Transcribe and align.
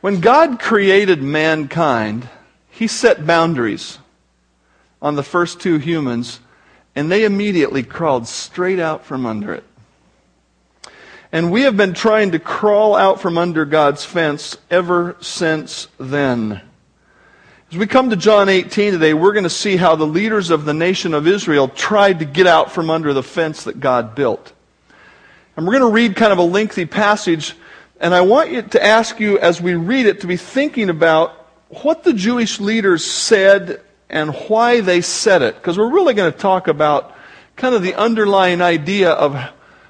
When 0.00 0.20
God 0.20 0.58
created 0.60 1.22
mankind, 1.22 2.28
he 2.70 2.86
set 2.86 3.26
boundaries 3.26 3.98
on 5.00 5.14
the 5.14 5.22
first 5.22 5.60
two 5.60 5.78
humans, 5.78 6.40
and 6.94 7.10
they 7.10 7.24
immediately 7.24 7.82
crawled 7.82 8.28
straight 8.28 8.78
out 8.78 9.04
from 9.04 9.26
under 9.26 9.52
it. 9.52 9.64
And 11.32 11.50
we 11.50 11.62
have 11.62 11.76
been 11.76 11.94
trying 11.94 12.32
to 12.32 12.38
crawl 12.38 12.94
out 12.94 13.20
from 13.20 13.36
under 13.36 13.64
God's 13.64 14.04
fence 14.04 14.56
ever 14.70 15.16
since 15.20 15.88
then. 15.98 16.60
As 17.70 17.76
we 17.76 17.86
come 17.88 18.10
to 18.10 18.16
John 18.16 18.48
18 18.48 18.92
today, 18.92 19.12
we're 19.12 19.32
going 19.32 19.44
to 19.44 19.50
see 19.50 19.76
how 19.76 19.96
the 19.96 20.06
leaders 20.06 20.50
of 20.50 20.64
the 20.64 20.72
nation 20.72 21.14
of 21.14 21.26
Israel 21.26 21.68
tried 21.68 22.20
to 22.20 22.24
get 22.24 22.46
out 22.46 22.70
from 22.70 22.90
under 22.90 23.12
the 23.12 23.24
fence 23.24 23.64
that 23.64 23.80
God 23.80 24.14
built. 24.14 24.52
And 25.56 25.66
we're 25.66 25.78
going 25.78 25.90
to 25.90 25.94
read 25.94 26.14
kind 26.14 26.32
of 26.32 26.38
a 26.38 26.42
lengthy 26.42 26.86
passage, 26.86 27.54
and 28.00 28.14
I 28.14 28.20
want 28.20 28.50
you 28.50 28.62
to 28.62 28.84
ask 28.84 29.20
you 29.20 29.38
as 29.38 29.60
we 29.60 29.74
read 29.74 30.06
it 30.06 30.20
to 30.20 30.26
be 30.26 30.36
thinking 30.36 30.90
about 30.90 31.32
what 31.68 32.04
the 32.04 32.12
Jewish 32.12 32.60
leaders 32.60 33.04
said 33.04 33.80
and 34.08 34.34
why 34.48 34.80
they 34.80 35.00
said 35.00 35.42
it. 35.42 35.54
Because 35.56 35.78
we're 35.78 35.90
really 35.90 36.14
going 36.14 36.32
to 36.32 36.38
talk 36.38 36.68
about 36.68 37.14
kind 37.56 37.74
of 37.74 37.82
the 37.82 37.94
underlying 37.94 38.60
idea 38.60 39.10
of, 39.10 39.36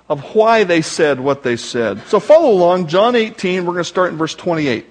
of 0.09 0.35
why 0.35 0.65
they 0.65 0.83
said 0.83 1.21
what 1.21 1.43
they 1.43 1.57
said. 1.57 2.01
So 2.07 2.21
follow 2.21 2.51
along, 2.51 2.87
John 2.87 3.17
18, 3.17 3.67
we're 3.67 3.73
going 3.73 3.79
to 3.79 3.85
start 3.85 4.13
in 4.13 4.17
verse 4.17 4.35
28. 4.35 4.87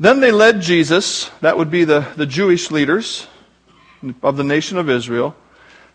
Then 0.00 0.20
they 0.20 0.32
led 0.32 0.60
Jesus, 0.60 1.30
that 1.40 1.56
would 1.56 1.70
be 1.70 1.84
the, 1.84 2.06
the 2.16 2.26
Jewish 2.26 2.72
leaders 2.72 3.28
of 4.22 4.36
the 4.36 4.44
nation 4.44 4.76
of 4.76 4.90
Israel. 4.90 5.36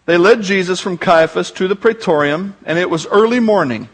They 0.06 0.16
led 0.16 0.42
Jesus 0.42 0.80
from 0.80 0.98
Caiaphas 0.98 1.52
to 1.52 1.68
the 1.68 1.76
praetorium, 1.76 2.56
and 2.66 2.80
it 2.80 2.90
was 2.90 3.06
early 3.08 3.42
morning. 3.42 3.90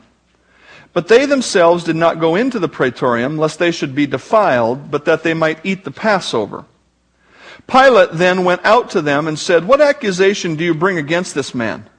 But 0.93 1.07
they 1.07 1.25
themselves 1.25 1.83
did 1.83 1.95
not 1.95 2.19
go 2.19 2.35
into 2.35 2.59
the 2.59 2.69
praetorium, 2.69 3.37
lest 3.37 3.57
they 3.57 3.71
should 3.71 3.95
be 3.95 4.05
defiled, 4.05 4.91
but 4.91 5.05
that 5.05 5.23
they 5.23 5.33
might 5.33 5.65
eat 5.65 5.83
the 5.83 5.91
Passover. 5.91 6.65
Pilate 7.67 8.11
then 8.13 8.45
went 8.45 8.63
out 8.63 8.91
to 8.91 9.01
them 9.01 9.27
and 9.27 9.37
said, 9.37 9.65
What 9.65 9.81
accusation 9.81 10.55
do 10.55 10.63
you 10.63 10.73
bring 10.73 10.97
against 10.97 11.33
this 11.33 11.55
man? 11.55 11.89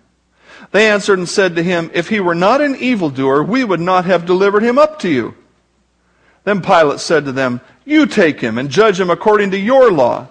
They 0.71 0.89
answered 0.89 1.19
and 1.19 1.29
said 1.29 1.57
to 1.57 1.63
him, 1.63 1.91
If 1.93 2.09
he 2.09 2.21
were 2.21 2.35
not 2.35 2.61
an 2.61 2.77
evildoer, 2.77 3.43
we 3.43 3.65
would 3.65 3.81
not 3.81 4.05
have 4.05 4.27
delivered 4.27 4.63
him 4.63 4.79
up 4.79 4.99
to 5.01 5.09
you. 5.09 5.35
Then 6.45 6.61
Pilate 6.61 7.01
said 7.01 7.25
to 7.25 7.33
them, 7.33 7.61
You 7.85 8.07
take 8.07 8.41
him 8.41 8.59
and 8.59 8.71
judge 8.71 9.01
him 9.01 9.11
according 9.11 9.51
to 9.53 9.59
your 9.59 9.91
law. 9.91 10.29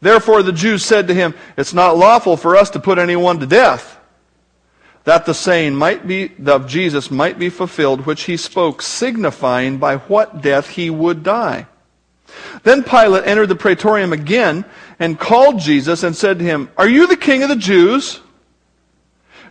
Therefore 0.00 0.42
the 0.42 0.52
Jews 0.52 0.84
said 0.84 1.08
to 1.08 1.14
him, 1.14 1.34
It's 1.56 1.72
not 1.72 1.96
lawful 1.96 2.36
for 2.36 2.56
us 2.56 2.70
to 2.70 2.80
put 2.80 2.98
anyone 2.98 3.38
to 3.38 3.46
death. 3.46 3.98
That 5.04 5.26
the 5.26 5.34
saying 5.34 5.74
might 5.74 6.06
be 6.06 6.32
of 6.46 6.68
Jesus 6.68 7.10
might 7.10 7.38
be 7.38 7.48
fulfilled, 7.48 8.06
which 8.06 8.24
he 8.24 8.36
spoke, 8.36 8.82
signifying 8.82 9.78
by 9.78 9.96
what 9.96 10.42
death 10.42 10.68
he 10.68 10.90
would 10.90 11.22
die. 11.22 11.66
Then 12.62 12.82
Pilate 12.84 13.26
entered 13.26 13.48
the 13.48 13.56
praetorium 13.56 14.12
again 14.12 14.64
and 14.98 15.18
called 15.18 15.58
Jesus 15.58 16.02
and 16.02 16.14
said 16.14 16.38
to 16.38 16.44
him, 16.44 16.70
Are 16.76 16.88
you 16.88 17.06
the 17.06 17.16
king 17.16 17.42
of 17.42 17.48
the 17.48 17.56
Jews? 17.56 18.20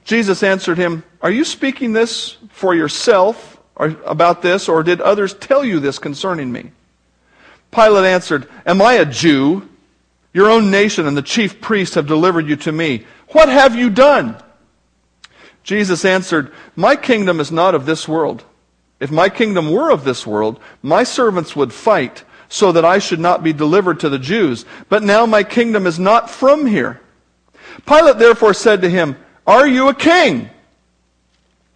Jesus 0.06 0.42
answered 0.42 0.78
him, 0.78 1.04
Are 1.22 1.32
you 1.32 1.44
speaking 1.44 1.94
this 1.94 2.38
for 2.50 2.74
yourself? 2.74 3.52
or 3.82 3.98
about 4.06 4.44
this, 4.44 4.70
or 4.70 4.84
did 4.84 5.02
others 5.02 5.34
tell 5.34 5.66
you 5.66 5.80
this 5.80 5.98
concerning 5.98 6.52
me? 6.52 6.70
Pilate 7.72 8.06
answered, 8.06 8.48
Am 8.64 8.80
I 8.80 8.94
a 8.94 9.06
Jew? 9.06 9.68
Your 10.34 10.52
own 10.52 10.70
nation 10.70 11.08
and 11.08 11.18
the 11.18 11.24
chief 11.24 11.60
priests 11.60 11.96
have 11.96 12.06
delivered 12.06 12.48
you 12.48 12.56
to 12.58 12.72
me. 12.72 13.06
What 13.30 13.50
have 13.50 13.76
you 13.76 13.90
done? 13.90 14.42
Jesus 15.64 16.06
answered, 16.06 16.52
My 16.76 16.96
kingdom 16.96 17.40
is 17.40 17.52
not 17.52 17.76
of 17.76 17.86
this 17.86 18.08
world. 18.08 18.44
If 19.00 19.12
my 19.12 19.30
kingdom 19.30 19.72
were 19.72 19.92
of 19.92 20.04
this 20.04 20.26
world, 20.28 20.60
my 20.82 21.04
servants 21.04 21.56
would 21.56 21.74
fight 21.74 22.24
so 22.50 22.72
that 22.72 22.86
I 22.86 23.00
should 23.00 23.20
not 23.20 23.44
be 23.44 23.54
delivered 23.54 24.00
to 24.02 24.10
the 24.10 24.20
Jews. 24.20 24.66
But 24.90 25.04
now 25.04 25.26
my 25.26 25.44
kingdom 25.44 25.88
is 25.88 26.00
not 26.00 26.30
from 26.30 26.66
here. 26.66 27.02
Pilate 27.86 28.18
therefore 28.18 28.54
said 28.54 28.82
to 28.82 28.90
him, 28.90 29.16
Are 29.48 29.68
you 29.68 29.88
a 29.88 29.96
king? 29.96 30.50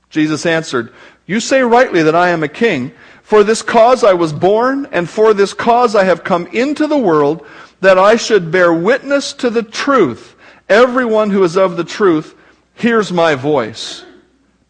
Jesus 0.09 0.46
answered, 0.46 0.94
you 1.25 1.40
say 1.40 1.62
rightly 1.62 2.03
that 2.03 2.16
I 2.16 2.29
am 2.29 2.44
a 2.44 2.47
king. 2.47 2.91
For 3.23 3.44
this 3.44 3.62
cause 3.63 4.03
I 4.03 4.13
was 4.13 4.31
born, 4.31 4.88
and 4.91 5.09
for 5.09 5.34
this 5.34 5.53
cause 5.53 5.96
I 5.96 6.03
have 6.03 6.23
come 6.23 6.46
into 6.47 6.85
the 6.85 6.97
world, 6.97 7.46
that 7.81 7.97
I 7.97 8.16
should 8.16 8.52
bear 8.52 8.72
witness 8.72 9.34
to 9.34 9.50
the 9.50 9.63
truth. 9.63 10.35
Everyone 10.69 11.31
who 11.31 11.44
is 11.44 11.57
of 11.57 11.78
the 11.78 11.84
truth 11.84 12.35
hears 12.75 13.12
my 13.12 13.36
voice. 13.36 14.06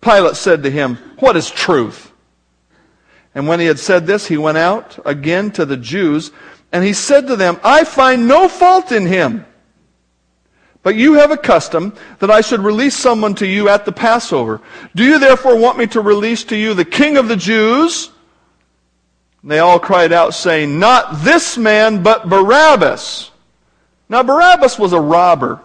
Pilate 0.02 0.36
said 0.36 0.64
to 0.64 0.72
him, 0.72 0.96
What 1.20 1.36
is 1.36 1.50
truth? 1.50 2.12
And 3.34 3.48
when 3.48 3.60
he 3.60 3.66
had 3.66 3.80
said 3.80 4.08
this, 4.08 4.28
he 4.28 4.38
went 4.38 4.58
out 4.58 4.98
again 5.06 5.52
to 5.52 5.66
the 5.66 5.76
Jews, 5.76 6.32
and 6.72 6.84
he 6.84 6.94
said 6.94 7.28
to 7.28 7.36
them, 7.36 7.60
I 7.64 7.84
find 7.84 8.28
no 8.28 8.48
fault 8.48 8.92
in 8.92 9.06
him. 9.06 9.46
But 10.84 10.96
you 10.96 11.14
have 11.14 11.32
a 11.32 11.38
custom 11.38 11.96
that 12.20 12.30
I 12.30 12.42
should 12.42 12.60
release 12.60 12.96
someone 12.96 13.34
to 13.36 13.48
you 13.48 13.70
at 13.70 13.86
the 13.86 13.92
Passover. 13.92 14.62
Do 14.94 15.04
you 15.04 15.18
therefore 15.18 15.58
want 15.58 15.80
me 15.80 15.88
to 15.88 16.00
release 16.00 16.44
to 16.46 16.56
you 16.56 16.76
the 16.76 16.86
king 16.86 17.18
of 17.18 17.28
the 17.28 17.36
Jews? 17.36 18.12
And 19.42 19.50
they 19.50 19.60
all 19.60 19.80
cried 19.80 20.14
out, 20.14 20.36
saying, 20.36 20.78
Not 20.78 21.24
this 21.24 21.58
man, 21.58 22.04
but 22.04 22.30
Barabbas. 22.30 23.32
Now, 24.08 24.22
Barabbas 24.22 24.78
was 24.78 24.94
a 24.94 25.02
robber. 25.02 25.60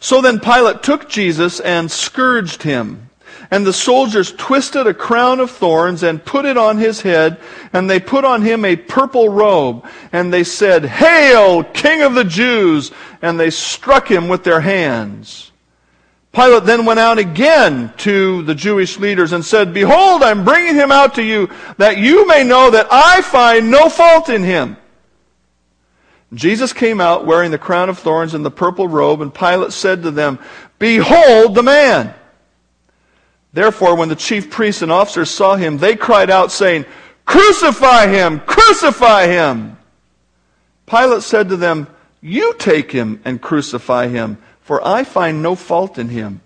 So 0.00 0.20
then 0.20 0.40
Pilate 0.40 0.82
took 0.82 1.08
Jesus 1.08 1.60
and 1.60 1.90
scourged 1.90 2.62
him. 2.62 3.06
And 3.50 3.64
the 3.64 3.72
soldiers 3.72 4.32
twisted 4.32 4.86
a 4.86 4.94
crown 4.94 5.38
of 5.40 5.50
thorns 5.50 6.02
and 6.02 6.24
put 6.24 6.44
it 6.44 6.56
on 6.56 6.78
his 6.78 7.00
head, 7.00 7.38
and 7.72 7.88
they 7.88 8.00
put 8.00 8.24
on 8.24 8.42
him 8.42 8.64
a 8.64 8.74
purple 8.74 9.28
robe, 9.28 9.84
and 10.12 10.32
they 10.32 10.42
said, 10.42 10.84
Hail, 10.84 11.62
King 11.62 12.02
of 12.02 12.14
the 12.14 12.24
Jews! 12.24 12.90
And 13.22 13.38
they 13.38 13.50
struck 13.50 14.10
him 14.10 14.28
with 14.28 14.42
their 14.42 14.60
hands. 14.60 15.52
Pilate 16.32 16.64
then 16.64 16.84
went 16.84 17.00
out 17.00 17.18
again 17.18 17.92
to 17.98 18.42
the 18.42 18.54
Jewish 18.54 18.98
leaders 18.98 19.32
and 19.32 19.44
said, 19.44 19.72
Behold, 19.72 20.22
I'm 20.22 20.44
bringing 20.44 20.74
him 20.74 20.92
out 20.92 21.14
to 21.14 21.22
you, 21.22 21.48
that 21.78 21.98
you 21.98 22.26
may 22.26 22.44
know 22.44 22.70
that 22.70 22.88
I 22.90 23.22
find 23.22 23.70
no 23.70 23.88
fault 23.88 24.28
in 24.28 24.42
him. 24.42 24.76
Jesus 26.36 26.74
came 26.74 27.00
out 27.00 27.24
wearing 27.24 27.50
the 27.50 27.58
crown 27.58 27.88
of 27.88 27.98
thorns 27.98 28.34
and 28.34 28.44
the 28.44 28.50
purple 28.50 28.86
robe, 28.86 29.22
and 29.22 29.32
Pilate 29.32 29.72
said 29.72 30.02
to 30.02 30.10
them, 30.10 30.38
Behold 30.78 31.54
the 31.54 31.62
man! 31.62 32.14
Therefore, 33.54 33.96
when 33.96 34.10
the 34.10 34.16
chief 34.16 34.50
priests 34.50 34.82
and 34.82 34.92
officers 34.92 35.30
saw 35.30 35.56
him, 35.56 35.78
they 35.78 35.96
cried 35.96 36.28
out, 36.28 36.52
saying, 36.52 36.84
Crucify 37.24 38.08
him! 38.08 38.40
Crucify 38.40 39.28
him! 39.28 39.78
Pilate 40.84 41.22
said 41.22 41.48
to 41.48 41.56
them, 41.56 41.86
You 42.20 42.54
take 42.58 42.92
him 42.92 43.22
and 43.24 43.40
crucify 43.40 44.08
him, 44.08 44.36
for 44.60 44.86
I 44.86 45.04
find 45.04 45.42
no 45.42 45.54
fault 45.54 45.96
in 45.96 46.10
him. 46.10 46.42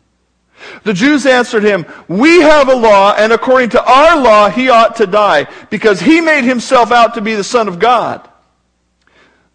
The 0.84 0.94
Jews 0.94 1.26
answered 1.26 1.64
him, 1.64 1.84
We 2.06 2.42
have 2.42 2.68
a 2.68 2.76
law, 2.76 3.14
and 3.16 3.32
according 3.32 3.70
to 3.70 3.84
our 3.84 4.22
law 4.22 4.50
he 4.50 4.68
ought 4.68 4.94
to 4.96 5.08
die, 5.08 5.48
because 5.68 5.98
he 5.98 6.20
made 6.20 6.44
himself 6.44 6.92
out 6.92 7.14
to 7.14 7.20
be 7.20 7.34
the 7.34 7.42
Son 7.42 7.66
of 7.66 7.80
God. 7.80 8.29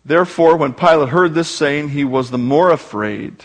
Therefore, 0.06 0.56
when 0.56 0.74
Pilate 0.74 1.10
heard 1.10 1.34
this 1.34 1.50
saying, 1.50 1.90
he 1.90 2.04
was 2.04 2.30
the 2.30 2.38
more 2.38 2.70
afraid. 2.70 3.44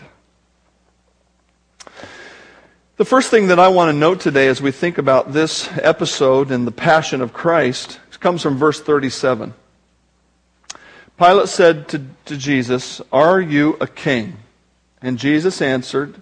The 2.97 3.07
first 3.07 3.31
thing 3.31 3.49
that 3.49 3.59
I 3.59 3.69
want 3.69 3.89
to 3.89 3.99
note 3.99 4.21
today 4.21 4.47
as 4.47 4.61
we 4.61 4.71
think 4.71 4.99
about 4.99 5.33
this 5.33 5.71
episode 5.79 6.51
in 6.51 6.67
the 6.67 6.71
Passion 6.71 7.23
of 7.23 7.33
Christ 7.33 7.99
comes 8.21 8.43
from 8.43 8.59
verse 8.59 8.81
37. 8.81 9.55
Pilate 11.19 11.49
said 11.49 11.89
to, 11.89 12.05
to 12.27 12.37
Jesus, 12.37 13.01
Are 13.11 13.41
you 13.41 13.77
a 13.81 13.87
king? 13.87 14.37
And 15.03 15.19
Jesus 15.19 15.63
answered, 15.63 16.21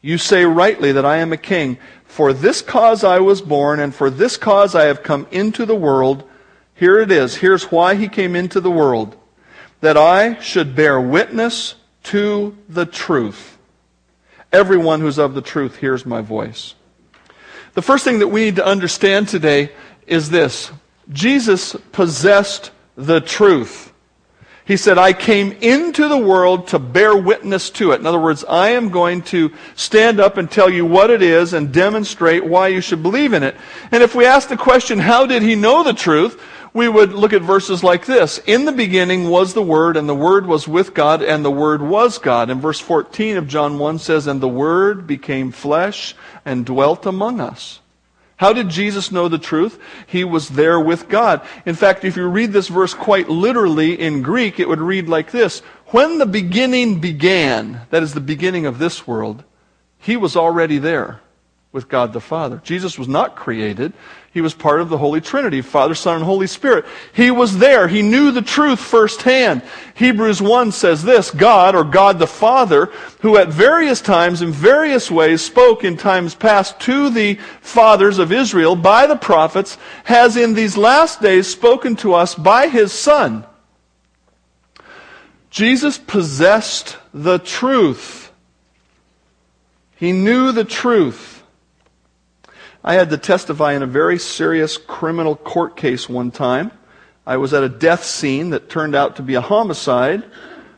You 0.00 0.18
say 0.18 0.44
rightly 0.44 0.92
that 0.92 1.04
I 1.04 1.18
am 1.18 1.32
a 1.32 1.38
king. 1.38 1.78
For 2.06 2.32
this 2.32 2.62
cause 2.62 3.04
I 3.04 3.18
was 3.18 3.42
born, 3.42 3.80
and 3.80 3.94
for 3.94 4.08
this 4.08 4.36
cause 4.36 4.74
I 4.74 4.84
have 4.84 5.02
come 5.02 5.26
into 5.30 5.66
the 5.66 5.74
world. 5.74 6.28
Here 6.74 6.98
it 7.00 7.10
is. 7.10 7.36
Here's 7.36 7.70
why 7.70 7.94
he 7.94 8.08
came 8.08 8.34
into 8.34 8.60
the 8.60 8.70
world. 8.70 9.16
That 9.84 9.98
I 9.98 10.40
should 10.40 10.74
bear 10.74 10.98
witness 10.98 11.74
to 12.04 12.56
the 12.70 12.86
truth. 12.86 13.58
Everyone 14.50 15.02
who's 15.02 15.18
of 15.18 15.34
the 15.34 15.42
truth 15.42 15.76
hears 15.76 16.06
my 16.06 16.22
voice. 16.22 16.74
The 17.74 17.82
first 17.82 18.02
thing 18.02 18.20
that 18.20 18.28
we 18.28 18.46
need 18.46 18.56
to 18.56 18.64
understand 18.64 19.28
today 19.28 19.72
is 20.06 20.30
this 20.30 20.72
Jesus 21.12 21.76
possessed 21.92 22.70
the 22.96 23.20
truth. 23.20 23.92
He 24.64 24.78
said, 24.78 24.96
I 24.96 25.12
came 25.12 25.52
into 25.52 26.08
the 26.08 26.16
world 26.16 26.68
to 26.68 26.78
bear 26.78 27.14
witness 27.14 27.68
to 27.72 27.92
it. 27.92 28.00
In 28.00 28.06
other 28.06 28.18
words, 28.18 28.42
I 28.42 28.70
am 28.70 28.88
going 28.88 29.20
to 29.24 29.52
stand 29.76 30.18
up 30.18 30.38
and 30.38 30.50
tell 30.50 30.70
you 30.70 30.86
what 30.86 31.10
it 31.10 31.20
is 31.20 31.52
and 31.52 31.70
demonstrate 31.70 32.42
why 32.42 32.68
you 32.68 32.80
should 32.80 33.02
believe 33.02 33.34
in 33.34 33.42
it. 33.42 33.54
And 33.92 34.02
if 34.02 34.14
we 34.14 34.24
ask 34.24 34.48
the 34.48 34.56
question, 34.56 34.98
how 34.98 35.26
did 35.26 35.42
he 35.42 35.54
know 35.54 35.82
the 35.82 35.92
truth? 35.92 36.40
We 36.74 36.88
would 36.88 37.12
look 37.12 37.32
at 37.32 37.40
verses 37.40 37.84
like 37.84 38.04
this. 38.04 38.38
In 38.46 38.64
the 38.64 38.72
beginning 38.72 39.30
was 39.30 39.54
the 39.54 39.62
Word, 39.62 39.96
and 39.96 40.08
the 40.08 40.14
Word 40.14 40.44
was 40.44 40.66
with 40.66 40.92
God, 40.92 41.22
and 41.22 41.44
the 41.44 41.50
Word 41.50 41.80
was 41.80 42.18
God. 42.18 42.50
And 42.50 42.60
verse 42.60 42.80
14 42.80 43.36
of 43.36 43.46
John 43.46 43.78
1 43.78 44.00
says, 44.00 44.26
And 44.26 44.40
the 44.40 44.48
Word 44.48 45.06
became 45.06 45.52
flesh 45.52 46.16
and 46.44 46.66
dwelt 46.66 47.06
among 47.06 47.40
us. 47.40 47.80
How 48.36 48.52
did 48.52 48.68
Jesus 48.68 49.12
know 49.12 49.28
the 49.28 49.38
truth? 49.38 49.80
He 50.08 50.24
was 50.24 50.48
there 50.48 50.80
with 50.80 51.08
God. 51.08 51.46
In 51.64 51.76
fact, 51.76 52.04
if 52.04 52.16
you 52.16 52.26
read 52.26 52.52
this 52.52 52.66
verse 52.66 52.92
quite 52.92 53.28
literally 53.28 53.98
in 53.98 54.22
Greek, 54.22 54.58
it 54.58 54.68
would 54.68 54.80
read 54.80 55.08
like 55.08 55.30
this. 55.30 55.60
When 55.86 56.18
the 56.18 56.26
beginning 56.26 57.00
began, 57.00 57.82
that 57.90 58.02
is 58.02 58.14
the 58.14 58.20
beginning 58.20 58.66
of 58.66 58.80
this 58.80 59.06
world, 59.06 59.44
he 59.96 60.16
was 60.16 60.34
already 60.34 60.78
there 60.78 61.20
with 61.70 61.88
God 61.88 62.12
the 62.12 62.20
Father. 62.20 62.60
Jesus 62.64 62.98
was 62.98 63.06
not 63.06 63.36
created. 63.36 63.92
He 64.34 64.40
was 64.40 64.52
part 64.52 64.80
of 64.80 64.88
the 64.88 64.98
Holy 64.98 65.20
Trinity, 65.20 65.60
Father, 65.60 65.94
Son, 65.94 66.16
and 66.16 66.24
Holy 66.24 66.48
Spirit. 66.48 66.86
He 67.12 67.30
was 67.30 67.58
there. 67.58 67.86
He 67.86 68.02
knew 68.02 68.32
the 68.32 68.42
truth 68.42 68.80
firsthand. 68.80 69.62
Hebrews 69.94 70.42
1 70.42 70.72
says 70.72 71.04
this, 71.04 71.30
God, 71.30 71.76
or 71.76 71.84
God 71.84 72.18
the 72.18 72.26
Father, 72.26 72.86
who 73.20 73.36
at 73.36 73.46
various 73.46 74.00
times 74.00 74.42
in 74.42 74.50
various 74.50 75.08
ways 75.08 75.40
spoke 75.40 75.84
in 75.84 75.96
times 75.96 76.34
past 76.34 76.80
to 76.80 77.10
the 77.10 77.36
fathers 77.60 78.18
of 78.18 78.32
Israel 78.32 78.74
by 78.74 79.06
the 79.06 79.14
prophets, 79.14 79.78
has 80.02 80.36
in 80.36 80.54
these 80.54 80.76
last 80.76 81.22
days 81.22 81.46
spoken 81.46 81.94
to 81.94 82.12
us 82.14 82.34
by 82.34 82.66
his 82.66 82.92
Son. 82.92 83.46
Jesus 85.48 85.96
possessed 85.96 86.96
the 87.12 87.38
truth. 87.38 88.32
He 89.94 90.10
knew 90.10 90.50
the 90.50 90.64
truth. 90.64 91.33
I 92.86 92.94
had 92.94 93.08
to 93.10 93.16
testify 93.16 93.72
in 93.72 93.82
a 93.82 93.86
very 93.86 94.18
serious 94.18 94.76
criminal 94.76 95.36
court 95.36 95.74
case 95.74 96.06
one 96.06 96.30
time. 96.30 96.70
I 97.26 97.38
was 97.38 97.54
at 97.54 97.62
a 97.62 97.68
death 97.70 98.04
scene 98.04 98.50
that 98.50 98.68
turned 98.68 98.94
out 98.94 99.16
to 99.16 99.22
be 99.22 99.36
a 99.36 99.40
homicide 99.40 100.22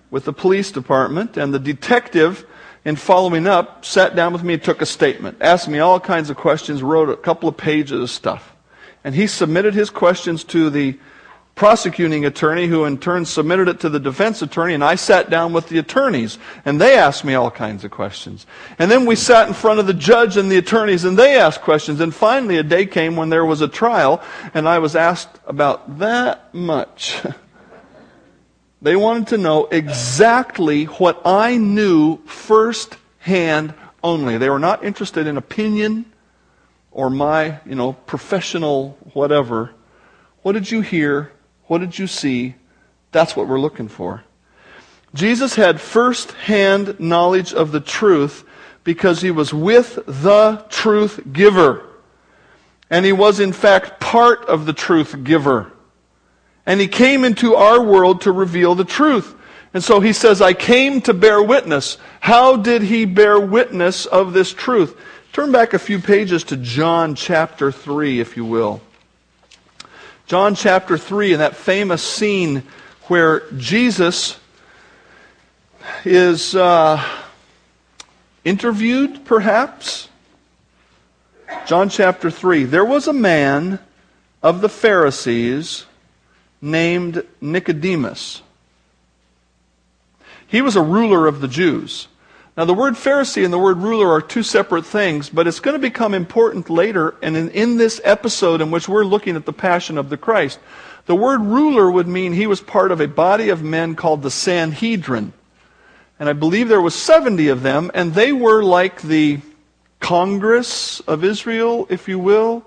with 0.08 0.24
the 0.24 0.32
police 0.32 0.70
department, 0.70 1.36
and 1.36 1.52
the 1.52 1.58
detective, 1.58 2.46
in 2.84 2.94
following 2.94 3.48
up, 3.48 3.84
sat 3.84 4.14
down 4.14 4.32
with 4.32 4.44
me, 4.44 4.56
took 4.56 4.80
a 4.80 4.86
statement, 4.86 5.38
asked 5.40 5.66
me 5.66 5.80
all 5.80 5.98
kinds 5.98 6.30
of 6.30 6.36
questions, 6.36 6.80
wrote 6.80 7.08
a 7.08 7.16
couple 7.16 7.48
of 7.48 7.56
pages 7.56 8.00
of 8.00 8.08
stuff. 8.08 8.54
And 9.02 9.12
he 9.12 9.26
submitted 9.26 9.74
his 9.74 9.90
questions 9.90 10.44
to 10.44 10.70
the 10.70 10.96
prosecuting 11.56 12.26
attorney 12.26 12.66
who 12.66 12.84
in 12.84 12.98
turn 12.98 13.24
submitted 13.24 13.66
it 13.66 13.80
to 13.80 13.88
the 13.88 13.98
defense 13.98 14.42
attorney 14.42 14.74
and 14.74 14.84
I 14.84 14.94
sat 14.94 15.30
down 15.30 15.54
with 15.54 15.70
the 15.70 15.78
attorneys 15.78 16.38
and 16.66 16.78
they 16.78 16.98
asked 16.98 17.24
me 17.24 17.32
all 17.32 17.50
kinds 17.50 17.82
of 17.82 17.90
questions. 17.90 18.46
And 18.78 18.90
then 18.90 19.06
we 19.06 19.16
sat 19.16 19.48
in 19.48 19.54
front 19.54 19.80
of 19.80 19.86
the 19.86 19.94
judge 19.94 20.36
and 20.36 20.52
the 20.52 20.58
attorneys 20.58 21.04
and 21.04 21.18
they 21.18 21.38
asked 21.38 21.62
questions 21.62 22.00
and 22.00 22.14
finally 22.14 22.58
a 22.58 22.62
day 22.62 22.84
came 22.84 23.16
when 23.16 23.30
there 23.30 23.44
was 23.46 23.62
a 23.62 23.68
trial 23.68 24.22
and 24.52 24.68
I 24.68 24.80
was 24.80 24.94
asked 24.94 25.30
about 25.46 25.98
that 25.98 26.52
much. 26.54 27.22
they 28.82 28.94
wanted 28.94 29.28
to 29.28 29.38
know 29.38 29.64
exactly 29.64 30.84
what 30.84 31.22
I 31.24 31.56
knew 31.56 32.18
firsthand 32.26 33.72
only. 34.04 34.36
They 34.36 34.50
were 34.50 34.58
not 34.58 34.84
interested 34.84 35.26
in 35.26 35.38
opinion 35.38 36.04
or 36.90 37.08
my, 37.08 37.60
you 37.64 37.76
know, 37.76 37.94
professional 37.94 38.98
whatever. 39.14 39.70
What 40.42 40.52
did 40.52 40.70
you 40.70 40.82
hear? 40.82 41.32
What 41.66 41.78
did 41.78 41.98
you 41.98 42.06
see? 42.06 42.54
That's 43.12 43.36
what 43.36 43.48
we're 43.48 43.60
looking 43.60 43.88
for. 43.88 44.24
Jesus 45.14 45.54
had 45.54 45.80
first 45.80 46.32
hand 46.32 47.00
knowledge 47.00 47.54
of 47.54 47.72
the 47.72 47.80
truth 47.80 48.44
because 48.84 49.22
he 49.22 49.30
was 49.30 49.52
with 49.52 49.98
the 50.06 50.64
truth 50.68 51.20
giver. 51.32 51.82
And 52.90 53.04
he 53.04 53.12
was, 53.12 53.40
in 53.40 53.52
fact, 53.52 53.98
part 53.98 54.44
of 54.44 54.66
the 54.66 54.72
truth 54.72 55.24
giver. 55.24 55.72
And 56.66 56.80
he 56.80 56.88
came 56.88 57.24
into 57.24 57.54
our 57.54 57.82
world 57.82 58.20
to 58.22 58.32
reveal 58.32 58.74
the 58.74 58.84
truth. 58.84 59.34
And 59.74 59.82
so 59.82 60.00
he 60.00 60.12
says, 60.12 60.40
I 60.40 60.52
came 60.52 61.00
to 61.02 61.14
bear 61.14 61.42
witness. 61.42 61.98
How 62.20 62.56
did 62.56 62.82
he 62.82 63.04
bear 63.04 63.40
witness 63.40 64.06
of 64.06 64.32
this 64.32 64.52
truth? 64.52 64.96
Turn 65.32 65.52
back 65.52 65.74
a 65.74 65.78
few 65.78 65.98
pages 65.98 66.44
to 66.44 66.56
John 66.56 67.14
chapter 67.14 67.72
3, 67.72 68.20
if 68.20 68.36
you 68.36 68.44
will. 68.44 68.80
John 70.26 70.56
chapter 70.56 70.98
3, 70.98 71.34
in 71.34 71.38
that 71.38 71.54
famous 71.54 72.02
scene 72.02 72.64
where 73.04 73.48
Jesus 73.52 74.36
is 76.04 76.56
uh, 76.56 77.00
interviewed, 78.44 79.24
perhaps. 79.24 80.08
John 81.64 81.88
chapter 81.88 82.28
3. 82.28 82.64
There 82.64 82.84
was 82.84 83.06
a 83.06 83.12
man 83.12 83.78
of 84.42 84.62
the 84.62 84.68
Pharisees 84.68 85.86
named 86.60 87.24
Nicodemus. 87.40 88.42
He 90.48 90.60
was 90.60 90.74
a 90.74 90.82
ruler 90.82 91.28
of 91.28 91.40
the 91.40 91.48
Jews. 91.48 92.08
Now, 92.56 92.64
the 92.64 92.72
word 92.72 92.94
Pharisee 92.94 93.44
and 93.44 93.52
the 93.52 93.58
word 93.58 93.76
ruler 93.76 94.10
are 94.10 94.22
two 94.22 94.42
separate 94.42 94.86
things, 94.86 95.28
but 95.28 95.46
it's 95.46 95.60
going 95.60 95.74
to 95.74 95.78
become 95.78 96.14
important 96.14 96.70
later 96.70 97.14
and 97.20 97.36
in, 97.36 97.50
in, 97.50 97.76
this 97.76 98.00
episode 98.02 98.62
in 98.62 98.70
which 98.70 98.88
we're 98.88 99.04
looking 99.04 99.36
at 99.36 99.44
the 99.44 99.52
passion 99.52 99.98
of 99.98 100.08
the 100.08 100.16
Christ. 100.16 100.58
The 101.04 101.14
word 101.14 101.42
ruler 101.42 101.90
would 101.90 102.08
mean 102.08 102.32
he 102.32 102.46
was 102.46 102.62
part 102.62 102.92
of 102.92 103.00
a 103.02 103.08
body 103.08 103.50
of 103.50 103.62
men 103.62 103.94
called 103.94 104.22
the 104.22 104.30
Sanhedrin. 104.30 105.34
And 106.18 106.30
I 106.30 106.32
believe 106.32 106.68
there 106.68 106.80
was 106.80 106.94
70 106.94 107.48
of 107.48 107.62
them, 107.62 107.90
and 107.92 108.14
they 108.14 108.32
were 108.32 108.62
like 108.62 109.02
the 109.02 109.40
Congress 110.00 111.00
of 111.00 111.24
Israel, 111.24 111.86
if 111.90 112.08
you 112.08 112.18
will. 112.18 112.64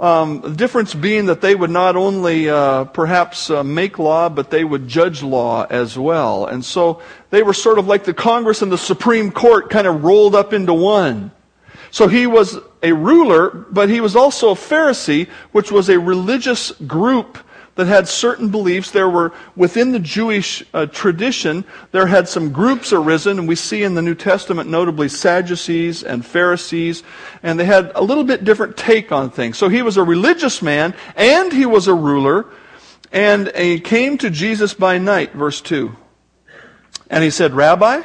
Um, 0.00 0.42
the 0.42 0.50
difference 0.50 0.94
being 0.94 1.26
that 1.26 1.40
they 1.40 1.56
would 1.56 1.70
not 1.70 1.96
only 1.96 2.48
uh, 2.48 2.84
perhaps 2.84 3.50
uh, 3.50 3.64
make 3.64 3.98
law, 3.98 4.28
but 4.28 4.48
they 4.48 4.62
would 4.62 4.86
judge 4.86 5.24
law 5.24 5.66
as 5.68 5.98
well. 5.98 6.46
And 6.46 6.64
so 6.64 7.02
they 7.30 7.42
were 7.42 7.52
sort 7.52 7.80
of 7.80 7.88
like 7.88 8.04
the 8.04 8.14
Congress 8.14 8.62
and 8.62 8.70
the 8.70 8.78
Supreme 8.78 9.32
Court 9.32 9.70
kind 9.70 9.88
of 9.88 10.04
rolled 10.04 10.36
up 10.36 10.52
into 10.52 10.72
one. 10.72 11.32
So 11.90 12.06
he 12.06 12.28
was 12.28 12.58
a 12.82 12.92
ruler, 12.92 13.50
but 13.50 13.88
he 13.88 14.00
was 14.00 14.14
also 14.14 14.50
a 14.50 14.54
Pharisee, 14.54 15.28
which 15.50 15.72
was 15.72 15.88
a 15.88 15.98
religious 15.98 16.70
group 16.86 17.38
that 17.78 17.86
had 17.86 18.08
certain 18.08 18.48
beliefs. 18.48 18.90
There 18.90 19.08
were, 19.08 19.32
within 19.54 19.92
the 19.92 20.00
Jewish 20.00 20.64
uh, 20.74 20.86
tradition, 20.86 21.64
there 21.92 22.08
had 22.08 22.28
some 22.28 22.50
groups 22.50 22.92
arisen, 22.92 23.38
and 23.38 23.46
we 23.46 23.54
see 23.54 23.84
in 23.84 23.94
the 23.94 24.02
New 24.02 24.16
Testament 24.16 24.68
notably 24.68 25.08
Sadducees 25.08 26.02
and 26.02 26.26
Pharisees, 26.26 27.04
and 27.40 27.58
they 27.58 27.64
had 27.64 27.92
a 27.94 28.02
little 28.02 28.24
bit 28.24 28.42
different 28.42 28.76
take 28.76 29.12
on 29.12 29.30
things. 29.30 29.58
So 29.58 29.68
he 29.68 29.82
was 29.82 29.96
a 29.96 30.02
religious 30.02 30.60
man, 30.60 30.92
and 31.14 31.52
he 31.52 31.66
was 31.66 31.86
a 31.86 31.94
ruler, 31.94 32.46
and 33.12 33.52
he 33.56 33.78
came 33.78 34.18
to 34.18 34.28
Jesus 34.28 34.74
by 34.74 34.98
night, 34.98 35.32
verse 35.32 35.60
2. 35.60 35.94
And 37.08 37.22
he 37.22 37.30
said, 37.30 37.54
Rabbi, 37.54 38.02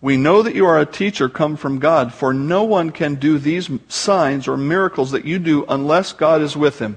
we 0.00 0.16
know 0.16 0.40
that 0.40 0.54
you 0.54 0.64
are 0.64 0.80
a 0.80 0.86
teacher 0.86 1.28
come 1.28 1.56
from 1.58 1.78
God, 1.78 2.14
for 2.14 2.32
no 2.32 2.64
one 2.64 2.88
can 2.90 3.16
do 3.16 3.38
these 3.38 3.68
signs 3.88 4.48
or 4.48 4.56
miracles 4.56 5.10
that 5.10 5.26
you 5.26 5.38
do 5.38 5.66
unless 5.68 6.14
God 6.14 6.40
is 6.40 6.56
with 6.56 6.78
him. 6.78 6.96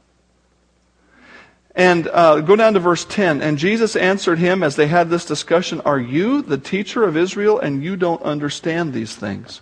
And 1.73 2.07
uh, 2.07 2.41
go 2.41 2.55
down 2.55 2.73
to 2.73 2.79
verse 2.79 3.05
10. 3.05 3.41
And 3.41 3.57
Jesus 3.57 3.95
answered 3.95 4.39
him 4.39 4.61
as 4.61 4.75
they 4.75 4.87
had 4.87 5.09
this 5.09 5.25
discussion 5.25 5.81
Are 5.81 5.99
you 5.99 6.41
the 6.41 6.57
teacher 6.57 7.03
of 7.03 7.15
Israel 7.15 7.59
and 7.59 7.83
you 7.83 7.95
don't 7.95 8.21
understand 8.23 8.93
these 8.93 9.15
things? 9.15 9.61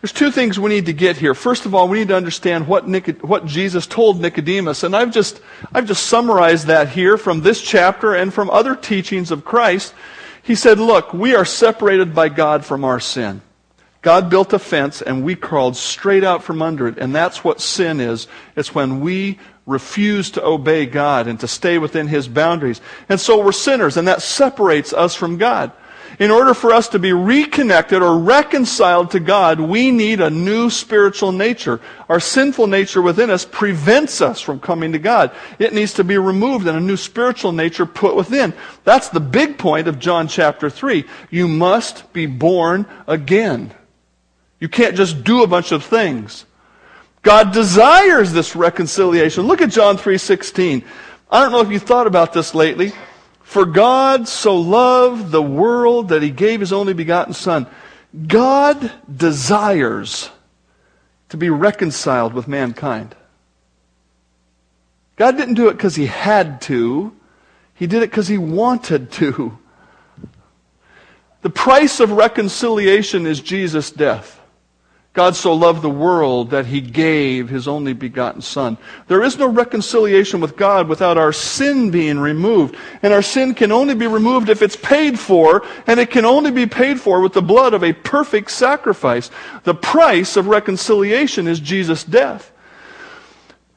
There's 0.00 0.12
two 0.12 0.32
things 0.32 0.58
we 0.58 0.68
need 0.68 0.86
to 0.86 0.92
get 0.92 1.16
here. 1.16 1.32
First 1.32 1.64
of 1.64 1.76
all, 1.76 1.86
we 1.86 2.00
need 2.00 2.08
to 2.08 2.16
understand 2.16 2.66
what, 2.66 2.86
Nicod- 2.86 3.22
what 3.22 3.46
Jesus 3.46 3.86
told 3.86 4.20
Nicodemus. 4.20 4.82
And 4.82 4.96
I've 4.96 5.12
just, 5.12 5.40
I've 5.72 5.86
just 5.86 6.06
summarized 6.06 6.66
that 6.66 6.88
here 6.88 7.16
from 7.16 7.42
this 7.42 7.62
chapter 7.62 8.12
and 8.12 8.34
from 8.34 8.50
other 8.50 8.74
teachings 8.74 9.30
of 9.30 9.44
Christ. 9.44 9.94
He 10.42 10.56
said, 10.56 10.80
Look, 10.80 11.12
we 11.12 11.36
are 11.36 11.44
separated 11.44 12.16
by 12.16 12.30
God 12.30 12.64
from 12.64 12.84
our 12.84 12.98
sin. 12.98 13.42
God 14.02 14.28
built 14.28 14.52
a 14.52 14.58
fence 14.58 15.00
and 15.00 15.24
we 15.24 15.36
crawled 15.36 15.76
straight 15.76 16.24
out 16.24 16.42
from 16.42 16.60
under 16.60 16.88
it. 16.88 16.98
And 16.98 17.14
that's 17.14 17.44
what 17.44 17.60
sin 17.60 18.00
is. 18.00 18.26
It's 18.56 18.74
when 18.74 19.00
we 19.00 19.38
refuse 19.66 20.30
to 20.32 20.44
obey 20.44 20.86
God 20.86 21.26
and 21.26 21.38
to 21.40 21.48
stay 21.48 21.78
within 21.78 22.08
His 22.08 22.28
boundaries. 22.28 22.80
And 23.08 23.20
so 23.20 23.44
we're 23.44 23.52
sinners, 23.52 23.96
and 23.96 24.08
that 24.08 24.22
separates 24.22 24.92
us 24.92 25.14
from 25.14 25.38
God. 25.38 25.72
In 26.18 26.30
order 26.30 26.52
for 26.52 26.72
us 26.72 26.88
to 26.88 26.98
be 26.98 27.12
reconnected 27.12 28.02
or 28.02 28.18
reconciled 28.18 29.12
to 29.12 29.20
God, 29.20 29.60
we 29.60 29.90
need 29.90 30.20
a 30.20 30.30
new 30.30 30.68
spiritual 30.68 31.32
nature. 31.32 31.80
Our 32.08 32.20
sinful 32.20 32.66
nature 32.66 33.00
within 33.00 33.30
us 33.30 33.44
prevents 33.44 34.20
us 34.20 34.40
from 34.40 34.60
coming 34.60 34.92
to 34.92 34.98
God. 34.98 35.32
It 35.58 35.72
needs 35.72 35.94
to 35.94 36.04
be 36.04 36.18
removed 36.18 36.66
and 36.66 36.76
a 36.76 36.80
new 36.80 36.98
spiritual 36.98 37.52
nature 37.52 37.86
put 37.86 38.14
within. 38.14 38.52
That's 38.84 39.08
the 39.08 39.20
big 39.20 39.58
point 39.58 39.88
of 39.88 39.98
John 39.98 40.28
chapter 40.28 40.68
3. 40.68 41.04
You 41.30 41.48
must 41.48 42.12
be 42.12 42.26
born 42.26 42.86
again. 43.06 43.72
You 44.60 44.68
can't 44.68 44.96
just 44.96 45.24
do 45.24 45.42
a 45.42 45.46
bunch 45.46 45.72
of 45.72 45.82
things. 45.82 46.44
God 47.22 47.52
desires 47.52 48.32
this 48.32 48.56
reconciliation. 48.56 49.46
Look 49.46 49.62
at 49.62 49.70
John 49.70 49.96
3:16. 49.96 50.84
I 51.30 51.40
don't 51.40 51.52
know 51.52 51.60
if 51.60 51.70
you 51.70 51.78
thought 51.78 52.06
about 52.06 52.32
this 52.32 52.54
lately. 52.54 52.92
For 53.42 53.64
God 53.64 54.28
so 54.28 54.56
loved 54.56 55.30
the 55.30 55.42
world 55.42 56.08
that 56.08 56.22
he 56.22 56.30
gave 56.30 56.60
his 56.60 56.72
only 56.72 56.94
begotten 56.94 57.34
Son. 57.34 57.66
God 58.26 58.92
desires 59.14 60.30
to 61.28 61.36
be 61.36 61.48
reconciled 61.48 62.34
with 62.34 62.48
mankind. 62.48 63.14
God 65.16 65.36
didn't 65.36 65.54
do 65.54 65.68
it 65.68 65.74
because 65.74 65.94
he 65.94 66.06
had 66.06 66.60
to. 66.62 67.14
He 67.74 67.86
did 67.86 68.02
it 68.02 68.10
because 68.10 68.28
he 68.28 68.38
wanted 68.38 69.12
to. 69.12 69.58
The 71.42 71.50
price 71.50 72.00
of 72.00 72.12
reconciliation 72.12 73.26
is 73.26 73.40
Jesus' 73.40 73.90
death. 73.90 74.41
God 75.12 75.36
so 75.36 75.52
loved 75.52 75.82
the 75.82 75.90
world 75.90 76.50
that 76.50 76.64
he 76.64 76.80
gave 76.80 77.50
his 77.50 77.68
only 77.68 77.92
begotten 77.92 78.40
Son. 78.40 78.78
There 79.08 79.22
is 79.22 79.36
no 79.36 79.46
reconciliation 79.46 80.40
with 80.40 80.56
God 80.56 80.88
without 80.88 81.18
our 81.18 81.34
sin 81.34 81.90
being 81.90 82.18
removed. 82.18 82.76
And 83.02 83.12
our 83.12 83.20
sin 83.20 83.54
can 83.54 83.72
only 83.72 83.94
be 83.94 84.06
removed 84.06 84.48
if 84.48 84.62
it's 84.62 84.76
paid 84.76 85.18
for, 85.18 85.66
and 85.86 86.00
it 86.00 86.10
can 86.10 86.24
only 86.24 86.50
be 86.50 86.66
paid 86.66 86.98
for 86.98 87.20
with 87.20 87.34
the 87.34 87.42
blood 87.42 87.74
of 87.74 87.84
a 87.84 87.92
perfect 87.92 88.50
sacrifice. 88.50 89.30
The 89.64 89.74
price 89.74 90.36
of 90.38 90.46
reconciliation 90.46 91.46
is 91.46 91.60
Jesus' 91.60 92.04
death. 92.04 92.51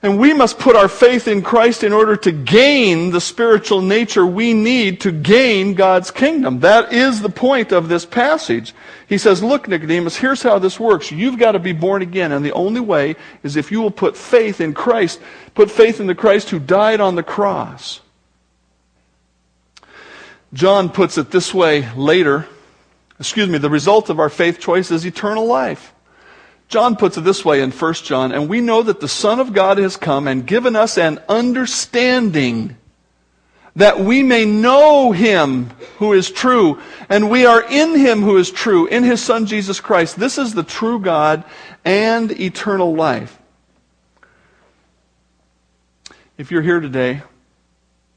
And 0.06 0.20
we 0.20 0.36
must 0.36 0.60
put 0.60 0.76
our 0.76 0.88
faith 0.88 1.28
in 1.28 1.42
Christ 1.42 1.84
in 1.84 1.92
order 1.92 2.16
to 2.16 2.32
gain 2.32 3.10
the 3.10 3.20
spiritual 3.20 3.82
nature 3.82 4.24
we 4.24 4.54
need 4.54 5.02
to 5.02 5.12
gain 5.12 5.74
God's 5.74 6.12
kingdom. 6.12 6.60
That 6.60 6.94
is 6.94 7.24
the 7.24 7.30
point 7.30 7.72
of 7.72 7.88
this 7.88 8.06
passage. 8.06 8.76
He 9.10 9.18
says, 9.18 9.42
Look, 9.42 9.68
Nicodemus, 9.68 10.16
here's 10.16 10.44
how 10.44 10.60
this 10.60 10.80
works. 10.80 11.12
You've 11.12 11.40
got 11.40 11.54
to 11.54 11.60
be 11.60 11.72
born 11.72 12.04
again. 12.04 12.34
And 12.34 12.46
the 12.46 12.52
only 12.52 12.82
way 12.82 13.16
is 13.42 13.56
if 13.56 13.72
you 13.72 13.82
will 13.82 13.90
put 13.90 14.16
faith 14.16 14.62
in 14.62 14.76
Christ, 14.76 15.20
put 15.56 15.72
faith 15.72 16.00
in 16.00 16.06
the 16.06 16.14
Christ 16.14 16.52
who 16.52 16.60
died 16.60 17.02
on 17.02 17.16
the 17.16 17.24
cross. 17.24 18.02
John 20.54 20.90
puts 20.90 21.18
it 21.18 21.32
this 21.32 21.52
way 21.52 21.92
later. 21.96 22.48
Excuse 23.20 23.50
me, 23.50 23.58
the 23.58 23.72
result 23.72 24.12
of 24.12 24.20
our 24.20 24.30
faith 24.30 24.60
choice 24.60 24.92
is 24.92 25.04
eternal 25.04 25.48
life. 25.48 25.95
John 26.68 26.96
puts 26.96 27.18
it 27.18 27.22
this 27.22 27.46
way 27.46 27.62
in 27.62 27.72
1 27.72 27.94
John, 27.96 28.32
and 28.32 28.50
we 28.50 28.60
know 28.60 28.82
that 28.82 29.00
the 29.00 29.08
Son 29.08 29.40
of 29.40 29.54
God 29.54 29.78
has 29.78 29.98
come 29.98 30.28
and 30.28 30.46
given 30.46 30.76
us 30.76 30.98
an 30.98 31.20
understanding 31.30 32.78
that 33.76 34.00
we 34.00 34.24
may 34.24 34.46
know 34.46 35.12
him 35.12 35.70
who 35.98 36.14
is 36.14 36.32
true, 36.32 36.82
and 37.10 37.30
we 37.30 37.46
are 37.46 37.62
in 37.62 37.98
him 37.98 38.22
who 38.22 38.38
is 38.38 38.50
true, 38.50 38.88
in 38.88 39.04
his 39.04 39.22
Son 39.22 39.46
Jesus 39.46 39.80
Christ. 39.80 40.18
This 40.18 40.38
is 40.38 40.54
the 40.54 40.64
true 40.64 41.00
God 41.00 41.44
and 41.84 42.32
eternal 42.40 42.96
life. 42.96 43.38
If 46.38 46.52
you're 46.52 46.62
here 46.62 46.80
today 46.80 47.22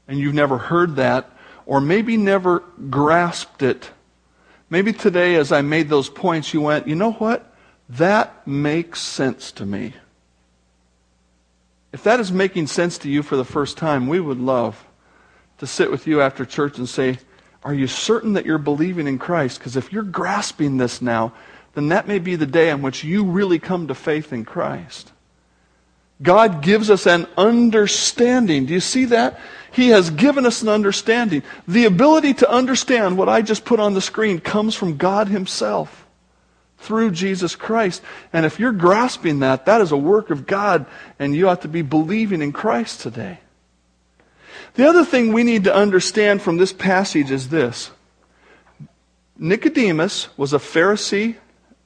and 0.07 0.17
you've 0.17 0.33
never 0.33 0.57
heard 0.57 0.95
that, 0.95 1.29
or 1.65 1.81
maybe 1.81 2.17
never 2.17 2.61
grasped 2.89 3.61
it, 3.61 3.91
maybe 4.69 4.91
today 4.91 5.35
as 5.35 5.51
I 5.51 5.61
made 5.61 5.89
those 5.89 6.09
points, 6.09 6.53
you 6.53 6.61
went, 6.61 6.87
you 6.87 6.95
know 6.95 7.11
what? 7.11 7.48
That 7.89 8.45
makes 8.47 9.01
sense 9.01 9.51
to 9.53 9.65
me. 9.65 9.93
If 11.91 12.03
that 12.03 12.19
is 12.19 12.31
making 12.31 12.67
sense 12.67 12.99
to 12.99 13.09
you 13.09 13.23
for 13.23 13.35
the 13.35 13.45
first 13.45 13.77
time, 13.77 14.07
we 14.07 14.19
would 14.19 14.39
love 14.39 14.85
to 15.57 15.65
sit 15.65 15.89
with 15.89 16.05
you 16.05 16.21
after 16.21 16.45
church 16.45 16.77
and 16.77 16.87
say, 16.87 17.17
Are 17.63 17.73
you 17.73 17.87
certain 17.87 18.33
that 18.33 18.45
you're 18.45 18.59
believing 18.59 19.07
in 19.07 19.17
Christ? 19.17 19.57
Because 19.57 19.75
if 19.75 19.91
you're 19.91 20.03
grasping 20.03 20.77
this 20.77 21.01
now, 21.01 21.33
then 21.73 21.89
that 21.89 22.07
may 22.07 22.19
be 22.19 22.35
the 22.35 22.45
day 22.45 22.69
on 22.69 22.83
which 22.83 23.03
you 23.03 23.23
really 23.23 23.57
come 23.57 23.87
to 23.87 23.95
faith 23.95 24.31
in 24.31 24.45
Christ. 24.45 25.11
God 26.21 26.61
gives 26.61 26.89
us 26.89 27.07
an 27.07 27.27
understanding. 27.37 28.65
Do 28.65 28.73
you 28.73 28.81
see 28.81 29.05
that? 29.05 29.39
He 29.71 29.89
has 29.89 30.09
given 30.09 30.45
us 30.45 30.61
an 30.61 30.69
understanding. 30.69 31.43
The 31.67 31.85
ability 31.85 32.35
to 32.35 32.49
understand 32.49 33.17
what 33.17 33.29
I 33.29 33.41
just 33.41 33.65
put 33.65 33.79
on 33.79 33.93
the 33.93 34.01
screen 34.01 34.39
comes 34.39 34.75
from 34.75 34.97
God 34.97 35.27
Himself 35.29 35.98
through 36.79 37.11
Jesus 37.11 37.55
Christ. 37.55 38.01
And 38.33 38.45
if 38.45 38.59
you're 38.59 38.71
grasping 38.71 39.39
that, 39.39 39.65
that 39.65 39.81
is 39.81 39.91
a 39.91 39.97
work 39.97 40.29
of 40.29 40.45
God, 40.45 40.85
and 41.17 41.35
you 41.35 41.49
ought 41.49 41.61
to 41.61 41.67
be 41.67 41.81
believing 41.81 42.41
in 42.41 42.51
Christ 42.51 43.01
today. 43.01 43.39
The 44.75 44.87
other 44.87 45.03
thing 45.03 45.33
we 45.33 45.43
need 45.43 45.65
to 45.65 45.75
understand 45.75 46.41
from 46.41 46.57
this 46.57 46.73
passage 46.73 47.31
is 47.31 47.49
this 47.49 47.91
Nicodemus 49.37 50.35
was 50.37 50.53
a 50.53 50.57
Pharisee 50.57 51.35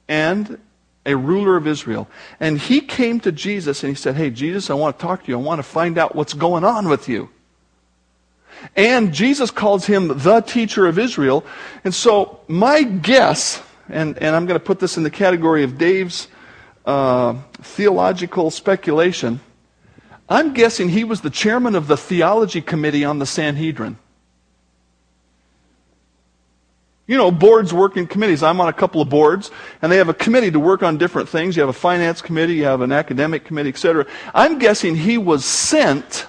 and 0.08 0.58
a 1.06 1.16
ruler 1.16 1.56
of 1.56 1.66
Israel. 1.66 2.08
And 2.40 2.58
he 2.58 2.80
came 2.80 3.20
to 3.20 3.32
Jesus 3.32 3.82
and 3.82 3.90
he 3.90 3.94
said, 3.94 4.16
Hey, 4.16 4.30
Jesus, 4.30 4.70
I 4.70 4.74
want 4.74 4.98
to 4.98 5.02
talk 5.02 5.24
to 5.24 5.28
you. 5.28 5.38
I 5.38 5.42
want 5.42 5.58
to 5.58 5.64
find 5.64 5.98
out 5.98 6.14
what's 6.14 6.34
going 6.34 6.64
on 6.64 6.88
with 6.88 7.08
you. 7.08 7.30
And 8.76 9.12
Jesus 9.12 9.50
calls 9.50 9.86
him 9.86 10.08
the 10.08 10.40
teacher 10.40 10.86
of 10.86 10.98
Israel. 10.98 11.44
And 11.84 11.94
so, 11.94 12.40
my 12.48 12.82
guess 12.82 13.62
and, 13.88 14.18
and 14.18 14.34
I'm 14.34 14.46
going 14.46 14.58
to 14.58 14.64
put 14.64 14.80
this 14.80 14.96
in 14.96 15.02
the 15.02 15.10
category 15.10 15.62
of 15.62 15.78
Dave's 15.78 16.28
uh, 16.86 17.34
theological 17.54 18.50
speculation. 18.50 19.40
I'm 20.28 20.54
guessing 20.54 20.88
he 20.88 21.04
was 21.04 21.20
the 21.20 21.30
chairman 21.30 21.74
of 21.74 21.86
the 21.86 21.96
theology 21.96 22.60
committee 22.60 23.04
on 23.04 23.18
the 23.18 23.26
Sanhedrin. 23.26 23.98
You 27.06 27.18
know, 27.18 27.30
boards 27.30 27.74
work 27.74 27.98
in 27.98 28.06
committees. 28.06 28.42
I'm 28.42 28.60
on 28.62 28.68
a 28.68 28.72
couple 28.72 29.02
of 29.02 29.10
boards, 29.10 29.50
and 29.82 29.92
they 29.92 29.98
have 29.98 30.08
a 30.08 30.14
committee 30.14 30.50
to 30.50 30.58
work 30.58 30.82
on 30.82 30.96
different 30.96 31.28
things. 31.28 31.54
You 31.54 31.60
have 31.60 31.68
a 31.68 31.74
finance 31.74 32.22
committee, 32.22 32.54
you 32.54 32.64
have 32.64 32.80
an 32.80 32.92
academic 32.92 33.44
committee, 33.44 33.68
etc. 33.68 34.06
I'm 34.32 34.58
guessing 34.58 34.96
he 34.96 35.18
was 35.18 35.44
sent 35.44 36.26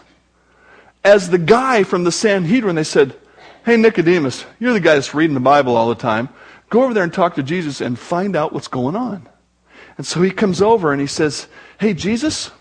as 1.06 1.30
the 1.30 1.38
guy 1.38 1.84
from 1.84 2.04
the 2.04 2.12
Sanhedrin. 2.12 2.76
They 2.76 2.84
said, 2.84 3.16
Hey, 3.64 3.78
Nicodemus, 3.78 4.46
you're 4.60 4.74
the 4.74 4.82
guy 4.82 4.96
that's 4.96 5.14
reading 5.14 5.34
the 5.34 5.40
Bible 5.40 5.78
all 5.78 5.88
the 5.88 5.96
time. 5.96 6.28
Go 6.70 6.84
over 6.84 6.94
there 6.94 7.04
and 7.04 7.14
talk 7.14 7.36
to 7.36 7.44
Jesus 7.44 7.82
and 7.82 7.98
find 7.98 8.36
out 8.36 8.54
what's 8.54 8.68
going 8.68 8.96
on. 8.96 9.28
And 9.98 10.06
so 10.06 10.22
he 10.22 10.32
comes 10.32 10.62
over 10.62 10.92
and 10.92 11.00
he 11.00 11.08
says, 11.08 11.48
Hey, 11.80 11.94
Jesus, 11.94 12.52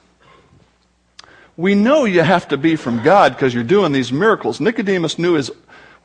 we 1.57 1.75
know 1.75 2.05
you 2.05 2.23
have 2.23 2.49
to 2.49 2.57
be 2.57 2.77
from 2.77 3.03
God 3.03 3.35
because 3.35 3.55
you're 3.55 3.65
doing 3.65 3.93
these 3.93 4.13
miracles. 4.13 4.61
Nicodemus 4.61 5.19
knew 5.19 5.35
his, 5.35 5.51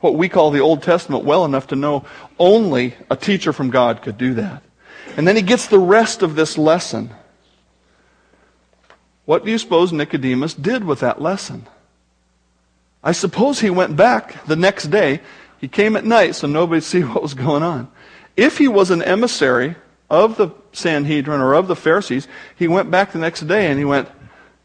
what 0.00 0.14
we 0.14 0.28
call 0.28 0.50
the 0.50 0.60
Old 0.60 0.82
Testament 0.82 1.24
well 1.24 1.44
enough 1.44 1.68
to 1.68 1.76
know 1.76 2.04
only 2.38 2.94
a 3.10 3.16
teacher 3.16 3.52
from 3.52 3.70
God 3.70 4.02
could 4.02 4.16
do 4.16 4.34
that. 4.34 4.62
And 5.16 5.26
then 5.26 5.36
he 5.36 5.42
gets 5.42 5.66
the 5.66 5.78
rest 5.78 6.22
of 6.22 6.36
this 6.36 6.56
lesson. 6.56 7.10
What 9.24 9.44
do 9.44 9.50
you 9.50 9.58
suppose 9.58 9.92
Nicodemus 9.92 10.54
did 10.54 10.84
with 10.84 11.00
that 11.00 11.20
lesson? 11.20 11.66
I 13.02 13.12
suppose 13.12 13.60
he 13.60 13.70
went 13.70 13.96
back 13.96 14.44
the 14.46 14.56
next 14.56 14.88
day 14.88 15.20
he 15.60 15.68
came 15.68 15.96
at 15.96 16.04
night 16.04 16.34
so 16.34 16.46
nobody 16.46 16.80
see 16.80 17.02
what 17.02 17.22
was 17.22 17.34
going 17.34 17.62
on. 17.62 17.90
If 18.36 18.58
he 18.58 18.68
was 18.68 18.90
an 18.90 19.02
emissary 19.02 19.76
of 20.08 20.36
the 20.36 20.50
Sanhedrin 20.72 21.40
or 21.40 21.54
of 21.54 21.68
the 21.68 21.76
Pharisees, 21.76 22.26
he 22.56 22.66
went 22.66 22.90
back 22.90 23.12
the 23.12 23.18
next 23.18 23.42
day 23.42 23.70
and 23.70 23.78
he 23.78 23.84
went, 23.84 24.08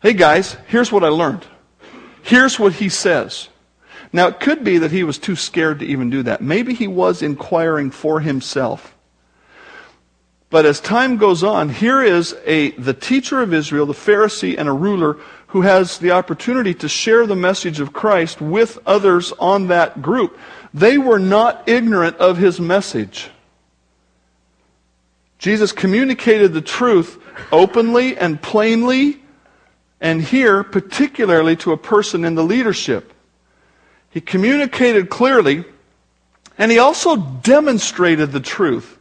Hey 0.02 0.14
guys, 0.14 0.58
here's 0.68 0.92
what 0.92 1.04
I 1.04 1.10
learned. 1.10 1.46
Here's 2.22 2.60
what 2.60 2.74
he 2.74 2.90
says. 2.90 3.50
Now, 4.14 4.28
it 4.28 4.40
could 4.40 4.64
be 4.64 4.78
that 4.78 4.92
he 4.92 5.04
was 5.04 5.18
too 5.18 5.36
scared 5.36 5.80
to 5.80 5.86
even 5.86 6.10
do 6.10 6.24
that. 6.24 6.42
Maybe 6.42 6.74
he 6.74 6.88
was 6.88 7.22
inquiring 7.22 7.92
for 7.92 8.22
himself. 8.22 8.96
But 10.50 10.66
as 10.66 10.80
time 10.80 11.18
goes 11.18 11.44
on, 11.44 11.70
here 11.70 12.02
is 12.02 12.36
a, 12.46 12.72
the 12.72 12.94
teacher 12.94 13.42
of 13.42 13.54
Israel, 13.54 13.86
the 13.86 13.94
Pharisee, 13.94 14.58
and 14.58 14.70
a 14.70 14.74
ruler 14.74 15.18
who 15.48 15.62
has 15.62 15.98
the 15.98 16.12
opportunity 16.12 16.74
to 16.76 16.88
share 16.88 17.28
the 17.28 17.36
message 17.36 17.80
of 17.80 17.94
Christ 17.94 18.40
with 18.40 18.80
others 18.86 19.34
on 19.34 19.68
that 19.68 20.02
group. 20.02 20.38
They 20.76 20.98
were 20.98 21.20
not 21.20 21.70
ignorant 21.70 22.18
of 22.18 22.36
his 22.36 22.60
message. 22.60 23.30
Jesus 25.40 25.72
communicated 25.72 26.52
the 26.52 26.60
truth 26.60 27.18
openly 27.50 28.18
and 28.18 28.42
plainly, 28.42 29.22
and 30.02 30.22
here, 30.22 30.66
particularly 30.66 31.56
to 31.56 31.72
a 31.72 31.78
person 31.78 32.26
in 32.26 32.36
the 32.36 32.44
leadership. 32.44 33.14
He 34.10 34.20
communicated 34.20 35.10
clearly, 35.10 35.64
and 36.58 36.70
he 36.70 36.78
also 36.78 37.16
demonstrated 37.16 38.34
the 38.34 38.42
truth. 38.42 39.00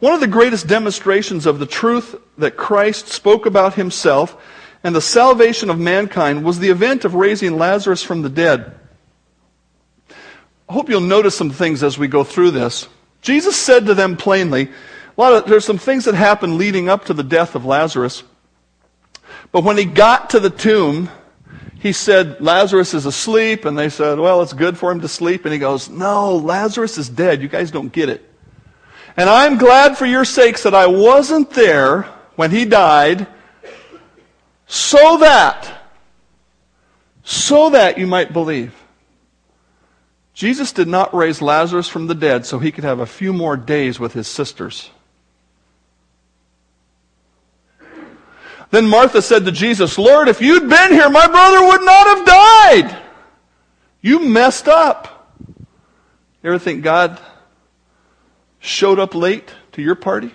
One 0.00 0.12
of 0.12 0.20
the 0.20 0.26
greatest 0.26 0.66
demonstrations 0.66 1.46
of 1.46 1.58
the 1.58 1.64
truth 1.64 2.16
that 2.36 2.58
Christ 2.58 3.08
spoke 3.08 3.46
about 3.46 3.74
himself 3.74 4.36
and 4.84 4.94
the 4.94 5.00
salvation 5.00 5.70
of 5.70 5.78
mankind 5.78 6.44
was 6.44 6.58
the 6.58 6.68
event 6.68 7.06
of 7.06 7.14
raising 7.14 7.56
Lazarus 7.56 8.02
from 8.02 8.20
the 8.20 8.28
dead. 8.28 8.77
I 10.68 10.72
hope 10.72 10.88
you'll 10.90 11.00
notice 11.00 11.36
some 11.36 11.50
things 11.50 11.82
as 11.82 11.98
we 11.98 12.08
go 12.08 12.24
through 12.24 12.50
this. 12.50 12.88
Jesus 13.22 13.56
said 13.56 13.86
to 13.86 13.94
them 13.94 14.16
plainly, 14.16 14.64
a 14.64 15.20
lot 15.20 15.32
of, 15.32 15.48
there's 15.48 15.64
some 15.64 15.78
things 15.78 16.04
that 16.04 16.14
happened 16.14 16.58
leading 16.58 16.88
up 16.88 17.06
to 17.06 17.14
the 17.14 17.22
death 17.22 17.54
of 17.54 17.64
Lazarus. 17.64 18.22
But 19.50 19.64
when 19.64 19.78
he 19.78 19.84
got 19.84 20.30
to 20.30 20.40
the 20.40 20.50
tomb, 20.50 21.10
he 21.80 21.92
said, 21.92 22.40
Lazarus 22.40 22.92
is 22.92 23.06
asleep. 23.06 23.64
And 23.64 23.78
they 23.78 23.88
said, 23.88 24.18
well, 24.18 24.42
it's 24.42 24.52
good 24.52 24.76
for 24.76 24.92
him 24.92 25.00
to 25.00 25.08
sleep. 25.08 25.44
And 25.44 25.52
he 25.52 25.58
goes, 25.58 25.88
no, 25.88 26.36
Lazarus 26.36 26.98
is 26.98 27.08
dead. 27.08 27.40
You 27.40 27.48
guys 27.48 27.70
don't 27.70 27.92
get 27.92 28.08
it. 28.08 28.28
And 29.16 29.28
I'm 29.28 29.58
glad 29.58 29.96
for 29.96 30.06
your 30.06 30.24
sakes 30.24 30.62
that 30.62 30.74
I 30.74 30.86
wasn't 30.86 31.50
there 31.50 32.02
when 32.36 32.50
he 32.50 32.64
died 32.64 33.26
so 34.66 35.16
that, 35.18 35.88
so 37.24 37.70
that 37.70 37.98
you 37.98 38.06
might 38.06 38.32
believe. 38.32 38.74
Jesus 40.38 40.70
did 40.70 40.86
not 40.86 41.12
raise 41.12 41.42
Lazarus 41.42 41.88
from 41.88 42.06
the 42.06 42.14
dead 42.14 42.46
so 42.46 42.60
he 42.60 42.70
could 42.70 42.84
have 42.84 43.00
a 43.00 43.06
few 43.06 43.32
more 43.32 43.56
days 43.56 43.98
with 43.98 44.12
his 44.12 44.28
sisters. 44.28 44.88
Then 48.70 48.86
Martha 48.86 49.20
said 49.20 49.46
to 49.46 49.50
Jesus, 49.50 49.98
Lord, 49.98 50.28
if 50.28 50.40
you'd 50.40 50.68
been 50.68 50.92
here, 50.92 51.10
my 51.10 51.26
brother 51.26 51.66
would 51.66 51.84
not 51.84 52.06
have 52.06 52.24
died. 52.24 53.02
You 54.00 54.20
messed 54.20 54.68
up. 54.68 55.34
You 55.48 56.50
ever 56.50 56.60
think 56.60 56.84
God 56.84 57.20
showed 58.60 59.00
up 59.00 59.16
late 59.16 59.52
to 59.72 59.82
your 59.82 59.96
party? 59.96 60.32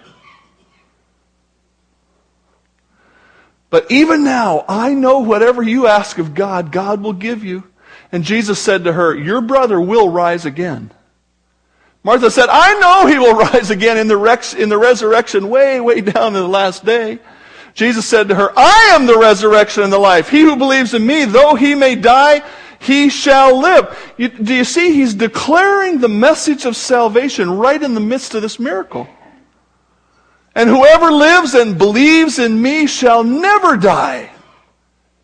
But 3.69 3.89
even 3.89 4.25
now, 4.25 4.65
I 4.67 4.95
know 4.95 5.19
whatever 5.19 5.63
you 5.63 5.87
ask 5.87 6.17
of 6.17 6.33
God, 6.33 6.73
God 6.73 7.01
will 7.01 7.13
give 7.13 7.45
you. 7.45 7.63
And 8.13 8.23
Jesus 8.23 8.59
said 8.59 8.83
to 8.83 8.93
her, 8.93 9.15
Your 9.15 9.41
brother 9.41 9.81
will 9.81 10.07
rise 10.07 10.45
again. 10.45 10.91
Martha 12.03 12.29
said, 12.29 12.47
I 12.47 12.79
know 12.79 13.07
he 13.07 13.17
will 13.17 13.35
rise 13.51 13.71
again 13.71 13.97
in 13.97 14.07
the, 14.07 14.15
rex, 14.15 14.53
in 14.53 14.69
the 14.69 14.77
resurrection 14.77 15.49
way, 15.49 15.81
way 15.81 15.99
down 15.99 16.27
in 16.27 16.41
the 16.41 16.47
last 16.47 16.85
day. 16.85 17.17
Jesus 17.73 18.07
said 18.07 18.29
to 18.29 18.35
her, 18.35 18.53
I 18.55 18.91
am 18.93 19.07
the 19.07 19.17
resurrection 19.17 19.81
and 19.81 19.91
the 19.91 19.97
life. 19.97 20.29
He 20.29 20.41
who 20.41 20.55
believes 20.55 20.93
in 20.93 21.05
me, 21.05 21.25
though 21.25 21.55
he 21.55 21.73
may 21.73 21.95
die, 21.95 22.47
he 22.77 23.09
shall 23.09 23.59
live. 23.59 24.13
You, 24.15 24.27
do 24.27 24.53
you 24.53 24.63
see? 24.63 24.93
He's 24.93 25.15
declaring 25.15 25.97
the 25.97 26.07
message 26.07 26.65
of 26.65 26.75
salvation 26.75 27.49
right 27.49 27.81
in 27.81 27.95
the 27.95 27.99
midst 27.99 28.35
of 28.35 28.43
this 28.43 28.59
miracle. 28.59 29.07
And 30.53 30.69
whoever 30.69 31.11
lives 31.11 31.55
and 31.55 31.79
believes 31.79 32.37
in 32.37 32.61
me 32.61 32.85
shall 32.85 33.23
never 33.23 33.75
die. 33.75 34.29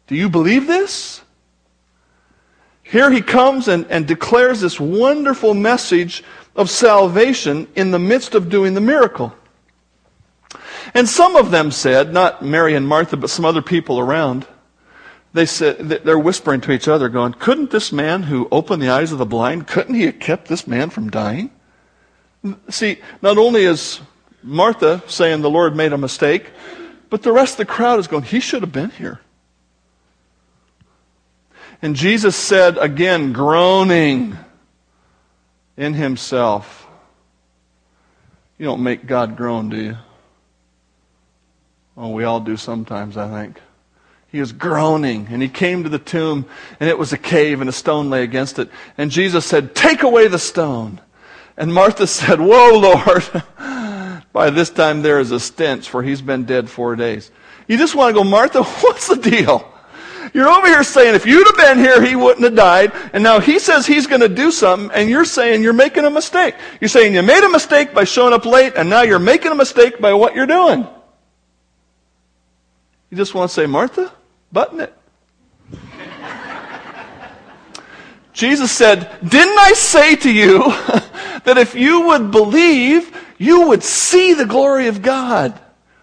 Do 0.08 0.16
you 0.16 0.28
believe 0.28 0.66
this? 0.66 1.19
Here 2.90 3.12
he 3.12 3.22
comes 3.22 3.68
and, 3.68 3.86
and 3.90 4.08
declares 4.08 4.62
this 4.62 4.80
wonderful 4.80 5.54
message 5.54 6.24
of 6.56 6.70
salvation 6.70 7.68
in 7.76 7.92
the 7.92 8.00
midst 8.00 8.34
of 8.34 8.50
doing 8.50 8.74
the 8.74 8.82
miracle. 8.82 9.34
And 10.96 11.08
some 11.08 11.36
of 11.36 11.52
them 11.52 11.70
said, 11.70 12.12
not 12.12 12.44
Mary 12.44 12.74
and 12.74 12.88
Martha, 12.88 13.16
but 13.16 13.30
some 13.30 13.46
other 13.46 13.62
people 13.62 14.00
around, 14.00 14.48
they 15.34 15.46
said, 15.46 15.78
they're 15.88 16.18
whispering 16.18 16.62
to 16.62 16.72
each 16.72 16.88
other, 16.88 17.10
going, 17.10 17.34
couldn't 17.34 17.70
this 17.70 17.92
man 17.92 18.24
who 18.24 18.48
opened 18.52 18.82
the 18.82 18.90
eyes 18.90 19.12
of 19.12 19.20
the 19.20 19.26
blind, 19.26 19.68
couldn't 19.68 19.94
he 19.94 20.08
have 20.08 20.20
kept 20.20 20.48
this 20.48 20.66
man 20.66 20.90
from 20.90 21.12
dying? 21.12 21.52
See, 22.70 23.00
not 23.22 23.38
only 23.38 23.66
is 23.66 24.02
Martha 24.42 25.04
saying 25.06 25.42
the 25.42 25.50
Lord 25.50 25.76
made 25.76 25.94
a 25.94 25.98
mistake, 25.98 26.50
but 27.12 27.22
the 27.22 27.32
rest 27.32 27.54
of 27.54 27.58
the 27.58 27.66
crowd 27.66 28.00
is 28.00 28.08
going, 28.08 28.24
he 28.24 28.40
should 28.40 28.64
have 28.64 28.72
been 28.72 28.90
here. 28.90 29.20
And 31.82 31.96
Jesus 31.96 32.36
said 32.36 32.78
again, 32.78 33.32
groaning 33.32 34.38
in 35.78 35.94
himself, 35.94 36.88
You 38.58 38.66
don't 38.66 38.84
make 38.84 39.06
God 39.06 39.38
groan, 39.38 39.70
do 39.70 39.78
you? 39.78 39.98
Oh, 41.96 42.10
we 42.10 42.24
all 42.24 42.40
do 42.40 42.58
sometimes, 42.58 43.18
I 43.18 43.30
think. 43.30 43.60
He 44.32 44.40
was 44.40 44.52
groaning, 44.52 45.28
and 45.32 45.42
he 45.42 45.50
came 45.50 45.84
to 45.84 45.90
the 45.90 46.00
tomb, 46.00 46.46
and 46.80 46.90
it 46.90 47.00
was 47.00 47.14
a 47.14 47.18
cave, 47.18 47.62
and 47.62 47.70
a 47.70 47.74
stone 47.74 48.10
lay 48.10 48.24
against 48.24 48.60
it. 48.60 48.70
And 48.98 49.10
Jesus 49.10 49.46
said, 49.46 49.74
Take 49.74 50.04
away 50.04 50.28
the 50.28 50.40
stone. 50.40 51.02
And 51.58 51.74
Martha 51.74 52.08
said, 52.08 52.40
Whoa, 52.40 52.78
Lord. 52.78 53.44
By 54.32 54.52
this 54.52 54.70
time 54.70 55.02
there 55.02 55.20
is 55.20 55.32
a 55.32 55.40
stench, 55.40 55.90
for 55.90 56.04
he's 56.04 56.22
been 56.22 56.46
dead 56.46 56.70
four 56.70 56.96
days. 56.96 57.32
You 57.68 57.78
just 57.78 57.96
want 57.96 58.16
to 58.16 58.24
go, 58.24 58.30
Martha, 58.30 58.64
what's 58.82 59.08
the 59.08 59.16
deal? 59.16 59.69
You're 60.34 60.50
over 60.50 60.68
here 60.68 60.84
saying 60.84 61.16
if 61.16 61.26
you'd 61.26 61.48
have 61.48 61.58
been 61.58 61.80
here, 61.80 62.02
he 62.02 62.16
wouldn't 62.16 62.44
have 62.44 62.56
died. 62.56 62.92
And 63.14 63.24
now 63.24 63.40
he 63.40 63.60
says 63.60 63.86
he's 63.86 64.08
going 64.08 64.22
to 64.22 64.30
do 64.30 64.52
something, 64.52 64.92
and 64.96 65.10
you're 65.10 65.26
saying 65.26 65.64
you're 65.64 65.74
making 65.74 66.06
a 66.06 66.10
mistake. 66.10 66.56
You're 66.80 66.90
saying 66.90 67.14
you 67.14 67.24
made 67.24 67.44
a 67.44 67.50
mistake 67.50 67.94
by 67.94 68.04
showing 68.04 68.34
up 68.34 68.46
late, 68.46 68.74
and 68.76 68.90
now 68.90 69.02
you're 69.02 69.20
making 69.20 69.52
a 69.52 69.56
mistake 69.56 70.00
by 70.00 70.14
what 70.14 70.36
you're 70.36 70.48
doing. 70.48 70.88
You 73.10 73.18
just 73.18 73.34
want 73.34 73.50
to 73.50 73.54
say, 73.54 73.66
Martha, 73.66 74.12
button 74.52 74.82
it. 74.82 74.94
Jesus 78.34 78.72
said, 78.72 79.10
Didn't 79.28 79.58
I 79.58 79.74
say 79.74 80.16
to 80.18 80.32
you 80.32 80.60
that 81.44 81.58
if 81.58 81.74
you 81.76 82.08
would 82.08 82.32
believe, 82.32 83.16
you 83.38 83.70
would 83.70 83.84
see 83.84 84.34
the 84.34 84.46
glory 84.46 84.88
of 84.88 85.02
God? 85.02 85.60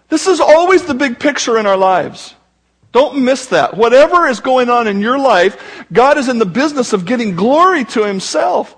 This 0.09 0.27
is 0.27 0.39
always 0.39 0.83
the 0.83 0.93
big 0.93 1.19
picture 1.19 1.57
in 1.57 1.65
our 1.65 1.77
lives. 1.77 2.33
Don't 2.97 3.19
miss 3.19 3.45
that. 3.49 3.77
Whatever 3.77 4.25
is 4.25 4.39
going 4.39 4.71
on 4.71 4.87
in 4.87 5.01
your 5.01 5.19
life, 5.19 5.85
God 5.93 6.17
is 6.17 6.29
in 6.29 6.39
the 6.39 6.47
business 6.47 6.93
of 6.93 7.05
getting 7.05 7.35
glory 7.35 7.85
to 7.85 8.03
Himself. 8.03 8.75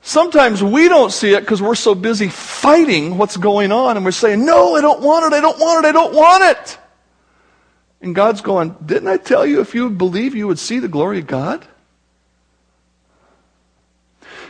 Sometimes 0.00 0.62
we 0.62 0.88
don't 0.88 1.12
see 1.12 1.34
it 1.34 1.40
because 1.40 1.60
we're 1.60 1.74
so 1.74 1.94
busy 1.94 2.28
fighting 2.28 3.18
what's 3.18 3.36
going 3.36 3.70
on 3.70 3.98
and 3.98 4.06
we're 4.06 4.12
saying, 4.12 4.46
No, 4.46 4.76
I 4.76 4.80
don't 4.80 5.02
want 5.02 5.26
it, 5.26 5.36
I 5.36 5.42
don't 5.42 5.58
want 5.58 5.84
it, 5.84 5.88
I 5.90 5.92
don't 5.92 6.14
want 6.14 6.42
it. 6.42 6.78
And 8.00 8.14
God's 8.14 8.40
going, 8.40 8.74
Didn't 8.86 9.08
I 9.08 9.18
tell 9.18 9.44
you 9.44 9.60
if 9.60 9.74
you 9.74 9.84
would 9.84 9.98
believe, 9.98 10.34
you 10.34 10.46
would 10.46 10.58
see 10.58 10.78
the 10.78 10.88
glory 10.88 11.18
of 11.18 11.26
God? 11.26 11.68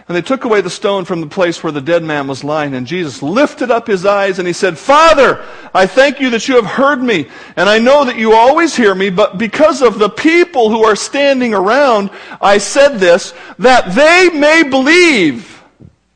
And 0.08 0.16
they 0.16 0.22
took 0.22 0.44
away 0.44 0.62
the 0.62 0.70
stone 0.70 1.04
from 1.04 1.20
the 1.20 1.26
place 1.26 1.62
where 1.62 1.72
the 1.72 1.82
dead 1.82 2.02
man 2.02 2.26
was 2.28 2.42
lying. 2.42 2.74
And 2.74 2.86
Jesus 2.86 3.22
lifted 3.22 3.70
up 3.70 3.86
his 3.86 4.06
eyes 4.06 4.38
and 4.38 4.48
he 4.48 4.54
said, 4.54 4.78
Father, 4.78 5.44
I 5.74 5.86
thank 5.86 6.18
you 6.18 6.30
that 6.30 6.48
you 6.48 6.56
have 6.56 6.64
heard 6.64 7.02
me. 7.02 7.28
And 7.56 7.68
I 7.68 7.78
know 7.78 8.06
that 8.06 8.16
you 8.16 8.32
always 8.32 8.74
hear 8.74 8.94
me, 8.94 9.10
but 9.10 9.36
because 9.36 9.82
of 9.82 9.98
the 9.98 10.08
people 10.08 10.70
who 10.70 10.82
are 10.82 10.96
standing 10.96 11.52
around, 11.52 12.08
I 12.40 12.56
said 12.56 12.96
this, 12.96 13.34
that 13.58 13.94
they 13.94 14.30
may 14.34 14.62
believe 14.62 15.62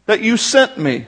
that 0.06 0.22
you 0.22 0.38
sent 0.38 0.78
me. 0.78 1.06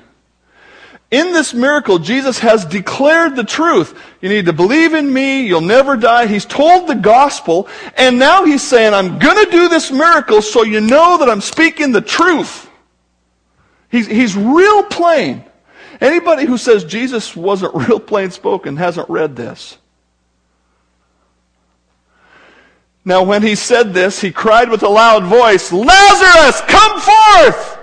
In 1.11 1.33
this 1.33 1.55
miracle, 1.55 1.99
Jesus 1.99 2.41
has 2.41 2.65
declared 2.67 3.37
the 3.37 3.45
truth. 3.45 3.99
You 4.21 4.29
need 4.29 4.47
to 4.47 4.53
believe 4.53 4.93
in 4.93 5.11
me. 5.11 5.47
You'll 5.47 5.61
never 5.61 5.97
die. 5.97 6.27
He's 6.27 6.45
told 6.45 6.89
the 6.89 6.97
gospel. 6.97 7.69
And 7.97 8.19
now 8.19 8.45
he's 8.45 8.63
saying, 8.63 8.93
I'm 8.93 9.19
going 9.19 9.43
to 9.43 9.51
do 9.51 9.69
this 9.69 9.91
miracle 9.91 10.43
so 10.43 10.65
you 10.65 10.81
know 10.81 11.17
that 11.19 11.31
I'm 11.31 11.41
speaking 11.41 11.93
the 11.93 12.01
truth. 12.01 12.69
He's, 13.95 14.09
he's 14.09 14.37
real 14.37 14.83
plain. 14.83 15.45
Anybody 16.01 16.47
who 16.47 16.59
says 16.59 16.83
Jesus 16.83 17.37
wasn't 17.37 17.77
real 17.89 18.01
plain 18.01 18.33
spoken 18.33 18.77
hasn't 18.77 19.09
read 19.09 19.37
this. 19.37 19.79
Now, 23.05 23.23
when 23.23 23.43
he 23.43 23.55
said 23.55 23.95
this, 23.95 24.21
he 24.21 24.33
cried 24.33 24.69
with 24.69 24.83
a 24.83 24.89
loud 24.89 25.23
voice, 25.23 25.71
Lazarus, 25.73 26.61
come 26.63 27.01
forth! 27.01 27.79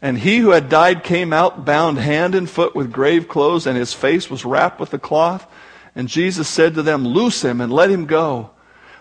And 0.00 0.16
he 0.16 0.38
who 0.38 0.50
had 0.50 0.68
died 0.68 1.02
came 1.02 1.32
out, 1.32 1.64
bound 1.64 1.98
hand 1.98 2.36
and 2.36 2.48
foot 2.48 2.76
with 2.76 2.92
grave 2.92 3.26
clothes, 3.26 3.66
and 3.66 3.76
his 3.76 3.94
face 3.94 4.30
was 4.30 4.44
wrapped 4.44 4.78
with 4.78 4.94
a 4.94 4.98
cloth. 5.00 5.44
And 5.96 6.06
Jesus 6.06 6.46
said 6.46 6.74
to 6.74 6.84
them, 6.84 7.04
Loose 7.04 7.42
him 7.42 7.60
and 7.60 7.72
let 7.72 7.90
him 7.90 8.06
go. 8.06 8.50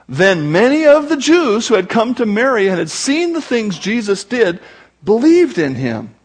Then 0.10 0.51
many 0.51 0.88
of 0.88 1.08
the 1.08 1.17
Jews 1.17 1.67
who 1.67 1.75
had 1.75 1.88
come 1.88 2.15
to 2.15 2.25
Mary 2.25 2.67
and 2.67 2.79
had 2.79 2.89
seen 2.89 3.34
the 3.34 3.41
things 3.43 3.77
Jesus 3.77 4.23
did 4.23 4.60
believed 5.06 5.58
in 5.58 5.76
him. 5.76 6.15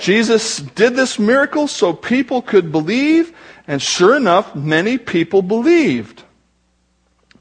Jesus 0.00 0.58
did 0.58 0.94
this 0.94 1.18
miracle 1.18 1.68
so 1.68 1.92
people 1.92 2.40
could 2.40 2.72
believe, 2.72 3.36
and 3.68 3.82
sure 3.82 4.16
enough, 4.16 4.54
many 4.54 4.96
people 4.96 5.42
believed. 5.42 6.22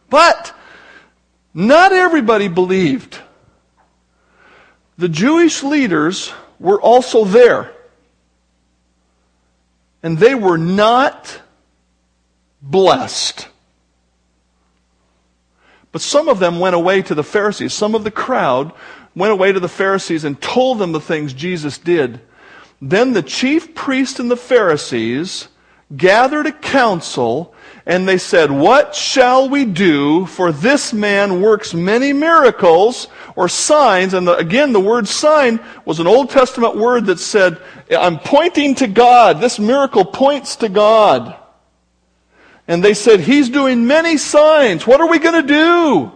But 0.09 0.53
not 1.53 1.93
everybody 1.93 2.47
believed. 2.47 3.19
The 4.97 5.09
Jewish 5.09 5.63
leaders 5.63 6.33
were 6.59 6.81
also 6.81 7.25
there. 7.25 7.71
And 10.01 10.17
they 10.17 10.35
were 10.35 10.57
not 10.57 11.39
blessed. 12.61 13.47
But 15.91 16.01
some 16.01 16.27
of 16.27 16.39
them 16.39 16.59
went 16.59 16.75
away 16.75 17.03
to 17.03 17.15
the 17.15 17.23
Pharisees. 17.23 17.73
Some 17.73 17.95
of 17.95 18.03
the 18.03 18.11
crowd 18.11 18.73
went 19.15 19.31
away 19.31 19.51
to 19.51 19.59
the 19.59 19.69
Pharisees 19.69 20.23
and 20.23 20.41
told 20.41 20.79
them 20.79 20.91
the 20.91 20.99
things 20.99 21.33
Jesus 21.33 21.77
did. 21.77 22.19
Then 22.81 23.13
the 23.13 23.23
chief 23.23 23.75
priests 23.75 24.19
and 24.19 24.29
the 24.29 24.37
Pharisees 24.37 25.47
gathered 25.95 26.47
a 26.47 26.51
council 26.51 27.53
and 27.85 28.07
they 28.07 28.17
said, 28.17 28.49
What 28.49 28.95
shall 28.95 29.49
we 29.49 29.65
do? 29.65 30.25
For 30.25 30.51
this 30.51 30.93
man 30.93 31.41
works 31.41 31.73
many 31.73 32.13
miracles 32.13 33.07
or 33.35 33.49
signs. 33.49 34.13
And 34.13 34.27
the, 34.27 34.37
again, 34.37 34.71
the 34.71 34.79
word 34.79 35.07
sign 35.07 35.59
was 35.85 35.99
an 35.99 36.07
Old 36.07 36.29
Testament 36.29 36.77
word 36.77 37.07
that 37.07 37.19
said, 37.19 37.61
I'm 37.91 38.19
pointing 38.19 38.75
to 38.75 38.87
God. 38.87 39.41
This 39.41 39.59
miracle 39.59 40.05
points 40.05 40.57
to 40.57 40.69
God. 40.69 41.37
And 42.67 42.81
they 42.81 42.93
said, 42.93 43.19
He's 43.19 43.49
doing 43.49 43.85
many 43.85 44.17
signs. 44.17 44.87
What 44.87 45.01
are 45.01 45.09
we 45.09 45.19
going 45.19 45.45
to 45.45 45.47
do? 45.47 46.11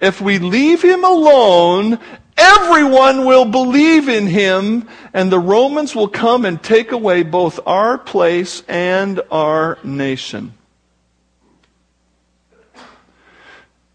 If 0.00 0.20
we 0.20 0.38
leave 0.38 0.82
him 0.82 1.04
alone, 1.04 1.98
everyone 2.36 3.26
will 3.26 3.44
believe 3.44 4.08
in 4.08 4.26
him, 4.26 4.88
and 5.12 5.30
the 5.30 5.38
Romans 5.38 5.94
will 5.94 6.08
come 6.08 6.44
and 6.44 6.62
take 6.62 6.92
away 6.92 7.22
both 7.22 7.60
our 7.66 7.98
place 7.98 8.62
and 8.66 9.20
our 9.30 9.78
nation. 9.84 10.54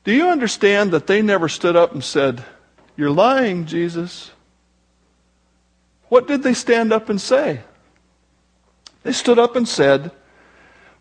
Do 0.04 0.14
you 0.14 0.30
understand 0.30 0.92
that 0.92 1.08
they 1.08 1.24
never 1.24 1.50
stood 1.50 1.76
up 1.76 1.94
and 1.94 2.04
said, 2.04 2.46
You're 2.96 3.10
lying, 3.10 3.66
Jesus. 3.66 4.32
What 6.10 6.28
did 6.28 6.44
they 6.44 6.54
stand 6.54 6.94
up 6.94 7.10
and 7.10 7.20
say? 7.20 7.62
They 9.02 9.12
stood 9.12 9.40
up 9.40 9.56
and 9.56 9.68
said, 9.68 10.12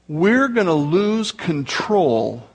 We're 0.09 0.49
going 0.49 0.67
to 0.67 0.73
lose 0.73 1.33
control. 1.33 2.49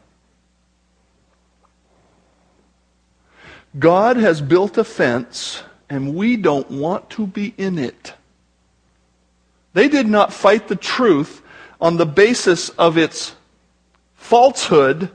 God 3.77 4.17
has 4.17 4.41
built 4.41 4.77
a 4.77 4.83
fence, 4.83 5.63
and 5.89 6.15
we 6.15 6.37
don't 6.37 6.69
want 6.71 7.09
to 7.11 7.27
be 7.27 7.53
in 7.57 7.77
it. 7.77 8.13
They 9.73 9.87
did 9.87 10.07
not 10.07 10.33
fight 10.33 10.67
the 10.67 10.75
truth 10.75 11.41
on 11.79 11.97
the 11.97 12.05
basis 12.05 12.69
of 12.69 12.97
its 12.97 13.35
falsehood. 14.15 15.11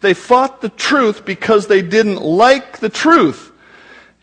They 0.00 0.14
fought 0.14 0.60
the 0.60 0.68
truth 0.68 1.24
because 1.24 1.68
they 1.68 1.82
didn't 1.82 2.20
like 2.20 2.78
the 2.78 2.88
truth. 2.88 3.52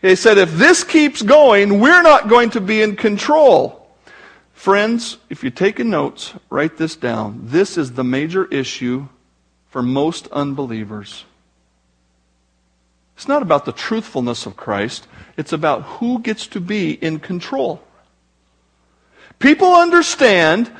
They 0.02 0.14
said, 0.14 0.38
if 0.38 0.52
this 0.52 0.84
keeps 0.84 1.22
going, 1.22 1.80
we're 1.80 2.02
not 2.02 2.28
going 2.28 2.50
to 2.50 2.60
be 2.60 2.82
in 2.82 2.96
control. 2.96 3.88
Friends, 4.52 5.16
if 5.30 5.42
you're 5.42 5.50
taking 5.50 5.88
notes, 5.88 6.34
write 6.50 6.76
this 6.76 6.96
down. 6.96 7.40
This 7.44 7.78
is 7.78 7.92
the 7.92 8.04
major 8.04 8.44
issue 8.46 9.08
for 9.68 9.82
most 9.82 10.28
unbelievers. 10.28 11.24
It's 13.20 13.28
not 13.28 13.42
about 13.42 13.66
the 13.66 13.72
truthfulness 13.72 14.46
of 14.46 14.56
Christ, 14.56 15.06
it's 15.36 15.52
about 15.52 15.82
who 15.82 16.20
gets 16.20 16.46
to 16.46 16.58
be 16.58 16.92
in 16.92 17.18
control. 17.18 17.82
People 19.38 19.74
understand 19.74 20.72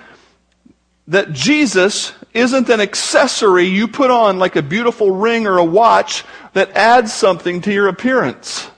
that 1.07 1.35
Jesus 1.35 2.14
isn't 2.33 2.70
an 2.70 2.81
accessory 2.81 3.66
you 3.66 3.88
put 3.88 4.11
on 4.11 4.38
like 4.38 4.57
a 4.57 4.62
beautiful 4.62 5.11
ring 5.11 5.46
or 5.46 5.59
a 5.59 5.64
watch 5.64 6.24
that 6.55 6.70
adds 6.70 7.12
something 7.12 7.61
to 7.61 7.74
your 7.74 7.88
appearance. 7.88 8.70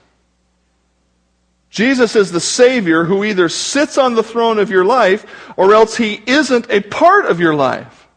Jesus 1.69 2.17
is 2.17 2.33
the 2.33 2.41
Savior 2.41 3.05
who 3.05 3.23
either 3.23 3.47
sits 3.47 3.97
on 3.97 4.15
the 4.15 4.23
throne 4.23 4.59
of 4.59 4.71
your 4.71 4.83
life 4.83 5.25
or 5.55 5.73
else 5.73 5.95
he 5.95 6.21
isn't 6.27 6.69
a 6.69 6.81
part 6.81 7.27
of 7.27 7.39
your 7.39 7.55
life. 7.55 8.09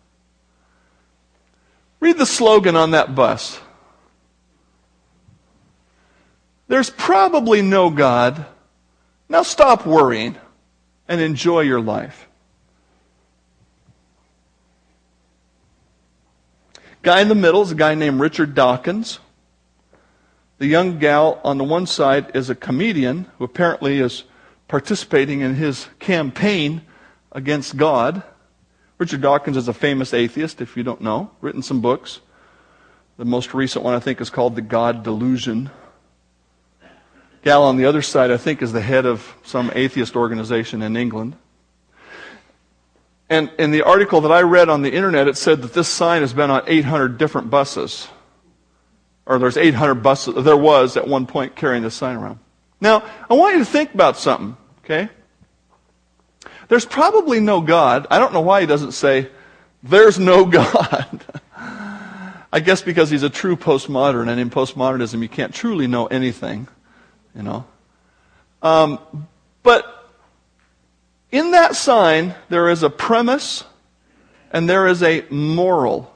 Read 2.01 2.19
the 2.19 2.27
slogan 2.27 2.75
on 2.75 2.91
that 2.91 3.15
bus. 3.15 3.61
There's 6.69 6.91
probably 6.91 7.63
no 7.63 7.91
God. 7.91 8.45
Now 9.29 9.43
stop 9.43 9.87
worrying 9.87 10.37
and 11.09 11.21
enjoy 11.21 11.61
your 11.61 11.81
life. 11.81 12.29
Guy 17.03 17.21
in 17.21 17.29
the 17.29 17.37
middle 17.37 17.63
is 17.63 17.71
a 17.71 17.77
guy 17.77 17.95
named 17.95 18.21
Richard 18.21 18.55
Dawkins. 18.55 19.21
The 20.59 20.67
young 20.67 20.99
gal 20.99 21.41
on 21.45 21.59
the 21.59 21.65
one 21.65 21.87
side 21.87 22.35
is 22.35 22.51
a 22.51 22.55
comedian 22.55 23.27
who 23.39 23.45
apparently 23.45 24.01
is 24.01 24.25
participating 24.67 25.41
in 25.41 25.55
his 25.55 25.87
campaign 26.01 26.83
against 27.31 27.77
God. 27.77 28.23
Richard 28.99 29.21
Dawkins 29.21 29.57
is 29.57 29.69
a 29.69 29.75
famous 29.75 30.13
atheist, 30.15 30.61
if 30.61 30.77
you 30.77 30.83
don't 30.83 31.03
know, 31.03 31.31
written 31.41 31.63
some 31.63 31.81
books. 31.81 32.21
The 33.19 33.25
most 33.25 33.55
recent 33.55 33.85
one, 33.85 33.95
I 33.95 34.01
think, 34.01 34.21
is 34.21 34.31
called 34.31 34.57
The 34.57 34.63
God 34.63 35.05
Delusion 35.05 35.71
gal 37.47 37.63
on 37.63 37.77
the 37.77 37.85
other 37.85 38.03
side, 38.03 38.33
I 38.33 38.39
think, 38.39 38.61
is 38.61 38.73
the 38.73 38.81
head 38.81 39.07
of 39.07 39.37
some 39.45 39.71
atheist 39.73 40.17
organization 40.17 40.83
in 40.83 40.97
England. 40.97 41.37
And 43.31 43.53
in 43.57 43.71
the 43.71 43.83
article 43.83 44.23
that 44.23 44.33
I 44.33 44.43
read 44.43 44.69
on 44.69 44.83
the 44.83 44.93
internet, 44.93 45.29
it 45.29 45.37
said 45.37 45.63
that 45.63 45.73
this 45.73 45.87
sign 45.87 46.23
has 46.23 46.35
been 46.35 46.51
on 46.51 46.65
800 46.67 47.19
different 47.19 47.49
buses. 47.49 48.09
Or 49.27 49.39
there's 49.39 49.57
800 49.57 49.95
buses, 49.95 50.43
there 50.43 50.57
was 50.57 50.97
at 50.97 51.07
one 51.07 51.27
point 51.27 51.55
carrying 51.55 51.85
this 51.85 51.95
sign 51.95 52.17
around. 52.17 52.41
Now, 52.81 53.05
I 53.31 53.35
want 53.35 53.55
you 53.55 53.61
to 53.61 53.71
think 53.71 53.95
about 53.95 54.17
something, 54.17 54.57
okay? 54.85 55.09
There's 56.67 56.85
probably 56.85 57.39
no 57.39 57.61
God. 57.61 58.09
I 58.11 58.19
don't 58.19 58.33
know 58.33 58.41
why 58.41 58.61
he 58.61 58.67
doesn't 58.67 58.91
say, 58.91 59.31
there's 59.85 60.19
no 60.19 60.45
God. 60.59 61.25
I 62.53 62.59
guess 62.59 62.83
because 62.83 63.09
he's 63.09 63.23
a 63.23 63.31
true 63.31 63.55
postmodern, 63.55 64.29
and 64.29 64.41
in 64.41 64.51
postmodernism, 64.51 65.23
you 65.23 65.29
can't 65.29 65.55
truly 65.55 65.87
know 65.87 66.07
anything 66.07 66.67
you 67.37 67.43
know. 67.43 67.65
Um, 68.63 69.29
but 69.63 70.11
in 71.31 71.53
that 71.53 71.77
sign, 71.77 72.35
there 72.49 72.69
is 72.71 72.83
a 72.83 72.91
premise 72.91 73.65
and 74.51 74.69
there 74.69 74.87
is 74.87 75.03
a 75.03 75.25
moral. 75.31 76.13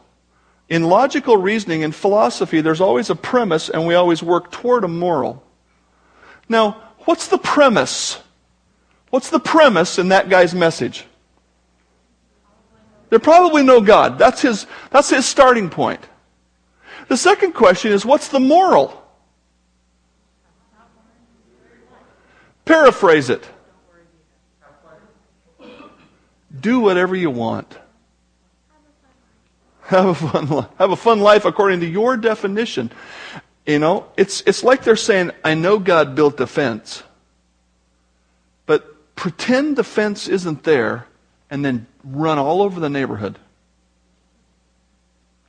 In 0.69 0.85
logical 0.85 1.37
reasoning 1.37 1.85
and 1.85 1.95
philosophy, 1.95 2.61
there's 2.61 2.81
always 2.81 3.11
a 3.11 3.17
premise 3.17 3.69
and 3.69 3.87
we 3.87 3.95
always 3.95 4.23
work 4.23 4.51
toward 4.51 4.85
a 4.85 4.89
moral. 4.89 5.43
Now, 6.49 6.83
what's 7.01 7.29
the 7.29 7.39
premise? 7.39 8.19
What's 9.11 9.31
the 9.31 9.41
premise 9.41 9.99
in 9.99 10.09
that 10.09 10.29
guy's 10.29 10.55
message? 10.55 11.05
There's 13.11 13.23
probably 13.23 13.65
no 13.65 13.81
God. 13.81 14.19
That's 14.19 14.41
his, 14.41 14.67
that's 14.91 15.11
his 15.11 15.27
starting 15.27 15.69
point. 15.69 16.01
The 17.09 17.17
second 17.17 17.53
question 17.53 17.91
is 17.91 18.07
what's 18.07 18.29
the 18.29 18.39
moral? 18.39 19.00
Paraphrase 22.71 23.31
it. 23.31 23.45
Do 26.61 26.79
whatever 26.79 27.17
you 27.17 27.29
want. 27.29 27.77
Have 29.83 30.07
a 30.07 30.15
fun, 30.15 30.47
life. 30.47 30.69
have 30.79 30.91
a 30.93 30.97
fun 30.97 31.19
life 31.19 31.45
according 31.45 31.81
to 31.81 31.87
your 31.87 32.17
definition. 32.17 32.93
You 33.67 33.81
know, 33.81 34.07
it's, 34.17 34.41
it's 34.43 34.63
like 34.63 34.85
they're 34.85 34.95
saying, 34.95 35.33
I 35.43 35.55
know 35.55 35.81
God 35.81 36.15
built 36.15 36.39
a 36.39 36.47
fence, 36.47 37.03
but 38.67 39.17
pretend 39.17 39.77
the 39.77 39.83
fence 39.83 40.29
isn't 40.29 40.63
there 40.63 41.09
and 41.51 41.65
then 41.65 41.89
run 42.05 42.39
all 42.39 42.63
over 42.63 42.79
the 42.79 42.89
neighborhood. 42.89 43.37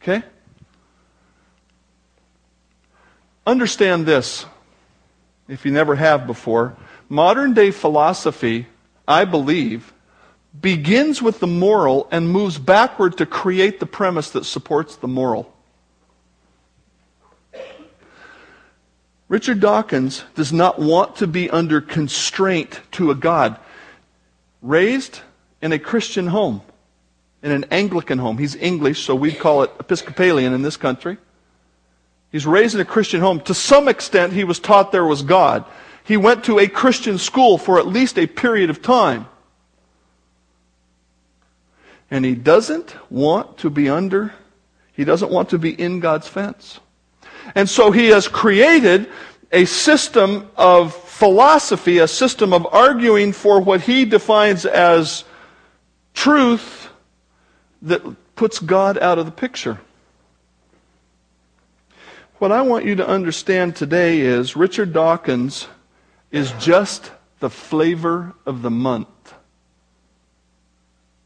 Okay? 0.01 0.23
Understand 3.45 4.07
this, 4.07 4.47
if 5.47 5.67
you 5.67 5.71
never 5.71 5.95
have 5.95 6.25
before. 6.25 6.75
Modern 7.11 7.53
day 7.53 7.71
philosophy, 7.71 8.67
I 9.05 9.25
believe, 9.25 9.91
begins 10.61 11.21
with 11.21 11.41
the 11.41 11.45
moral 11.45 12.07
and 12.09 12.29
moves 12.29 12.57
backward 12.57 13.17
to 13.17 13.25
create 13.25 13.81
the 13.81 13.85
premise 13.85 14.29
that 14.29 14.45
supports 14.45 14.95
the 14.95 15.09
moral. 15.09 15.53
Richard 19.27 19.59
Dawkins 19.59 20.23
does 20.35 20.53
not 20.53 20.79
want 20.79 21.17
to 21.17 21.27
be 21.27 21.49
under 21.49 21.81
constraint 21.81 22.79
to 22.91 23.11
a 23.11 23.15
God. 23.15 23.59
Raised 24.61 25.19
in 25.61 25.73
a 25.73 25.79
Christian 25.79 26.27
home, 26.27 26.61
in 27.43 27.51
an 27.51 27.65
Anglican 27.71 28.19
home. 28.19 28.37
He's 28.37 28.55
English, 28.55 29.03
so 29.03 29.15
we'd 29.15 29.37
call 29.37 29.63
it 29.63 29.71
Episcopalian 29.81 30.53
in 30.53 30.61
this 30.61 30.77
country. 30.77 31.17
He's 32.31 32.47
raised 32.47 32.75
in 32.75 32.79
a 32.79 32.85
Christian 32.85 33.19
home. 33.19 33.41
To 33.41 33.53
some 33.53 33.89
extent, 33.89 34.31
he 34.31 34.45
was 34.45 34.59
taught 34.59 34.93
there 34.93 35.03
was 35.03 35.23
God. 35.23 35.65
He 36.03 36.17
went 36.17 36.45
to 36.45 36.59
a 36.59 36.67
Christian 36.67 37.17
school 37.17 37.57
for 37.57 37.79
at 37.79 37.87
least 37.87 38.17
a 38.17 38.27
period 38.27 38.69
of 38.69 38.81
time. 38.81 39.27
And 42.09 42.25
he 42.25 42.35
doesn't 42.35 42.95
want 43.09 43.59
to 43.59 43.69
be 43.69 43.89
under, 43.89 44.33
he 44.93 45.05
doesn't 45.05 45.31
want 45.31 45.49
to 45.49 45.57
be 45.57 45.71
in 45.71 45.99
God's 45.99 46.27
fence. 46.27 46.79
And 47.55 47.69
so 47.69 47.91
he 47.91 48.07
has 48.07 48.27
created 48.27 49.09
a 49.51 49.65
system 49.65 50.49
of 50.55 50.93
philosophy, 50.93 51.99
a 51.99 52.07
system 52.07 52.53
of 52.53 52.67
arguing 52.71 53.31
for 53.31 53.61
what 53.61 53.81
he 53.81 54.05
defines 54.05 54.65
as 54.65 55.23
truth 56.13 56.89
that 57.81 58.01
puts 58.35 58.59
God 58.59 58.97
out 58.97 59.19
of 59.19 59.25
the 59.25 59.31
picture. 59.31 59.79
What 62.39 62.51
I 62.51 62.61
want 62.61 62.85
you 62.85 62.95
to 62.95 63.07
understand 63.07 63.75
today 63.75 64.21
is 64.21 64.55
Richard 64.55 64.93
Dawkins 64.93 65.67
is 66.31 66.51
just 66.53 67.11
the 67.39 67.49
flavor 67.49 68.33
of 68.45 68.61
the 68.61 68.71
month, 68.71 69.33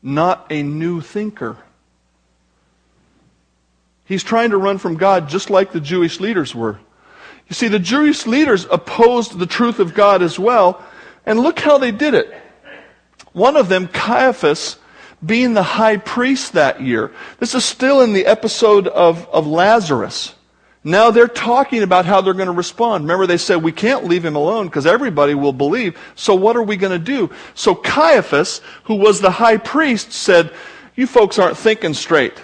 not 0.01 0.47
a 0.49 0.63
new 0.63 1.01
thinker. 1.01 1.57
He's 4.05 4.23
trying 4.23 4.51
to 4.51 4.57
run 4.57 4.77
from 4.77 4.97
God 4.97 5.29
just 5.29 5.49
like 5.49 5.71
the 5.71 5.81
Jewish 5.81 6.19
leaders 6.19 6.53
were. 6.53 6.79
You 7.47 7.53
see, 7.53 7.67
the 7.67 7.79
Jewish 7.79 8.25
leaders 8.25 8.65
opposed 8.69 9.37
the 9.37 9.45
truth 9.45 9.79
of 9.79 9.93
God 9.93 10.21
as 10.21 10.39
well, 10.39 10.83
and 11.25 11.39
look 11.39 11.59
how 11.59 11.77
they 11.77 11.91
did 11.91 12.13
it. 12.13 12.33
One 13.33 13.55
of 13.55 13.67
them, 13.67 13.87
Caiaphas, 13.87 14.77
being 15.23 15.53
the 15.53 15.63
high 15.63 15.97
priest 15.97 16.53
that 16.53 16.81
year. 16.81 17.11
This 17.39 17.55
is 17.55 17.65
still 17.65 18.01
in 18.01 18.13
the 18.13 18.25
episode 18.25 18.87
of, 18.87 19.27
of 19.29 19.47
Lazarus. 19.47 20.33
Now 20.88 21.10
they're 21.10 21.28
talking 21.28 21.82
about 21.82 22.06
how 22.06 22.21
they're 22.21 22.36
going 22.36 22.45
to 22.45 22.54
respond. 22.54 23.06
Remember, 23.06 23.26
they 23.26 23.38
said, 23.38 23.58
we 23.58 23.71
can't 23.71 24.06
leave 24.06 24.24
him 24.24 24.36
alone 24.36 24.67
because 24.67 24.86
everybody 24.86 25.34
will 25.34 25.52
believe. 25.52 25.98
So 26.13 26.36
what 26.36 26.56
are 26.56 26.62
we 26.62 26.78
going 26.78 26.91
to 26.91 27.00
do? 27.00 27.32
So 27.56 27.74
Caiaphas, 27.74 28.62
who 28.84 28.95
was 28.95 29.19
the 29.19 29.32
high 29.32 29.58
priest, 29.58 30.12
said, 30.12 30.54
you 30.95 31.08
folks 31.08 31.39
aren't 31.39 31.58
thinking 31.58 31.95
straight. 31.95 32.39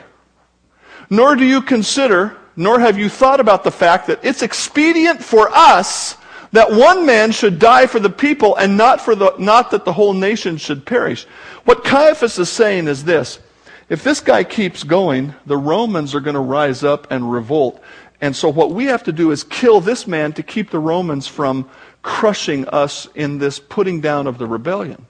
Nor 1.10 1.36
do 1.36 1.46
you 1.46 1.62
consider, 1.62 2.36
nor 2.56 2.80
have 2.80 2.98
you 2.98 3.10
thought 3.10 3.40
about 3.40 3.64
the 3.64 3.70
fact 3.70 4.08
that 4.08 4.26
it's 4.26 4.42
expedient 4.42 5.24
for 5.24 5.50
us 5.54 6.18
That 6.52 6.72
one 6.72 7.06
man 7.06 7.32
should 7.32 7.60
die 7.60 7.88
for 7.88 8.00
the 8.00 8.10
people 8.10 8.56
and 8.58 8.76
not, 8.76 9.00
for 9.00 9.16
the, 9.16 9.34
not 9.40 9.72
that 9.72 9.86
the 9.86 9.94
whole 9.94 10.14
nation 10.14 10.58
should 10.58 10.86
perish. 10.86 11.24
What 11.64 11.84
Caiaphas 11.84 12.38
is 12.40 12.50
saying 12.50 12.88
is 12.88 13.04
this. 13.04 13.40
If 13.88 14.04
this 14.04 14.20
guy 14.20 14.44
keeps 14.44 14.84
going, 14.84 15.34
the 15.46 15.58
Romans 15.58 16.14
are 16.16 16.20
going 16.20 16.36
to 16.36 16.42
rise 16.42 16.84
up 16.84 17.10
and 17.12 17.32
revolt. 17.32 17.82
And 18.22 18.36
so 18.36 18.50
what 18.50 18.70
we 18.70 18.86
have 18.86 19.04
to 19.04 19.12
do 19.12 19.32
is 19.32 19.44
kill 19.44 19.82
this 19.82 20.06
man 20.06 20.32
to 20.34 20.44
keep 20.44 20.70
the 20.70 20.80
Romans 20.80 21.28
from 21.28 21.68
crushing 22.04 22.68
us 22.68 23.08
in 23.16 23.40
this 23.40 23.60
putting 23.60 24.00
down 24.00 24.28
of 24.28 24.38
the 24.38 24.46
rebellion. 24.46 25.08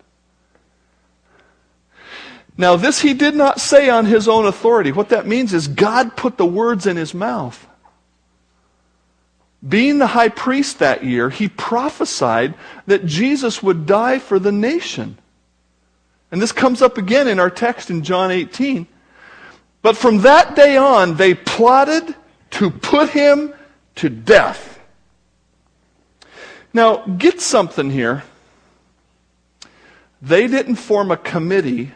Now, 2.58 2.78
this 2.78 3.02
he 3.02 3.14
did 3.14 3.36
not 3.36 3.60
say 3.60 3.90
on 3.90 4.06
his 4.06 4.28
own 4.28 4.46
authority. 4.46 4.92
What 4.92 5.10
that 5.10 5.28
means 5.28 5.54
is 5.54 5.68
God 5.68 6.16
put 6.16 6.38
the 6.38 6.46
words 6.46 6.86
in 6.86 6.96
his 6.96 7.14
mouth. 7.14 7.68
Being 9.68 10.00
the 10.00 10.08
high 10.08 10.30
priest 10.30 10.80
that 10.80 11.04
year, 11.04 11.30
he 11.30 11.48
prophesied 11.48 12.56
that 12.88 13.06
Jesus 13.06 13.62
would 13.62 13.86
die 13.86 14.20
for 14.20 14.40
the 14.40 14.52
nation. 14.52 15.18
And 16.32 16.42
this 16.42 16.52
comes 16.52 16.82
up 16.82 16.98
again 16.98 17.28
in 17.28 17.40
our 17.40 17.50
text 17.50 17.90
in 17.90 18.04
John 18.04 18.32
18. 18.32 18.88
But 19.82 19.98
from 19.98 20.20
that 20.20 20.56
day 20.56 20.78
on, 20.78 21.16
they 21.16 21.34
plotted 21.34 22.16
to 22.52 22.70
put 22.70 23.10
him 23.10 23.54
to 23.96 24.10
death. 24.10 24.80
Now, 26.74 27.06
get 27.06 27.42
something 27.42 27.90
here. 27.90 28.24
They 30.22 30.48
didn't 30.48 30.76
form 30.76 31.12
a 31.12 31.18
committee 31.18 31.92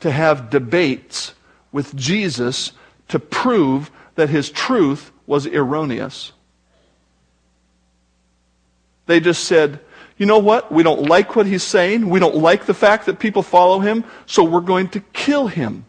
to 0.00 0.10
have 0.10 0.50
debates 0.50 1.34
with 1.70 1.94
Jesus 1.94 2.72
to 3.08 3.18
prove 3.18 3.90
that 4.14 4.28
his 4.28 4.50
truth 4.50 5.12
was 5.26 5.46
erroneous. 5.46 6.32
They 9.06 9.20
just 9.20 9.44
said, 9.44 9.80
you 10.16 10.26
know 10.26 10.38
what? 10.38 10.72
We 10.72 10.82
don't 10.82 11.02
like 11.08 11.36
what 11.36 11.46
he's 11.46 11.62
saying. 11.62 12.08
We 12.08 12.18
don't 12.18 12.36
like 12.36 12.66
the 12.66 12.74
fact 12.74 13.06
that 13.06 13.18
people 13.18 13.42
follow 13.42 13.78
him, 13.78 14.04
so 14.26 14.42
we're 14.42 14.60
going 14.60 14.88
to 14.90 15.00
kill 15.00 15.46
him. 15.46 15.84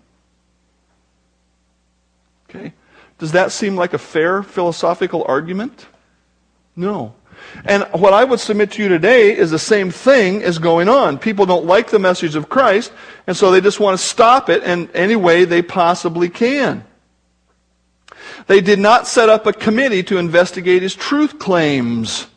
Okay? 2.50 2.74
Does 3.20 3.34
that 3.34 3.52
seem 3.52 3.76
like 3.76 3.94
a 3.94 3.98
fair 3.98 4.42
philosophical 4.42 5.26
argument? 5.28 5.88
No. 6.76 7.14
And 7.66 7.84
what 7.92 8.14
I 8.14 8.24
would 8.24 8.40
submit 8.40 8.72
to 8.74 8.84
you 8.84 8.90
today 8.90 9.36
is 9.36 9.52
the 9.52 9.60
same 9.60 9.92
thing 9.92 10.42
is 10.42 10.58
going 10.60 10.90
on. 10.90 11.20
People 11.20 11.46
don't 11.46 11.66
like 11.66 11.90
the 11.90 12.00
message 12.00 12.36
of 12.36 12.50
Christ, 12.50 12.92
and 13.28 13.36
so 13.36 13.52
they 13.52 13.62
just 13.62 13.80
want 13.80 14.00
to 14.00 14.04
stop 14.04 14.50
it 14.50 14.64
in 14.64 14.90
any 14.92 15.16
way 15.16 15.46
they 15.46 15.62
possibly 15.62 16.30
can. 16.30 16.86
They 18.48 18.62
did 18.62 18.80
not 18.80 19.08
set 19.08 19.30
up 19.30 19.46
a 19.46 19.54
committee 19.54 20.04
to 20.04 20.18
investigate 20.18 20.82
his 20.82 20.96
truth 20.96 21.40
claims. 21.40 22.28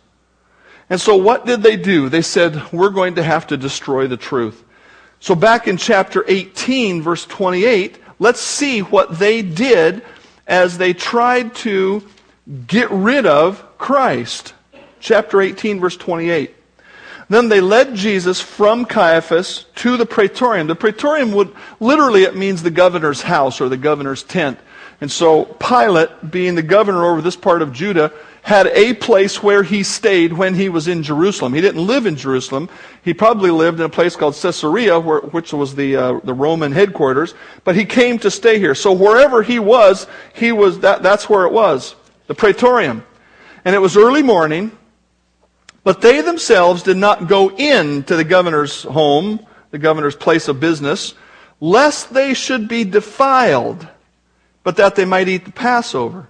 And 0.90 1.00
so 1.00 1.16
what 1.16 1.46
did 1.46 1.62
they 1.62 1.76
do? 1.76 2.08
They 2.08 2.22
said, 2.22 2.72
we're 2.72 2.90
going 2.90 3.14
to 3.14 3.22
have 3.22 3.46
to 3.48 3.56
destroy 3.56 4.08
the 4.08 4.16
truth. 4.16 4.64
So 5.20 5.34
back 5.34 5.68
in 5.68 5.76
chapter 5.76 6.24
18, 6.26 7.00
verse 7.00 7.24
28, 7.24 7.98
let's 8.18 8.40
see 8.40 8.80
what 8.80 9.18
they 9.18 9.40
did 9.40 10.02
as 10.46 10.78
they 10.78 10.92
tried 10.92 11.54
to 11.56 12.06
get 12.66 12.90
rid 12.90 13.26
of 13.26 13.78
Christ 13.78 14.54
chapter 15.00 15.40
18, 15.40 15.80
verse 15.80 15.96
28. 15.96 16.54
Then 17.28 17.48
they 17.48 17.60
led 17.60 17.94
Jesus 17.94 18.40
from 18.40 18.84
Caiaphas 18.84 19.64
to 19.76 19.96
the 19.96 20.06
praetorium. 20.06 20.66
The 20.66 20.74
praetorium 20.74 21.32
would, 21.32 21.54
literally, 21.80 22.24
it 22.24 22.36
means 22.36 22.62
the 22.62 22.70
governor's 22.70 23.22
house 23.22 23.60
or 23.60 23.68
the 23.68 23.76
governor's 23.76 24.22
tent. 24.22 24.58
And 25.00 25.10
so 25.10 25.44
Pilate, 25.44 26.30
being 26.30 26.54
the 26.54 26.62
governor 26.62 27.06
over 27.06 27.22
this 27.22 27.36
part 27.36 27.62
of 27.62 27.72
Judah, 27.72 28.12
had 28.42 28.66
a 28.68 28.92
place 28.94 29.40
where 29.40 29.62
he 29.62 29.84
stayed 29.84 30.32
when 30.32 30.54
he 30.54 30.68
was 30.68 30.88
in 30.88 31.04
Jerusalem. 31.04 31.54
He 31.54 31.60
didn't 31.60 31.86
live 31.86 32.06
in 32.06 32.16
Jerusalem. 32.16 32.68
He 33.04 33.14
probably 33.14 33.52
lived 33.52 33.78
in 33.78 33.86
a 33.86 33.88
place 33.88 34.16
called 34.16 34.34
Caesarea, 34.34 34.98
where, 34.98 35.20
which 35.20 35.52
was 35.52 35.76
the, 35.76 35.96
uh, 35.96 36.20
the 36.24 36.34
Roman 36.34 36.72
headquarters. 36.72 37.34
But 37.62 37.76
he 37.76 37.84
came 37.84 38.18
to 38.18 38.32
stay 38.32 38.58
here. 38.58 38.74
So 38.74 38.92
wherever 38.92 39.44
he 39.44 39.60
was, 39.60 40.08
he 40.34 40.50
was 40.50 40.80
that, 40.80 41.04
that's 41.04 41.30
where 41.30 41.46
it 41.46 41.52
was, 41.52 41.94
the 42.26 42.34
praetorium. 42.34 43.04
And 43.64 43.76
it 43.76 43.78
was 43.78 43.96
early 43.96 44.24
morning, 44.24 44.76
but 45.84 46.00
they 46.00 46.20
themselves 46.20 46.82
did 46.82 46.96
not 46.96 47.28
go 47.28 47.52
in 47.52 48.02
to 48.04 48.16
the 48.16 48.24
governor's 48.24 48.82
home, 48.82 49.46
the 49.70 49.78
governor's 49.78 50.16
place 50.16 50.48
of 50.48 50.58
business, 50.58 51.14
lest 51.60 52.12
they 52.12 52.34
should 52.34 52.66
be 52.66 52.82
defiled, 52.82 53.86
but 54.64 54.76
that 54.78 54.96
they 54.96 55.04
might 55.04 55.28
eat 55.28 55.44
the 55.44 55.52
Passover. 55.52 56.28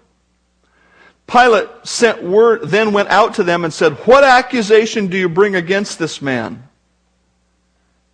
Pilate 1.27 1.69
sent 1.85 2.23
word, 2.23 2.69
then 2.69 2.93
went 2.93 3.09
out 3.09 3.35
to 3.35 3.43
them 3.43 3.65
and 3.65 3.73
said, 3.73 3.93
What 4.07 4.25
accusation 4.25 5.09
do 5.09 5.17
you 5.17 5.29
bring 5.29 5.55
against 5.55 5.99
this 5.99 6.21
man? 6.21 6.69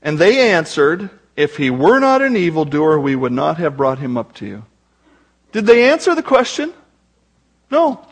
And 0.03 0.19
they 0.19 0.53
answered, 0.53 1.11
If 1.37 1.57
he 1.57 1.71
were 1.71 1.99
not 1.99 2.23
an 2.23 2.37
evildoer, 2.37 2.99
we 3.01 3.17
would 3.17 3.33
not 3.33 3.59
have 3.59 3.77
brought 3.77 3.99
him 3.99 4.17
up 4.17 4.35
to 4.35 4.47
you. 4.47 4.65
Did 5.53 5.67
they 5.67 5.91
answer 5.91 6.15
the 6.15 6.23
question? 6.23 6.73
No. 7.71 8.07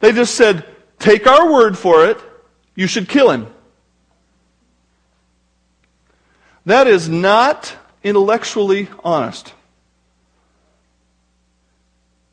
They 0.00 0.12
just 0.12 0.34
said, 0.34 0.66
Take 0.98 1.26
our 1.26 1.52
word 1.52 1.78
for 1.78 2.06
it 2.06 2.18
you 2.78 2.86
should 2.86 3.08
kill 3.08 3.32
him. 3.32 3.48
That 6.64 6.86
is 6.86 7.08
not 7.08 7.74
intellectually 8.04 8.88
honest. 9.02 9.52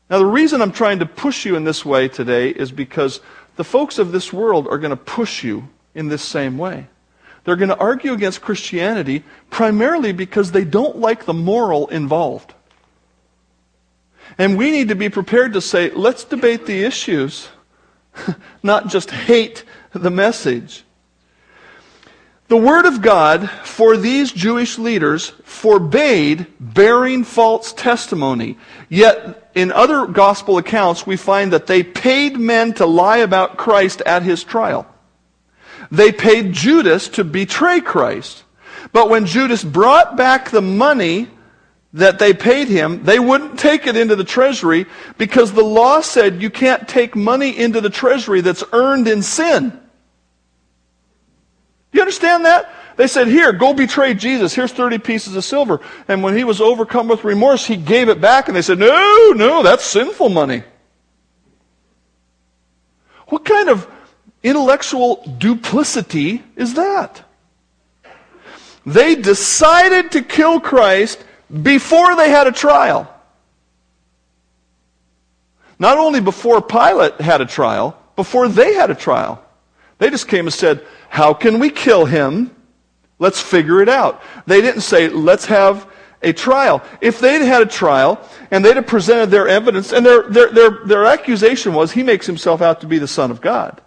Now, 0.08 0.18
the 0.18 0.26
reason 0.26 0.62
I'm 0.62 0.72
trying 0.72 1.00
to 1.00 1.06
push 1.06 1.44
you 1.44 1.56
in 1.56 1.64
this 1.64 1.84
way 1.84 2.08
today 2.08 2.50
is 2.50 2.70
because 2.70 3.20
the 3.56 3.64
folks 3.64 3.98
of 3.98 4.12
this 4.12 4.32
world 4.32 4.68
are 4.68 4.78
going 4.78 4.90
to 4.90 4.96
push 4.96 5.42
you 5.42 5.68
in 5.94 6.08
this 6.08 6.22
same 6.22 6.58
way. 6.58 6.86
They're 7.44 7.56
going 7.56 7.70
to 7.70 7.78
argue 7.78 8.12
against 8.12 8.40
Christianity 8.40 9.24
primarily 9.50 10.12
because 10.12 10.52
they 10.52 10.64
don't 10.64 10.98
like 10.98 11.24
the 11.24 11.34
moral 11.34 11.88
involved. 11.88 12.54
And 14.38 14.58
we 14.58 14.70
need 14.70 14.88
to 14.88 14.94
be 14.94 15.08
prepared 15.08 15.52
to 15.54 15.60
say, 15.60 15.90
let's 15.90 16.24
debate 16.24 16.66
the 16.66 16.84
issues, 16.84 17.48
not 18.62 18.88
just 18.88 19.10
hate 19.10 19.64
the 19.92 20.10
message. 20.10 20.84
The 22.48 22.56
Word 22.56 22.86
of 22.86 23.02
God 23.02 23.50
for 23.64 23.96
these 23.96 24.30
Jewish 24.30 24.78
leaders 24.78 25.30
forbade 25.42 26.46
bearing 26.60 27.24
false 27.24 27.72
testimony. 27.72 28.56
Yet, 28.88 29.50
in 29.56 29.72
other 29.72 30.06
gospel 30.06 30.56
accounts, 30.56 31.04
we 31.04 31.16
find 31.16 31.52
that 31.52 31.66
they 31.66 31.82
paid 31.82 32.38
men 32.38 32.72
to 32.74 32.86
lie 32.86 33.18
about 33.18 33.56
Christ 33.56 34.00
at 34.06 34.22
his 34.22 34.44
trial. 34.44 34.86
They 35.90 36.12
paid 36.12 36.52
Judas 36.52 37.08
to 37.10 37.24
betray 37.24 37.80
Christ. 37.80 38.44
But 38.92 39.10
when 39.10 39.26
Judas 39.26 39.64
brought 39.64 40.16
back 40.16 40.50
the 40.50 40.62
money 40.62 41.28
that 41.94 42.20
they 42.20 42.32
paid 42.32 42.68
him, 42.68 43.02
they 43.02 43.18
wouldn't 43.18 43.58
take 43.58 43.88
it 43.88 43.96
into 43.96 44.14
the 44.14 44.24
treasury 44.24 44.86
because 45.18 45.52
the 45.52 45.64
law 45.64 46.00
said 46.00 46.42
you 46.42 46.50
can't 46.50 46.86
take 46.86 47.16
money 47.16 47.56
into 47.58 47.80
the 47.80 47.90
treasury 47.90 48.40
that's 48.40 48.62
earned 48.72 49.08
in 49.08 49.22
sin. 49.22 49.80
You 51.96 52.02
understand 52.02 52.44
that? 52.44 52.70
They 52.96 53.06
said, 53.06 53.26
Here, 53.26 53.54
go 53.54 53.72
betray 53.72 54.12
Jesus. 54.12 54.54
Here's 54.54 54.70
30 54.70 54.98
pieces 54.98 55.34
of 55.34 55.44
silver. 55.44 55.80
And 56.08 56.22
when 56.22 56.36
he 56.36 56.44
was 56.44 56.60
overcome 56.60 57.08
with 57.08 57.24
remorse, 57.24 57.64
he 57.64 57.76
gave 57.76 58.10
it 58.10 58.20
back. 58.20 58.48
And 58.48 58.56
they 58.56 58.60
said, 58.60 58.78
No, 58.78 59.32
no, 59.34 59.62
that's 59.62 59.82
sinful 59.82 60.28
money. 60.28 60.62
What 63.28 63.46
kind 63.46 63.70
of 63.70 63.90
intellectual 64.42 65.24
duplicity 65.38 66.44
is 66.54 66.74
that? 66.74 67.22
They 68.84 69.14
decided 69.14 70.12
to 70.12 70.22
kill 70.22 70.60
Christ 70.60 71.24
before 71.62 72.14
they 72.14 72.28
had 72.28 72.46
a 72.46 72.52
trial. 72.52 73.10
Not 75.78 75.96
only 75.96 76.20
before 76.20 76.60
Pilate 76.60 77.22
had 77.22 77.40
a 77.40 77.46
trial, 77.46 77.98
before 78.16 78.48
they 78.48 78.74
had 78.74 78.90
a 78.90 78.94
trial. 78.94 79.42
They 79.98 80.10
just 80.10 80.28
came 80.28 80.44
and 80.46 80.52
said, 80.52 80.86
how 81.08 81.34
can 81.34 81.58
we 81.58 81.70
kill 81.70 82.04
him? 82.04 82.54
Let's 83.18 83.40
figure 83.40 83.80
it 83.80 83.88
out. 83.88 84.22
They 84.46 84.60
didn't 84.60 84.82
say, 84.82 85.08
let's 85.08 85.46
have 85.46 85.90
a 86.22 86.32
trial. 86.32 86.82
If 87.00 87.20
they'd 87.20 87.42
had 87.42 87.62
a 87.62 87.66
trial 87.66 88.20
and 88.50 88.64
they'd 88.64 88.76
have 88.76 88.86
presented 88.86 89.30
their 89.30 89.48
evidence, 89.48 89.92
and 89.92 90.04
their, 90.04 90.22
their, 90.28 90.50
their, 90.50 90.70
their 90.84 91.06
accusation 91.06 91.72
was 91.72 91.92
he 91.92 92.02
makes 92.02 92.26
himself 92.26 92.60
out 92.60 92.80
to 92.80 92.86
be 92.86 92.98
the 92.98 93.08
Son 93.08 93.30
of 93.30 93.40
God. 93.40 93.80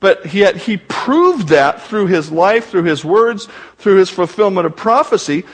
But 0.00 0.34
yet 0.34 0.56
he 0.56 0.76
proved 0.76 1.48
that 1.48 1.82
through 1.82 2.08
his 2.08 2.32
life, 2.32 2.70
through 2.70 2.84
his 2.84 3.04
words, 3.04 3.46
through 3.78 3.98
his 3.98 4.10
fulfillment 4.10 4.66
of 4.66 4.74
prophecy. 4.74 5.44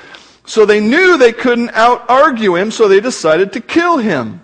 So 0.46 0.64
they 0.64 0.80
knew 0.80 1.18
they 1.18 1.34
couldn't 1.34 1.70
out 1.70 2.08
argue 2.08 2.56
him, 2.56 2.70
so 2.70 2.88
they 2.88 3.00
decided 3.00 3.52
to 3.52 3.60
kill 3.60 3.98
him. 3.98 4.40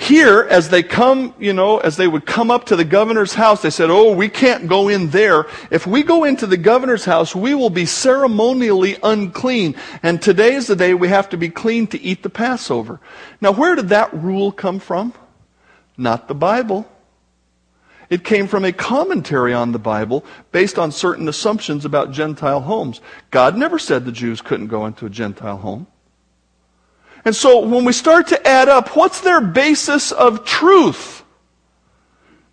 Here, 0.00 0.46
as 0.48 0.70
they 0.70 0.82
come, 0.82 1.34
you 1.38 1.52
know, 1.52 1.76
as 1.76 1.98
they 1.98 2.08
would 2.08 2.24
come 2.24 2.50
up 2.50 2.64
to 2.66 2.76
the 2.76 2.86
governor's 2.86 3.34
house, 3.34 3.60
they 3.60 3.68
said, 3.68 3.90
Oh, 3.90 4.14
we 4.14 4.30
can't 4.30 4.66
go 4.66 4.88
in 4.88 5.10
there. 5.10 5.46
If 5.70 5.86
we 5.86 6.02
go 6.02 6.24
into 6.24 6.46
the 6.46 6.56
governor's 6.56 7.04
house, 7.04 7.34
we 7.36 7.54
will 7.54 7.68
be 7.68 7.84
ceremonially 7.84 8.96
unclean. 9.02 9.76
And 10.02 10.22
today 10.22 10.54
is 10.54 10.68
the 10.68 10.74
day 10.74 10.94
we 10.94 11.08
have 11.08 11.28
to 11.28 11.36
be 11.36 11.50
clean 11.50 11.86
to 11.88 12.00
eat 12.00 12.22
the 12.22 12.30
Passover. 12.30 12.98
Now, 13.42 13.52
where 13.52 13.74
did 13.74 13.90
that 13.90 14.14
rule 14.14 14.52
come 14.52 14.78
from? 14.78 15.12
Not 15.98 16.28
the 16.28 16.34
Bible. 16.34 16.90
It 18.08 18.24
came 18.24 18.48
from 18.48 18.64
a 18.64 18.72
commentary 18.72 19.52
on 19.52 19.72
the 19.72 19.78
Bible 19.78 20.24
based 20.50 20.78
on 20.78 20.92
certain 20.92 21.28
assumptions 21.28 21.84
about 21.84 22.10
Gentile 22.10 22.62
homes. 22.62 23.02
God 23.30 23.54
never 23.54 23.78
said 23.78 24.06
the 24.06 24.12
Jews 24.12 24.40
couldn't 24.40 24.68
go 24.68 24.86
into 24.86 25.04
a 25.04 25.10
Gentile 25.10 25.58
home. 25.58 25.86
And 27.24 27.36
so 27.36 27.60
when 27.60 27.84
we 27.84 27.92
start 27.92 28.28
to 28.28 28.48
add 28.48 28.68
up, 28.68 28.96
what's 28.96 29.20
their 29.20 29.40
basis 29.40 30.12
of 30.12 30.44
truth? 30.44 31.22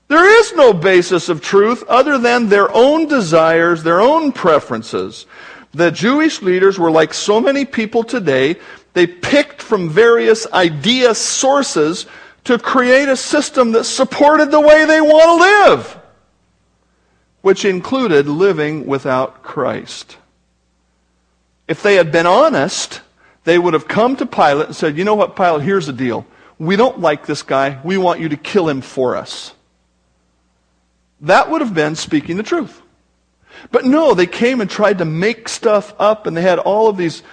There 0.07 0.39
is 0.39 0.53
no 0.53 0.73
basis 0.73 1.29
of 1.29 1.41
truth 1.41 1.83
other 1.87 2.17
than 2.17 2.47
their 2.47 2.71
own 2.73 3.07
desires, 3.07 3.83
their 3.83 3.99
own 3.99 4.31
preferences. 4.31 5.25
The 5.73 5.91
Jewish 5.91 6.41
leaders 6.41 6.79
were 6.79 6.91
like 6.91 7.13
so 7.13 7.41
many 7.41 7.65
people 7.65 8.03
today. 8.03 8.55
They 8.93 9.05
picked 9.05 9.61
from 9.61 9.89
various 9.89 10.51
idea 10.51 11.13
sources 11.13 12.05
to 12.45 12.57
create 12.57 13.09
a 13.09 13.17
system 13.17 13.73
that 13.73 13.83
supported 13.83 14.49
the 14.49 14.61
way 14.61 14.85
they 14.85 15.01
want 15.01 15.23
to 15.25 15.73
live, 15.73 15.99
which 17.41 17.65
included 17.65 18.27
living 18.27 18.87
without 18.87 19.43
Christ. 19.43 20.17
If 21.67 21.83
they 21.83 21.95
had 21.95 22.13
been 22.13 22.25
honest, 22.25 23.01
they 23.47 23.57
would 23.57 23.73
have 23.73 23.87
come 23.87 24.17
to 24.17 24.25
Pilate 24.25 24.65
and 24.65 24.75
said, 24.75 24.97
You 24.97 25.05
know 25.05 25.15
what, 25.15 25.37
Pilate, 25.37 25.61
here's 25.61 25.85
the 25.85 25.93
deal. 25.93 26.25
We 26.59 26.75
don't 26.75 26.99
like 26.99 27.25
this 27.25 27.43
guy. 27.43 27.79
We 27.81 27.97
want 27.97 28.19
you 28.19 28.27
to 28.27 28.35
kill 28.35 28.67
him 28.67 28.81
for 28.81 29.15
us. 29.15 29.53
That 31.21 31.49
would 31.49 31.61
have 31.61 31.73
been 31.73 31.95
speaking 31.95 32.35
the 32.35 32.43
truth. 32.43 32.81
But 33.71 33.85
no, 33.85 34.13
they 34.13 34.25
came 34.25 34.59
and 34.59 34.69
tried 34.69 34.97
to 34.97 35.05
make 35.05 35.47
stuff 35.47 35.95
up, 35.97 36.27
and 36.27 36.35
they 36.35 36.41
had 36.41 36.59
all 36.59 36.89
of 36.89 36.97
these, 36.97 37.23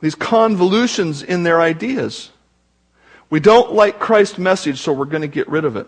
these 0.00 0.14
convolutions 0.14 1.22
in 1.22 1.42
their 1.42 1.58
ideas. 1.58 2.28
We 3.30 3.40
don't 3.40 3.72
like 3.72 3.98
Christ's 3.98 4.36
message, 4.36 4.78
so 4.78 4.92
we're 4.92 5.06
going 5.06 5.22
to 5.22 5.26
get 5.26 5.48
rid 5.48 5.64
of 5.64 5.76
it. 5.76 5.86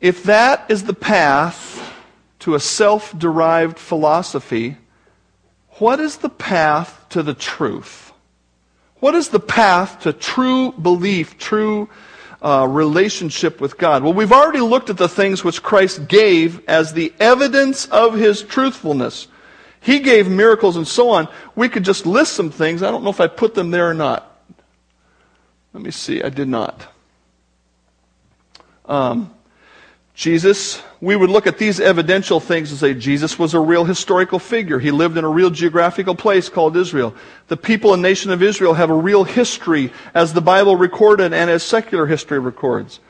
If 0.00 0.22
that 0.22 0.64
is 0.70 0.84
the 0.84 0.94
path 0.94 1.92
to 2.38 2.54
a 2.54 2.60
self 2.60 3.16
derived 3.18 3.78
philosophy, 3.78 4.78
what 5.78 6.00
is 6.00 6.18
the 6.18 6.28
path 6.28 7.04
to 7.10 7.22
the 7.22 7.34
truth? 7.34 8.12
What 9.00 9.14
is 9.14 9.28
the 9.28 9.40
path 9.40 10.00
to 10.00 10.12
true 10.12 10.72
belief, 10.72 11.36
true 11.36 11.88
uh, 12.40 12.66
relationship 12.70 13.60
with 13.60 13.76
God? 13.76 14.02
Well, 14.02 14.14
we've 14.14 14.32
already 14.32 14.60
looked 14.60 14.90
at 14.90 14.96
the 14.96 15.08
things 15.08 15.44
which 15.44 15.62
Christ 15.62 16.08
gave 16.08 16.66
as 16.68 16.92
the 16.92 17.12
evidence 17.20 17.86
of 17.86 18.14
his 18.14 18.42
truthfulness. 18.42 19.28
He 19.80 19.98
gave 19.98 20.28
miracles 20.28 20.76
and 20.76 20.88
so 20.88 21.10
on. 21.10 21.28
We 21.54 21.68
could 21.68 21.84
just 21.84 22.06
list 22.06 22.32
some 22.32 22.50
things. 22.50 22.82
I 22.82 22.90
don't 22.90 23.04
know 23.04 23.10
if 23.10 23.20
I 23.20 23.26
put 23.26 23.54
them 23.54 23.70
there 23.70 23.90
or 23.90 23.94
not. 23.94 24.30
Let 25.74 25.82
me 25.82 25.90
see. 25.90 26.22
I 26.22 26.30
did 26.30 26.48
not. 26.48 26.86
Um, 28.86 29.34
Jesus, 30.14 30.80
we 31.00 31.16
would 31.16 31.28
look 31.28 31.48
at 31.48 31.58
these 31.58 31.80
evidential 31.80 32.38
things 32.38 32.70
and 32.70 32.78
say 32.78 32.94
Jesus 32.94 33.36
was 33.36 33.52
a 33.52 33.58
real 33.58 33.84
historical 33.84 34.38
figure. 34.38 34.78
He 34.78 34.92
lived 34.92 35.18
in 35.18 35.24
a 35.24 35.28
real 35.28 35.50
geographical 35.50 36.14
place 36.14 36.48
called 36.48 36.76
Israel. 36.76 37.14
The 37.48 37.56
people 37.56 37.92
and 37.92 38.02
nation 38.02 38.30
of 38.30 38.40
Israel 38.40 38.74
have 38.74 38.90
a 38.90 38.94
real 38.94 39.24
history 39.24 39.92
as 40.14 40.32
the 40.32 40.40
Bible 40.40 40.76
recorded 40.76 41.32
and 41.32 41.50
as 41.50 41.64
secular 41.64 42.06
history 42.06 42.38
records. 42.38 43.00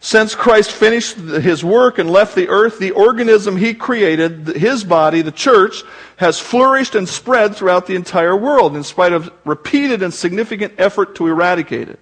Since 0.00 0.34
Christ 0.34 0.70
finished 0.70 1.16
his 1.16 1.62
work 1.62 1.98
and 1.98 2.10
left 2.10 2.34
the 2.34 2.48
earth, 2.48 2.78
the 2.78 2.90
organism 2.92 3.56
he 3.56 3.74
created, 3.74 4.48
his 4.48 4.84
body, 4.84 5.22
the 5.22 5.32
church, 5.32 5.82
has 6.16 6.40
flourished 6.40 6.94
and 6.94 7.08
spread 7.08 7.54
throughout 7.56 7.86
the 7.86 7.94
entire 7.94 8.36
world 8.36 8.74
in 8.74 8.84
spite 8.84 9.12
of 9.12 9.30
repeated 9.44 10.02
and 10.02 10.12
significant 10.12 10.74
effort 10.78 11.14
to 11.16 11.26
eradicate 11.26 11.88
it. 11.88 12.00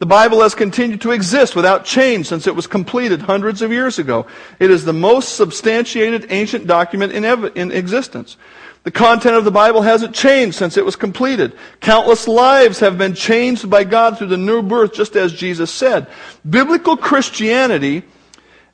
The 0.00 0.06
Bible 0.06 0.40
has 0.40 0.54
continued 0.54 1.02
to 1.02 1.10
exist 1.10 1.54
without 1.54 1.84
change 1.84 2.26
since 2.26 2.46
it 2.46 2.56
was 2.56 2.66
completed 2.66 3.20
hundreds 3.20 3.60
of 3.60 3.70
years 3.70 3.98
ago. 3.98 4.26
It 4.58 4.70
is 4.70 4.86
the 4.86 4.94
most 4.94 5.36
substantiated 5.36 6.28
ancient 6.30 6.66
document 6.66 7.12
in, 7.12 7.26
ev- 7.26 7.52
in 7.54 7.70
existence. 7.70 8.38
The 8.84 8.90
content 8.90 9.36
of 9.36 9.44
the 9.44 9.50
Bible 9.50 9.82
hasn't 9.82 10.14
changed 10.14 10.56
since 10.56 10.78
it 10.78 10.86
was 10.86 10.96
completed. 10.96 11.52
Countless 11.80 12.26
lives 12.26 12.80
have 12.80 12.96
been 12.96 13.14
changed 13.14 13.68
by 13.68 13.84
God 13.84 14.16
through 14.16 14.28
the 14.28 14.38
new 14.38 14.62
birth, 14.62 14.94
just 14.94 15.16
as 15.16 15.34
Jesus 15.34 15.70
said. 15.70 16.06
Biblical 16.48 16.96
Christianity 16.96 18.02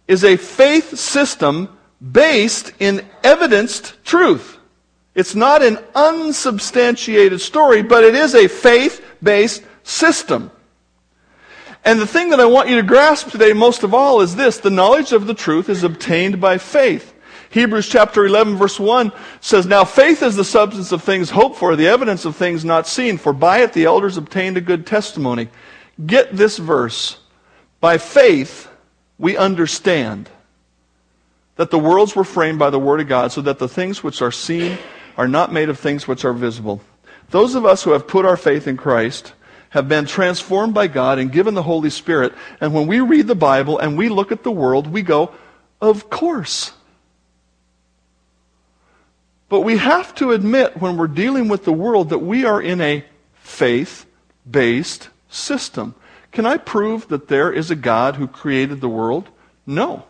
is 0.06 0.22
a 0.22 0.36
faith 0.36 0.96
system 0.96 1.76
based 2.12 2.72
in 2.78 3.04
evidenced 3.24 3.96
truth. 4.04 4.58
It's 5.16 5.34
not 5.34 5.60
an 5.60 5.78
unsubstantiated 5.92 7.40
story, 7.40 7.82
but 7.82 8.04
it 8.04 8.14
is 8.14 8.36
a 8.36 8.46
faith 8.46 9.04
based 9.20 9.64
system. 9.82 10.52
And 11.86 12.00
the 12.00 12.06
thing 12.06 12.30
that 12.30 12.40
I 12.40 12.46
want 12.46 12.68
you 12.68 12.74
to 12.76 12.82
grasp 12.82 13.28
today 13.28 13.52
most 13.52 13.84
of 13.84 13.94
all 13.94 14.20
is 14.20 14.34
this 14.34 14.58
the 14.58 14.70
knowledge 14.70 15.12
of 15.12 15.28
the 15.28 15.34
truth 15.34 15.68
is 15.68 15.84
obtained 15.84 16.40
by 16.40 16.58
faith. 16.58 17.14
Hebrews 17.50 17.88
chapter 17.88 18.26
11 18.26 18.56
verse 18.56 18.80
1 18.80 19.12
says, 19.40 19.66
Now 19.66 19.84
faith 19.84 20.20
is 20.20 20.34
the 20.34 20.44
substance 20.44 20.90
of 20.90 21.04
things 21.04 21.30
hoped 21.30 21.56
for, 21.56 21.76
the 21.76 21.86
evidence 21.86 22.24
of 22.24 22.34
things 22.34 22.64
not 22.64 22.88
seen, 22.88 23.18
for 23.18 23.32
by 23.32 23.58
it 23.58 23.72
the 23.72 23.84
elders 23.84 24.16
obtained 24.16 24.56
a 24.56 24.60
good 24.60 24.84
testimony. 24.84 25.48
Get 26.04 26.36
this 26.36 26.58
verse. 26.58 27.18
By 27.80 27.98
faith 27.98 28.68
we 29.16 29.36
understand 29.36 30.28
that 31.54 31.70
the 31.70 31.78
worlds 31.78 32.16
were 32.16 32.24
framed 32.24 32.58
by 32.58 32.70
the 32.70 32.80
word 32.80 33.00
of 33.00 33.06
God, 33.06 33.30
so 33.30 33.42
that 33.42 33.60
the 33.60 33.68
things 33.68 34.02
which 34.02 34.20
are 34.20 34.32
seen 34.32 34.76
are 35.16 35.28
not 35.28 35.52
made 35.52 35.68
of 35.68 35.78
things 35.78 36.08
which 36.08 36.24
are 36.24 36.32
visible. 36.32 36.80
Those 37.30 37.54
of 37.54 37.64
us 37.64 37.84
who 37.84 37.92
have 37.92 38.08
put 38.08 38.26
our 38.26 38.36
faith 38.36 38.66
in 38.66 38.76
Christ 38.76 39.34
have 39.76 39.90
been 39.90 40.06
transformed 40.06 40.72
by 40.72 40.86
God 40.86 41.18
and 41.18 41.30
given 41.30 41.52
the 41.52 41.62
Holy 41.62 41.90
Spirit. 41.90 42.32
And 42.62 42.72
when 42.72 42.86
we 42.86 43.00
read 43.00 43.26
the 43.26 43.34
Bible 43.34 43.78
and 43.78 43.98
we 43.98 44.08
look 44.08 44.32
at 44.32 44.42
the 44.42 44.50
world, 44.50 44.86
we 44.86 45.02
go, 45.02 45.34
of 45.82 46.08
course. 46.08 46.72
But 49.50 49.60
we 49.60 49.76
have 49.76 50.14
to 50.14 50.32
admit 50.32 50.80
when 50.80 50.96
we're 50.96 51.08
dealing 51.08 51.48
with 51.48 51.66
the 51.66 51.74
world 51.74 52.08
that 52.08 52.20
we 52.20 52.46
are 52.46 52.60
in 52.60 52.80
a 52.80 53.04
faith 53.34 54.06
based 54.50 55.10
system. 55.28 55.94
Can 56.32 56.46
I 56.46 56.56
prove 56.56 57.08
that 57.08 57.28
there 57.28 57.52
is 57.52 57.70
a 57.70 57.76
God 57.76 58.16
who 58.16 58.26
created 58.26 58.80
the 58.80 58.88
world? 58.88 59.28
No. 59.66 60.06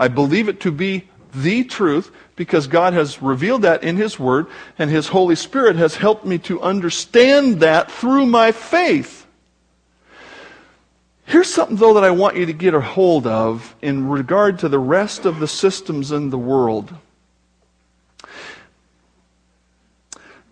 I 0.00 0.08
believe 0.08 0.48
it 0.48 0.58
to 0.62 0.72
be 0.72 1.08
the 1.32 1.62
truth 1.62 2.10
because 2.36 2.66
God 2.66 2.92
has 2.92 3.20
revealed 3.22 3.62
that 3.62 3.82
in 3.82 3.96
His 3.96 4.18
Word, 4.18 4.46
and 4.78 4.90
His 4.90 5.08
Holy 5.08 5.34
Spirit 5.34 5.76
has 5.76 5.96
helped 5.96 6.24
me 6.24 6.38
to 6.38 6.60
understand 6.60 7.60
that 7.60 7.90
through 7.90 8.26
my 8.26 8.52
faith. 8.52 9.26
Here's 11.24 11.52
something, 11.52 11.76
though, 11.76 11.94
that 11.94 12.04
I 12.04 12.12
want 12.12 12.36
you 12.36 12.46
to 12.46 12.52
get 12.52 12.74
a 12.74 12.80
hold 12.80 13.26
of 13.26 13.74
in 13.82 14.08
regard 14.08 14.60
to 14.60 14.68
the 14.68 14.78
rest 14.78 15.26
of 15.26 15.40
the 15.40 15.48
systems 15.48 16.12
in 16.12 16.30
the 16.30 16.38
world. 16.38 16.94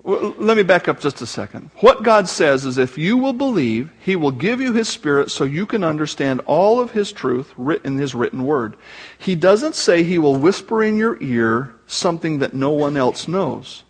Let 0.04 0.58
me 0.58 0.62
back 0.62 0.86
up 0.86 1.00
just 1.00 1.22
a 1.22 1.26
second. 1.26 1.70
What 1.76 2.02
God 2.02 2.28
says 2.28 2.66
is 2.66 2.76
if 2.76 2.98
you 2.98 3.16
will 3.16 3.32
believe, 3.32 3.90
He 4.00 4.16
will 4.16 4.30
give 4.30 4.60
you 4.60 4.72
His 4.72 4.88
Spirit 4.88 5.30
so 5.30 5.44
you 5.44 5.64
can 5.64 5.82
understand 5.82 6.42
all 6.44 6.78
of 6.78 6.90
His 6.90 7.10
truth 7.10 7.54
written 7.56 7.94
in 7.94 7.98
His 7.98 8.14
written 8.14 8.44
Word. 8.44 8.76
He 9.16 9.34
doesn't 9.34 9.74
say 9.74 10.02
He 10.02 10.18
will 10.18 10.36
whisper 10.36 10.82
in 10.82 10.98
your 10.98 11.20
ear 11.22 11.74
something 11.86 12.38
that 12.40 12.52
no 12.52 12.70
one 12.70 12.98
else 12.98 13.26
knows. 13.26 13.84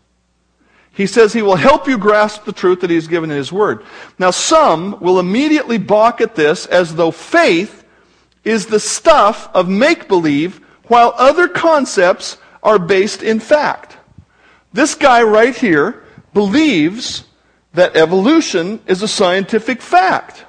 He 0.93 1.09
says 1.09 1.33
He 1.33 1.43
will 1.43 1.57
help 1.57 1.89
you 1.89 1.99
grasp 1.99 2.45
the 2.45 2.53
truth 2.53 2.81
that 2.83 2.91
He 2.91 2.97
has 2.97 3.09
given 3.09 3.33
in 3.33 3.37
His 3.37 3.53
Word. 3.53 3.85
Now, 4.17 4.31
some 4.31 5.01
will 5.01 5.19
immediately 5.19 5.79
balk 5.79 6.21
at 6.21 6.37
this 6.37 6.67
as 6.67 6.95
though 6.95 7.11
faith 7.11 7.83
is 8.45 8.67
the 8.67 8.79
stuff 8.79 9.49
of 9.53 9.69
make 9.69 10.07
believe, 10.07 10.61
while 10.85 11.13
other 11.17 11.49
concepts 11.49 12.37
are 12.63 12.79
based 12.79 13.25
in 13.25 13.41
fact. 13.41 13.97
This 14.73 14.95
guy 14.95 15.23
right 15.23 15.57
here 15.57 16.04
believes 16.35 17.25
that 17.73 17.97
evolution 17.97 18.81
is 18.87 19.03
a 19.03 19.09
scientific 19.09 19.81
fact. 19.81 20.45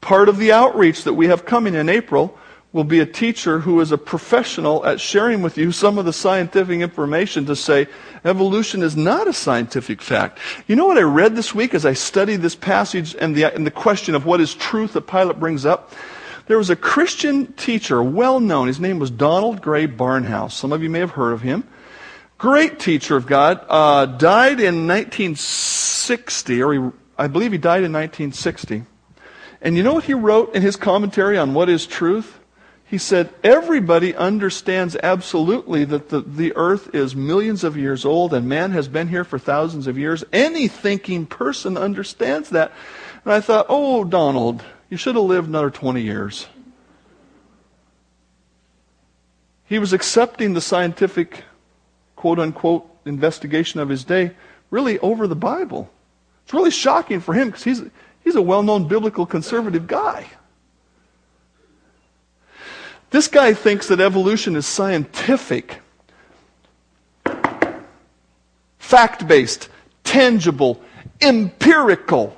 Part 0.00 0.28
of 0.28 0.38
the 0.38 0.52
outreach 0.52 1.04
that 1.04 1.14
we 1.14 1.26
have 1.26 1.44
coming 1.44 1.74
in 1.74 1.88
April 1.88 2.38
will 2.72 2.84
be 2.84 3.00
a 3.00 3.06
teacher 3.06 3.60
who 3.60 3.80
is 3.80 3.90
a 3.90 3.98
professional 3.98 4.86
at 4.86 5.00
sharing 5.00 5.42
with 5.42 5.58
you 5.58 5.72
some 5.72 5.98
of 5.98 6.04
the 6.04 6.12
scientific 6.12 6.80
information 6.80 7.44
to 7.46 7.56
say 7.56 7.88
evolution 8.24 8.82
is 8.82 8.96
not 8.96 9.26
a 9.26 9.32
scientific 9.32 10.00
fact. 10.00 10.38
You 10.68 10.76
know 10.76 10.86
what 10.86 10.98
I 10.98 11.02
read 11.02 11.34
this 11.34 11.54
week 11.54 11.74
as 11.74 11.84
I 11.84 11.94
studied 11.94 12.42
this 12.42 12.54
passage 12.54 13.16
and 13.16 13.34
the, 13.34 13.52
and 13.52 13.66
the 13.66 13.72
question 13.72 14.14
of 14.14 14.24
what 14.24 14.40
is 14.40 14.54
truth 14.54 14.92
that 14.92 15.08
Pilate 15.08 15.40
brings 15.40 15.66
up? 15.66 15.92
There 16.46 16.58
was 16.58 16.70
a 16.70 16.76
Christian 16.76 17.52
teacher, 17.54 18.02
well 18.02 18.40
known. 18.40 18.68
His 18.68 18.80
name 18.80 18.98
was 18.98 19.10
Donald 19.10 19.60
Grey 19.60 19.86
Barnhouse. 19.86 20.52
Some 20.52 20.72
of 20.72 20.82
you 20.82 20.90
may 20.90 21.00
have 21.00 21.12
heard 21.12 21.32
of 21.32 21.42
him 21.42 21.64
great 22.40 22.80
teacher 22.80 23.16
of 23.16 23.26
God, 23.26 23.64
uh, 23.68 24.06
died 24.06 24.60
in 24.60 24.88
1960, 24.88 26.62
or 26.62 26.72
he, 26.72 26.90
I 27.18 27.26
believe 27.26 27.52
he 27.52 27.58
died 27.58 27.84
in 27.84 27.92
1960. 27.92 28.84
And 29.60 29.76
you 29.76 29.82
know 29.82 29.92
what 29.92 30.04
he 30.04 30.14
wrote 30.14 30.56
in 30.56 30.62
his 30.62 30.74
commentary 30.74 31.36
on 31.36 31.52
what 31.52 31.68
is 31.68 31.86
truth? 31.86 32.40
He 32.82 32.96
said, 32.96 33.28
Everybody 33.44 34.16
understands 34.16 34.96
absolutely 35.02 35.84
that 35.84 36.08
the, 36.08 36.22
the 36.22 36.56
earth 36.56 36.94
is 36.94 37.14
millions 37.14 37.62
of 37.62 37.76
years 37.76 38.06
old 38.06 38.32
and 38.32 38.48
man 38.48 38.72
has 38.72 38.88
been 38.88 39.08
here 39.08 39.22
for 39.22 39.38
thousands 39.38 39.86
of 39.86 39.98
years. 39.98 40.24
Any 40.32 40.66
thinking 40.66 41.26
person 41.26 41.76
understands 41.76 42.48
that. 42.50 42.72
And 43.22 43.34
I 43.34 43.40
thought, 43.40 43.66
oh, 43.68 44.02
Donald, 44.02 44.64
you 44.88 44.96
should 44.96 45.14
have 45.14 45.24
lived 45.24 45.46
another 45.46 45.70
20 45.70 46.00
years. 46.00 46.46
he 49.70 49.78
was 49.78 49.92
accepting 49.92 50.52
the 50.54 50.60
scientific, 50.60 51.44
quote 52.20 52.38
unquote, 52.38 52.86
investigation 53.06 53.80
of 53.80 53.88
his 53.88 54.04
day 54.04 54.32
really 54.70 54.98
over 54.98 55.26
the 55.26 55.34
Bible. 55.34 55.90
It's 56.44 56.52
really 56.52 56.70
shocking 56.70 57.18
for 57.18 57.32
him 57.32 57.48
because 57.48 57.64
he's, 57.64 57.82
he's 58.22 58.36
a 58.36 58.42
well 58.42 58.62
known 58.62 58.88
biblical 58.88 59.24
conservative 59.24 59.86
guy. 59.86 60.26
This 63.08 63.26
guy 63.26 63.54
thinks 63.54 63.88
that 63.88 64.00
evolution 64.00 64.54
is 64.54 64.66
scientific, 64.66 65.80
fact 68.78 69.26
based, 69.26 69.70
tangible, 70.04 70.82
empirical. 71.22 72.36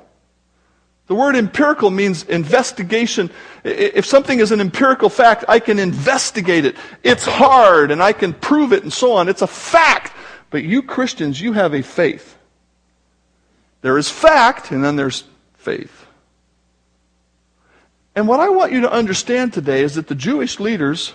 The 1.08 1.14
word 1.14 1.36
empirical 1.36 1.90
means 1.90 2.22
investigation. 2.24 3.30
If 3.64 4.06
something 4.06 4.38
is 4.38 4.52
an 4.52 4.60
empirical 4.60 5.08
fact, 5.08 5.44
I 5.48 5.58
can 5.58 5.78
investigate 5.78 6.64
it. 6.64 6.76
It's 7.02 7.24
hard 7.24 7.90
and 7.90 8.02
I 8.02 8.12
can 8.12 8.32
prove 8.32 8.72
it 8.72 8.82
and 8.82 8.92
so 8.92 9.12
on. 9.12 9.28
It's 9.28 9.42
a 9.42 9.46
fact. 9.46 10.12
But 10.50 10.62
you 10.62 10.82
Christians, 10.82 11.40
you 11.40 11.54
have 11.54 11.74
a 11.74 11.82
faith. 11.82 12.36
There 13.80 13.98
is 13.98 14.08
fact 14.08 14.70
and 14.70 14.82
then 14.84 14.96
there's 14.96 15.24
faith. 15.54 16.06
And 18.14 18.28
what 18.28 18.40
I 18.40 18.50
want 18.50 18.72
you 18.72 18.82
to 18.82 18.92
understand 18.92 19.52
today 19.52 19.82
is 19.82 19.94
that 19.96 20.06
the 20.06 20.14
Jewish 20.14 20.60
leaders 20.60 21.14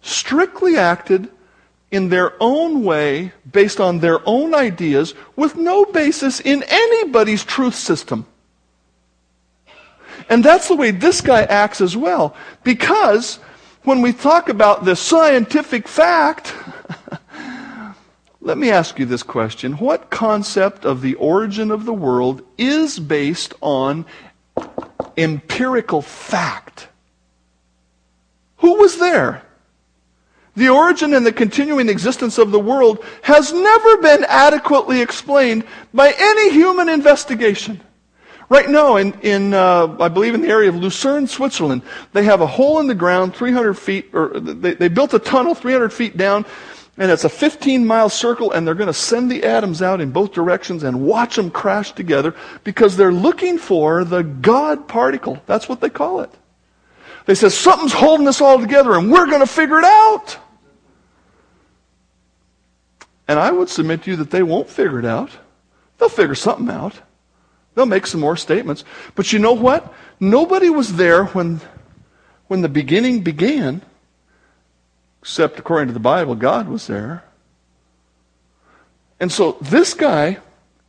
strictly 0.00 0.76
acted 0.76 1.28
in 1.90 2.08
their 2.08 2.32
own 2.40 2.82
way, 2.84 3.32
based 3.50 3.78
on 3.78 4.00
their 4.00 4.26
own 4.26 4.54
ideas, 4.54 5.14
with 5.36 5.56
no 5.56 5.84
basis 5.84 6.40
in 6.40 6.64
anybody's 6.66 7.44
truth 7.44 7.74
system. 7.74 8.26
And 10.32 10.42
that's 10.42 10.68
the 10.68 10.74
way 10.74 10.92
this 10.92 11.20
guy 11.20 11.42
acts 11.42 11.82
as 11.82 11.94
well. 11.94 12.34
Because 12.64 13.36
when 13.82 14.00
we 14.00 14.14
talk 14.14 14.48
about 14.48 14.82
the 14.82 14.96
scientific 14.96 15.86
fact, 15.86 16.54
let 18.40 18.56
me 18.56 18.70
ask 18.70 18.98
you 18.98 19.04
this 19.04 19.22
question. 19.22 19.74
What 19.74 20.08
concept 20.08 20.86
of 20.86 21.02
the 21.02 21.16
origin 21.16 21.70
of 21.70 21.84
the 21.84 21.92
world 21.92 22.40
is 22.56 22.98
based 22.98 23.52
on 23.60 24.06
empirical 25.18 26.00
fact. 26.00 26.88
Who 28.56 28.76
was 28.76 28.98
there? 28.98 29.42
The 30.56 30.70
origin 30.70 31.12
and 31.12 31.26
the 31.26 31.32
continuing 31.32 31.90
existence 31.90 32.38
of 32.38 32.52
the 32.52 32.58
world 32.58 33.04
has 33.20 33.52
never 33.52 33.98
been 33.98 34.24
adequately 34.26 35.02
explained 35.02 35.64
by 35.92 36.14
any 36.18 36.52
human 36.52 36.88
investigation. 36.88 37.82
Right 38.52 38.68
now, 38.68 38.96
in, 38.96 39.14
in 39.22 39.54
uh, 39.54 39.96
I 39.98 40.08
believe 40.08 40.34
in 40.34 40.42
the 40.42 40.48
area 40.48 40.68
of 40.68 40.76
Lucerne, 40.76 41.26
Switzerland, 41.26 41.80
they 42.12 42.24
have 42.24 42.42
a 42.42 42.46
hole 42.46 42.80
in 42.80 42.86
the 42.86 42.94
ground, 42.94 43.34
300 43.34 43.72
feet, 43.72 44.10
or 44.12 44.38
they, 44.38 44.74
they 44.74 44.88
built 44.88 45.14
a 45.14 45.18
tunnel 45.18 45.54
300 45.54 45.90
feet 45.90 46.18
down, 46.18 46.44
and 46.98 47.10
it's 47.10 47.24
a 47.24 47.30
15 47.30 47.86
mile 47.86 48.10
circle, 48.10 48.52
and 48.52 48.66
they're 48.66 48.74
going 48.74 48.88
to 48.88 48.92
send 48.92 49.30
the 49.30 49.44
atoms 49.44 49.80
out 49.80 50.02
in 50.02 50.10
both 50.10 50.34
directions 50.34 50.82
and 50.82 51.00
watch 51.00 51.36
them 51.36 51.50
crash 51.50 51.92
together 51.92 52.34
because 52.62 52.94
they're 52.94 53.10
looking 53.10 53.56
for 53.56 54.04
the 54.04 54.22
God 54.22 54.86
particle. 54.86 55.42
That's 55.46 55.66
what 55.66 55.80
they 55.80 55.88
call 55.88 56.20
it. 56.20 56.30
They 57.24 57.34
say, 57.34 57.48
something's 57.48 57.94
holding 57.94 58.28
us 58.28 58.42
all 58.42 58.60
together, 58.60 58.98
and 58.98 59.10
we're 59.10 59.28
going 59.28 59.40
to 59.40 59.46
figure 59.46 59.78
it 59.78 59.86
out. 59.86 60.36
And 63.26 63.38
I 63.38 63.50
would 63.50 63.70
submit 63.70 64.02
to 64.02 64.10
you 64.10 64.16
that 64.18 64.30
they 64.30 64.42
won't 64.42 64.68
figure 64.68 64.98
it 64.98 65.06
out. 65.06 65.30
They'll 65.96 66.10
figure 66.10 66.34
something 66.34 66.68
out. 66.68 67.00
They'll 67.74 67.86
make 67.86 68.06
some 68.06 68.20
more 68.20 68.36
statements. 68.36 68.84
But 69.14 69.32
you 69.32 69.38
know 69.38 69.54
what? 69.54 69.92
Nobody 70.20 70.68
was 70.68 70.94
there 70.94 71.24
when, 71.26 71.60
when 72.48 72.60
the 72.60 72.68
beginning 72.68 73.22
began. 73.22 73.82
Except 75.22 75.58
according 75.58 75.88
to 75.88 75.94
the 75.94 76.00
Bible, 76.00 76.34
God 76.34 76.68
was 76.68 76.86
there. 76.86 77.24
And 79.20 79.30
so 79.30 79.56
this 79.60 79.94
guy 79.94 80.38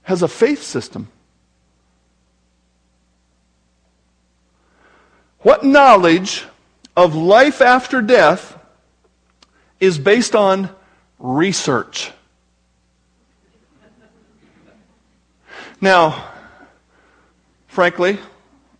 has 0.03 0.21
a 0.21 0.27
faith 0.27 0.63
system. 0.63 1.07
What 5.39 5.63
knowledge 5.63 6.45
of 6.95 7.15
life 7.15 7.61
after 7.61 8.01
death 8.01 8.57
is 9.79 9.97
based 9.97 10.35
on 10.35 10.69
research? 11.19 12.11
Now, 15.79 16.32
frankly, 17.73 18.19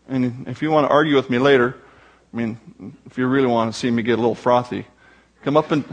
and 0.08 0.48
if 0.48 0.62
you 0.62 0.72
want 0.72 0.88
to 0.88 0.92
argue 0.92 1.16
with 1.16 1.30
me 1.30 1.40
later, 1.40 1.76
I 2.34 2.38
mean, 2.38 2.96
if 3.06 3.18
you 3.18 3.28
really 3.28 3.48
want 3.48 3.74
to 3.74 3.78
see 3.78 3.92
me 3.92 4.04
get 4.04 4.14
a 4.14 4.22
little 4.22 4.36
frothy, 4.36 4.86
Come 5.44 5.58
up 5.58 5.72
and, 5.72 5.84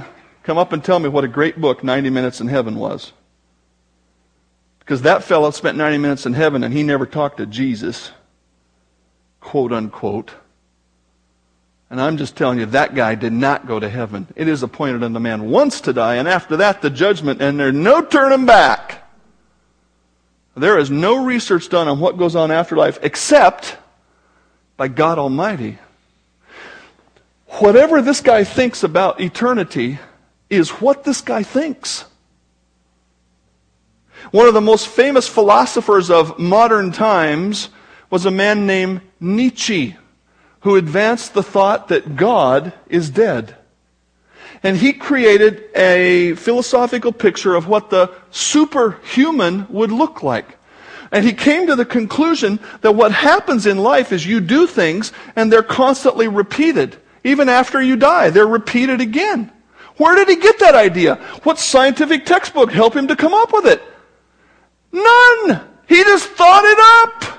come 0.45 0.59
up 0.59 0.73
and 0.73 0.83
tell 0.83 1.01
me 1.01 1.09
what 1.09 1.25
a 1.25 1.29
great 1.29 1.61
book 1.61 1.83
90 1.83 2.11
Minutes 2.11 2.41
in 2.41 2.47
Heaven 2.47 2.77
was. 2.77 3.13
Because 4.79 5.03
that 5.03 5.25
fellow 5.25 5.51
spent 5.51 5.77
90 5.77 5.99
minutes 5.99 6.27
in 6.27 6.33
heaven 6.33 6.65
and 6.65 6.75
he 6.75 6.83
never 6.83 7.07
talked 7.07 7.37
to 7.37 7.47
Jesus, 7.47 8.11
quote 9.41 9.73
unquote. 9.73 10.33
And 11.91 12.01
I'm 12.01 12.17
just 12.17 12.37
telling 12.37 12.59
you, 12.59 12.67
that 12.67 12.95
guy 12.95 13.17
did 13.17 13.33
not 13.33 13.67
go 13.67 13.81
to 13.81 13.89
heaven. 13.89 14.29
It 14.37 14.49
is 14.49 14.63
appointed 14.63 15.03
unto 15.03 15.19
man 15.19 15.51
once 15.51 15.81
to 15.83 15.93
die, 15.93 16.17
and 16.17 16.29
after 16.29 16.57
that, 16.59 16.83
the 16.83 16.91
judgment, 16.91 17.43
and 17.43 17.59
there's 17.59 17.75
no 17.75 18.03
turning 18.03 18.47
back. 18.47 19.10
There 20.61 20.79
is 20.79 20.91
no 20.91 21.25
research 21.25 21.69
done 21.69 21.89
on 21.89 22.01
what 22.01 22.19
goes 22.19 22.37
on 22.37 22.51
after 22.51 22.77
life 22.77 22.99
except 23.03 23.77
by 24.77 24.89
God 24.89 25.19
Almighty 25.19 25.79
whatever 27.59 28.01
this 28.01 28.21
guy 28.21 28.45
thinks 28.45 28.83
about 28.83 29.21
eternity 29.21 29.99
is 30.49 30.71
what 30.71 31.05
this 31.05 31.21
guy 31.21 31.43
thinks. 31.43 32.05
One 34.31 34.47
of 34.47 34.55
the 34.55 34.61
most 34.61 34.87
famous 34.87 35.27
philosophers 35.27 36.11
of 36.11 36.39
modern 36.39 36.93
times 36.93 37.71
was 38.11 38.27
a 38.27 38.31
man 38.31 38.67
named 38.67 39.01
Nietzsche, 39.19 39.97
who 40.61 40.77
advanced 40.77 41.35
the 41.35 41.43
thought 41.43 41.89
that 41.89 42.17
God 42.17 42.73
is 42.87 43.11
dead. 43.11 43.57
And 44.63 44.77
he 44.77 44.93
created 44.93 45.65
a 45.75 46.35
philosophical 46.35 47.13
picture 47.13 47.55
of 47.55 47.67
what 47.67 47.91
the 47.91 48.13
superhuman 48.31 49.67
would 49.71 49.91
look 49.91 50.23
like. 50.23 50.59
And 51.13 51.25
he 51.25 51.33
came 51.33 51.67
to 51.67 51.77
the 51.77 51.85
conclusion 51.85 52.61
that 52.83 52.93
what 52.93 53.13
happens 53.13 53.67
in 53.67 53.79
life 53.79 54.13
is 54.13 54.27
you 54.27 54.41
do 54.41 54.67
things 54.67 55.13
and 55.35 55.53
they're 55.53 55.63
constantly 55.63 56.29
repeated. 56.29 56.97
Even 57.25 57.49
after 57.49 57.83
you 57.83 57.97
die, 57.97 58.31
they're 58.31 58.47
repeated 58.47 59.01
again. 59.01 59.51
Where 59.97 60.15
did 60.15 60.29
he 60.29 60.37
get 60.37 60.59
that 60.61 60.75
idea? 60.75 61.17
What 61.43 61.59
scientific 61.59 62.25
textbook 62.25 62.71
helped 62.71 62.97
him 62.97 63.09
to 63.09 63.17
come 63.17 63.35
up 63.35 63.53
with 63.53 63.67
it? 63.67 63.83
None! 64.93 65.61
He 65.87 66.03
just 66.05 66.29
thought 66.29 66.65
it 66.65 66.79
up! 66.81 67.39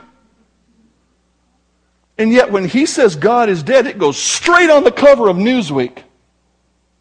And 2.17 2.31
yet, 2.31 2.51
when 2.51 2.65
he 2.65 2.85
says 2.85 3.15
God 3.15 3.49
is 3.49 3.63
dead, 3.63 3.87
it 3.87 3.97
goes 3.97 4.17
straight 4.17 4.69
on 4.69 4.83
the 4.83 4.91
cover 4.91 5.27
of 5.27 5.37
Newsweek. 5.37 6.03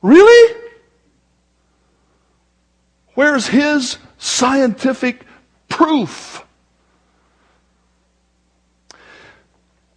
Really? 0.03 0.57
Where's 3.15 3.49
his 3.49 3.99
scientific 4.19 5.25
proof? 5.69 6.45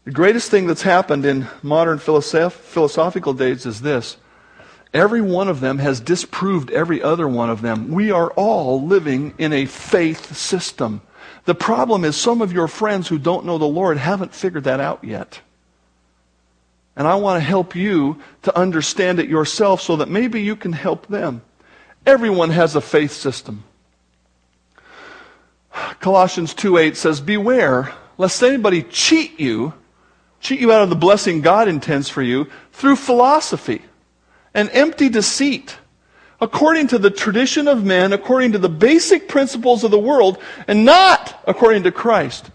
The 0.06 0.12
greatest 0.12 0.52
thing 0.52 0.68
that's 0.68 0.82
happened 0.82 1.26
in 1.26 1.48
modern 1.62 2.00
philosoph- 2.00 2.54
philosophical 2.54 3.34
days 3.34 3.66
is 3.66 3.82
this. 3.82 4.18
Every 4.94 5.22
one 5.22 5.48
of 5.48 5.60
them 5.62 5.80
has 5.80 6.00
disproved 6.00 6.70
every 6.72 7.02
other 7.02 7.28
one 7.28 7.50
of 7.50 7.62
them. 7.62 7.88
We 7.90 8.12
are 8.12 8.30
all 8.32 8.86
living 8.86 9.34
in 9.38 9.54
a 9.54 9.66
faith 9.66 10.36
system. 10.36 11.02
The 11.46 11.56
problem 11.56 12.04
is 12.04 12.16
some 12.16 12.42
of 12.42 12.54
your 12.54 12.68
friends 12.68 13.08
who 13.08 13.18
don't 13.18 13.46
know 13.46 13.58
the 13.58 13.66
Lord 13.66 13.98
haven't 13.98 14.36
figured 14.36 14.66
that 14.66 14.80
out 14.80 15.04
yet. 15.04 15.40
And 16.96 17.08
I 17.08 17.16
want 17.16 17.42
to 17.42 17.48
help 17.48 17.76
you 17.76 18.22
to 18.44 18.56
understand 18.58 19.20
it 19.20 19.28
yourself 19.28 19.82
so 19.82 19.96
that 19.96 20.10
maybe 20.10 20.42
you 20.42 20.56
can 20.56 20.74
help 20.74 21.08
them. 21.08 21.42
Everyone 22.06 22.52
has 22.52 22.76
a 22.76 22.82
faith 22.82 23.12
system. 23.12 23.64
Colossians 26.00 26.54
2:8 26.54 26.96
says, 26.98 27.20
"Beware 27.20 27.94
lest 28.18 28.44
anybody 28.44 28.84
cheat 28.84 29.40
you 29.40 29.74
cheat 30.44 30.60
you 30.60 30.72
out 30.72 30.84
of 30.84 30.90
the 30.90 30.96
blessing 30.96 31.42
God 31.42 31.68
intends 31.68 32.10
for 32.10 32.22
you 32.22 32.48
through 32.74 32.98
philosophy 32.98 33.82
and 34.54 34.70
empty 34.72 35.10
deceit, 35.10 35.78
according 36.40 36.88
to 36.88 37.00
the 37.00 37.10
tradition 37.10 37.68
of 37.68 37.84
men, 37.84 38.12
according 38.14 38.52
to 38.52 38.60
the 38.60 38.70
basic 38.70 39.28
principles 39.30 39.84
of 39.84 39.90
the 39.90 39.98
world, 39.98 40.38
and 40.68 40.86
not 40.86 41.42
according 41.48 41.84
to 41.84 41.92
Christ. 41.92 42.52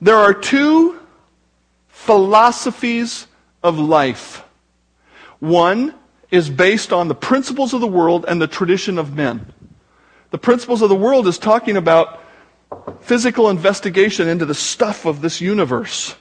There 0.00 0.18
are 0.18 0.34
two 0.34 1.00
philosophies 1.88 3.26
of 3.62 3.78
life. 3.78 4.44
One 5.40 5.94
is 6.30 6.50
based 6.50 6.92
on 6.92 7.08
the 7.08 7.14
principles 7.14 7.74
of 7.74 7.80
the 7.80 7.86
world 7.86 8.24
and 8.28 8.40
the 8.40 8.46
tradition 8.46 8.98
of 8.98 9.14
men. 9.14 9.52
The 10.30 10.38
principles 10.38 10.82
of 10.82 10.88
the 10.88 10.94
world 10.94 11.26
is 11.26 11.38
talking 11.38 11.76
about 11.76 12.22
physical 13.00 13.48
investigation 13.48 14.28
into 14.28 14.44
the 14.44 14.54
stuff 14.54 15.06
of 15.06 15.20
this 15.20 15.40
universe. 15.40 16.14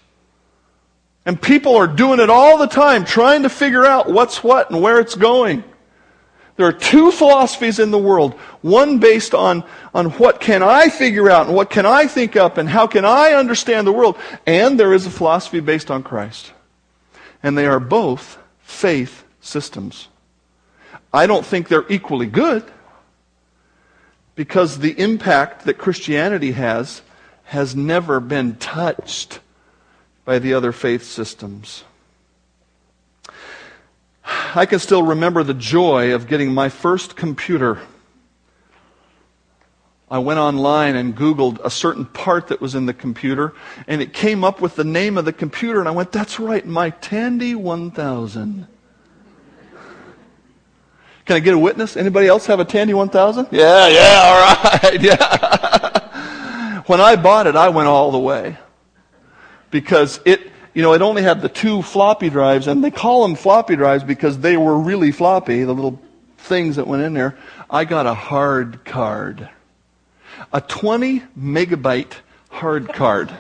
And 1.26 1.42
people 1.42 1.76
are 1.76 1.88
doing 1.88 2.22
it 2.22 2.30
all 2.30 2.58
the 2.58 2.68
time, 2.68 3.04
trying 3.04 3.44
to 3.44 3.50
figure 3.50 3.86
out 3.86 4.10
what's 4.10 4.44
what 4.44 4.72
and 4.72 4.82
where 4.82 5.00
it's 5.00 5.16
going. 5.16 5.64
There 6.56 6.66
are 6.66 6.74
two 6.74 7.12
philosophies 7.12 7.80
in 7.80 7.92
the 7.92 8.00
world. 8.00 8.34
One 8.62 9.00
based 9.00 9.36
on, 9.36 9.64
on 9.94 10.12
what 10.12 10.40
can 10.40 10.64
I 10.64 10.90
figure 10.90 11.30
out 11.30 11.48
and 11.48 11.56
what 11.56 11.70
can 11.70 11.86
I 11.86 12.08
think 12.08 12.36
up 12.36 12.58
and 12.58 12.68
how 12.68 12.88
can 12.88 13.06
I 13.06 13.34
understand 13.34 13.86
the 13.86 13.92
world. 13.92 14.18
And 14.46 14.80
there 14.80 14.94
is 14.94 15.06
a 15.06 15.12
philosophy 15.12 15.60
based 15.60 15.92
on 15.92 16.02
Christ. 16.02 16.54
And 17.48 17.58
they 17.58 17.66
are 17.66 17.80
both 17.80 18.38
faith 18.60 19.24
systems. 19.40 20.10
I 21.14 21.28
don't 21.28 21.46
think 21.46 21.70
they're 21.70 21.90
equally 21.90 22.26
good 22.26 22.62
because 24.36 24.80
the 24.80 25.00
impact 25.00 25.64
that 25.64 25.78
Christianity 25.78 26.52
has 26.52 27.02
has 27.46 27.74
never 27.74 28.20
been 28.20 28.56
touched 28.56 29.40
by 30.26 30.40
the 30.40 30.56
other 30.56 30.74
faith 30.74 31.04
systems. 31.04 31.86
I 34.26 34.66
can 34.66 34.80
still 34.80 35.04
remember 35.04 35.42
the 35.42 35.54
joy 35.54 36.14
of 36.14 36.28
getting 36.28 36.54
my 36.54 36.68
first 36.68 37.16
computer. 37.16 37.80
I 40.10 40.20
went 40.20 40.40
online 40.40 40.96
and 40.96 41.16
Googled 41.16 41.60
a 41.66 41.70
certain 41.70 42.06
part 42.06 42.48
that 42.48 42.62
was 42.62 42.76
in 42.76 42.86
the 42.86 42.94
computer, 42.94 43.54
and 43.88 44.02
it 44.02 44.14
came 44.14 44.44
up 44.44 44.62
with 44.62 44.76
the 44.76 44.86
name 44.86 45.18
of 45.18 45.26
the 45.26 45.34
computer, 45.34 45.80
and 45.80 45.88
I 45.88 45.92
went, 45.92 46.14
That's 46.14 46.40
right, 46.40 46.66
my 46.66 46.92
Tandy 46.92 47.56
1000. 47.56 48.68
Can 51.26 51.36
I 51.36 51.40
get 51.42 51.54
a 51.54 51.60
witness? 51.60 51.98
Anybody 51.98 52.28
else 52.28 52.46
have 52.46 52.62
a 52.62 52.66
Tandy 52.66 52.94
1000? 52.94 53.50
Yeah, 53.52 53.88
yeah, 53.90 54.22
all 54.24 54.90
right, 54.92 55.02
yeah. 55.02 56.84
when 56.84 57.02
I 57.02 57.18
bought 57.18 57.48
it, 57.48 57.58
I 57.58 57.68
went 57.68 57.90
all 57.90 58.12
the 58.12 58.20
way. 58.20 58.58
Because 59.72 60.22
it, 60.24 60.50
you 60.74 60.82
know, 60.82 60.94
it 60.94 61.02
only 61.02 61.24
had 61.24 61.42
the 61.42 61.50
two 61.50 61.82
floppy 61.82 62.30
drives, 62.30 62.68
and 62.68 62.82
they 62.82 62.92
call 62.92 63.24
them 63.24 63.36
floppy 63.36 63.76
drives 63.76 64.06
because 64.06 64.40
they 64.40 64.56
were 64.56 64.80
really 64.80 65.12
floppy, 65.12 65.66
the 65.66 65.74
little 65.74 66.02
things 66.38 66.78
that 66.78 66.88
went 66.88 67.04
in 67.04 67.14
there. 67.14 67.38
I 67.70 67.84
got 67.84 68.06
a 68.06 68.14
hard 68.14 68.86
card. 68.86 69.50
A 70.54 70.62
20 70.62 71.24
megabyte 71.38 72.14
hard 72.50 72.90
card. 72.90 73.32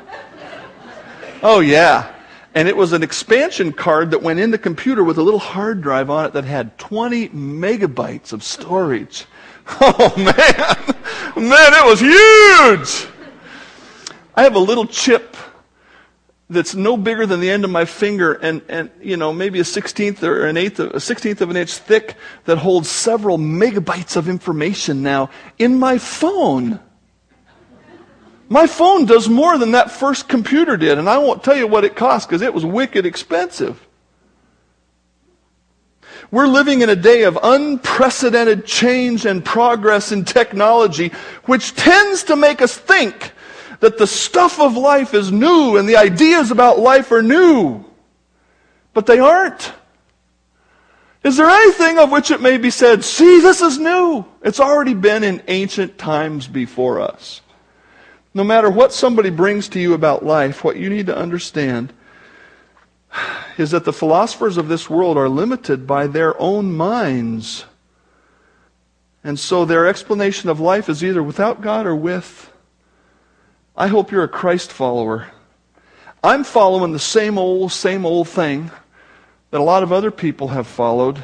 Oh, 1.42 1.60
yeah. 1.60 2.14
And 2.54 2.68
it 2.68 2.76
was 2.76 2.94
an 2.94 3.04
expansion 3.04 3.72
card 3.72 4.12
that 4.12 4.24
went 4.24 4.40
in 4.40 4.52
the 4.52 4.58
computer 4.58 5.04
with 5.04 5.18
a 5.18 5.22
little 5.22 5.40
hard 5.40 5.82
drive 5.82 6.10
on 6.10 6.26
it 6.26 6.34
that 6.34 6.44
had 6.44 6.78
20 6.78 7.30
megabytes 7.30 8.34
of 8.34 8.44
storage. 8.44 9.26
Oh, 9.82 10.14
man. 10.16 10.96
Man, 11.36 11.74
it 11.74 11.86
was 11.86 12.00
huge. 12.00 13.12
I 14.34 14.44
have 14.44 14.56
a 14.56 14.60
little 14.60 14.86
chip 14.86 15.36
that's 16.50 16.74
no 16.74 16.96
bigger 16.96 17.26
than 17.26 17.42
the 17.42 17.50
end 17.50 17.66
of 17.66 17.70
my 17.70 17.86
finger 17.86 18.34
and, 18.34 18.62
and 18.70 18.90
you 19.02 19.18
know, 19.18 19.34
maybe 19.34 19.60
a 19.60 19.66
sixteenth 19.66 20.24
or 20.24 20.46
an 20.46 20.56
eighth 20.56 20.80
of, 20.80 20.92
a 20.92 21.00
sixteenth 21.00 21.42
of 21.42 21.50
an 21.50 21.58
inch 21.58 21.74
thick 21.74 22.16
that 22.46 22.58
holds 22.60 22.90
several 22.90 23.38
megabytes 23.38 24.16
of 24.16 24.30
information 24.30 25.04
now 25.04 25.30
in 25.60 25.78
my 25.78 25.98
phone. 25.98 26.80
My 28.50 28.66
phone 28.66 29.06
does 29.06 29.28
more 29.28 29.58
than 29.58 29.72
that 29.72 29.92
first 29.92 30.30
computer 30.30 30.78
did, 30.78 30.98
and 30.98 31.10
I 31.10 31.18
won't 31.18 31.44
tell 31.44 31.58
you 31.58 31.68
what 31.68 31.84
it 31.84 31.96
cost 31.96 32.30
because 32.30 32.42
it 32.42 32.54
was 32.54 32.66
wicked 32.66 33.06
expensive. 33.06 33.86
We're 36.32 36.48
living 36.48 36.82
in 36.82 36.90
a 36.90 36.96
day 36.96 37.24
of 37.24 37.38
unprecedented 37.42 38.66
change 38.66 39.26
and 39.26 39.44
progress 39.44 40.12
in 40.12 40.26
technology, 40.26 41.12
which 41.46 41.76
tends 41.76 42.24
to 42.26 42.36
make 42.36 42.62
us 42.62 42.78
think 42.78 43.32
that 43.80 43.98
the 43.98 44.08
stuff 44.08 44.60
of 44.60 44.76
life 44.76 45.14
is 45.14 45.32
new 45.32 45.78
and 45.78 45.88
the 45.88 45.98
ideas 45.98 46.52
about 46.52 46.80
life 46.80 47.12
are 47.12 47.22
new. 47.22 47.86
But 48.94 49.06
they 49.06 49.20
aren't. 49.20 49.74
Is 51.24 51.38
there 51.38 51.50
anything 51.50 52.00
of 52.00 52.12
which 52.12 52.32
it 52.32 52.42
may 52.42 52.58
be 52.58 52.72
said, 52.72 53.04
see, 53.04 53.40
this 53.42 53.62
is 53.62 53.78
new? 53.78 54.26
It's 54.42 54.60
already 54.60 54.94
been 54.94 55.24
in 55.24 55.44
ancient 55.48 55.98
times 55.98 56.48
before 56.48 57.02
us. 57.02 57.42
No 58.38 58.44
matter 58.44 58.70
what 58.70 58.94
somebody 58.94 59.32
brings 59.32 59.68
to 59.70 59.80
you 59.80 59.96
about 59.96 60.24
life, 60.24 60.64
what 60.64 60.78
you 60.78 60.92
need 60.92 61.08
to 61.08 61.18
understand 61.18 61.92
is 63.58 63.72
that 63.72 63.84
the 63.84 63.92
philosophers 63.92 64.58
of 64.58 64.68
this 64.68 64.88
world 64.88 65.18
are 65.18 65.28
limited 65.28 65.88
by 65.88 66.06
their 66.06 66.40
own 66.40 66.72
minds. 66.78 67.66
And 69.24 69.40
so 69.40 69.66
their 69.66 69.88
explanation 69.88 70.52
of 70.52 70.60
life 70.60 70.88
is 70.88 71.04
either 71.04 71.24
without 71.24 71.62
God 71.62 71.88
or 71.88 71.96
with. 71.96 72.54
I 73.76 73.88
hope 73.88 74.12
you're 74.12 74.26
a 74.26 74.28
Christ 74.28 74.72
follower. 74.72 75.30
I'm 76.24 76.44
following 76.44 76.92
the 76.92 77.00
same 77.00 77.40
old, 77.40 77.72
same 77.72 78.06
old 78.06 78.30
thing 78.30 78.70
that 79.50 79.62
a 79.62 79.64
lot 79.64 79.82
of 79.82 79.92
other 79.92 80.12
people 80.12 80.50
have 80.50 80.68
followed. 80.68 81.24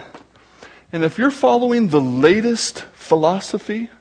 And 0.91 1.03
if 1.03 1.19
you're 1.19 1.29
following 1.29 1.89
the 1.89 2.01
latest 2.01 2.85
philosophy, 2.95 3.91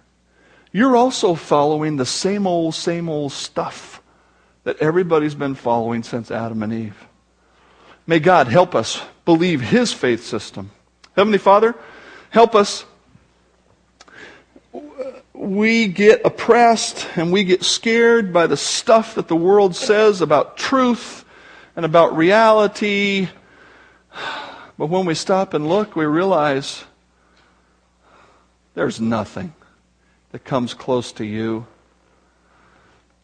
you're 0.73 0.97
also 0.97 1.35
following 1.35 1.97
the 1.97 2.07
same 2.07 2.47
old, 2.47 2.75
same 2.75 3.09
old 3.09 3.33
stuff 3.33 4.03
that 4.65 4.79
everybody's 4.79 5.35
been 5.35 5.55
following 5.55 6.03
since 6.03 6.31
Adam 6.31 6.63
and 6.63 6.73
Eve. 6.73 7.07
May 8.07 8.19
God 8.19 8.49
help 8.49 8.75
us 8.75 9.01
believe 9.25 9.61
His 9.61 9.93
faith 9.93 10.25
system. 10.25 10.71
Heavenly 11.15 11.39
Father, 11.39 11.75
help 12.31 12.55
us 12.55 12.85
we 15.35 15.89
get 15.89 16.23
oppressed 16.25 17.07
and 17.17 17.33
we 17.33 17.45
get 17.45 17.65
scared 17.65 18.33
by 18.33 18.47
the 18.47 18.57
stuff 18.57 19.17
that 19.17 19.29
the 19.29 19.37
world 19.37 19.75
says 19.75 20.21
about 20.21 20.57
truth 20.57 21.25
and 21.75 21.85
about 21.85 22.17
reality. 22.17 23.29
But 24.79 24.87
when 24.87 25.05
we 25.05 25.15
stop 25.15 25.53
and 25.53 25.69
look, 25.69 25.97
we 25.97 26.07
realize 26.07 26.85
there's 28.75 29.01
nothing 29.01 29.53
that 30.33 30.45
comes 30.45 30.75
close 30.75 31.13
to 31.13 31.25
you. 31.25 31.67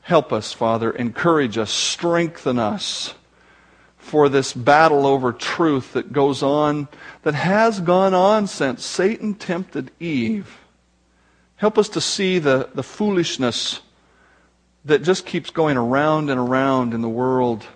Help 0.03 0.33
us, 0.33 0.53
Father. 0.53 0.91
Encourage 0.91 1.59
us. 1.59 1.71
Strengthen 1.71 2.59
us 2.59 3.15
for 3.97 4.29
this 4.29 4.55
battle 4.55 5.07
over 5.07 5.33
truth 5.33 5.93
that 5.93 6.13
goes 6.13 6.43
on, 6.43 6.89
that 7.23 7.35
has 7.35 7.81
gone 7.81 8.15
on 8.15 8.47
since 8.47 8.85
Satan 8.85 9.35
tempted 9.35 9.91
Eve. 10.01 10.59
Help 11.57 11.77
us 11.77 11.89
to 11.91 12.01
see 12.01 12.39
the, 12.39 12.71
the 12.75 12.83
foolishness 12.83 13.81
that 14.85 15.03
just 15.03 15.27
keeps 15.27 15.51
going 15.51 15.77
around 15.77 16.31
and 16.31 16.41
around 16.41 16.95
in 16.95 17.03
the 17.03 17.09
world. 17.09 17.67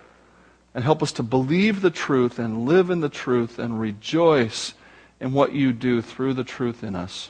And 0.73 0.83
help 0.83 1.03
us 1.03 1.11
to 1.13 1.23
believe 1.23 1.81
the 1.81 1.91
truth 1.91 2.39
and 2.39 2.65
live 2.65 2.89
in 2.89 3.01
the 3.01 3.09
truth 3.09 3.59
and 3.59 3.79
rejoice 3.79 4.73
in 5.19 5.33
what 5.33 5.53
you 5.53 5.71
do 5.71 6.01
through 6.01 6.33
the 6.33 6.43
truth 6.43 6.83
in 6.83 6.95
us. 6.95 7.29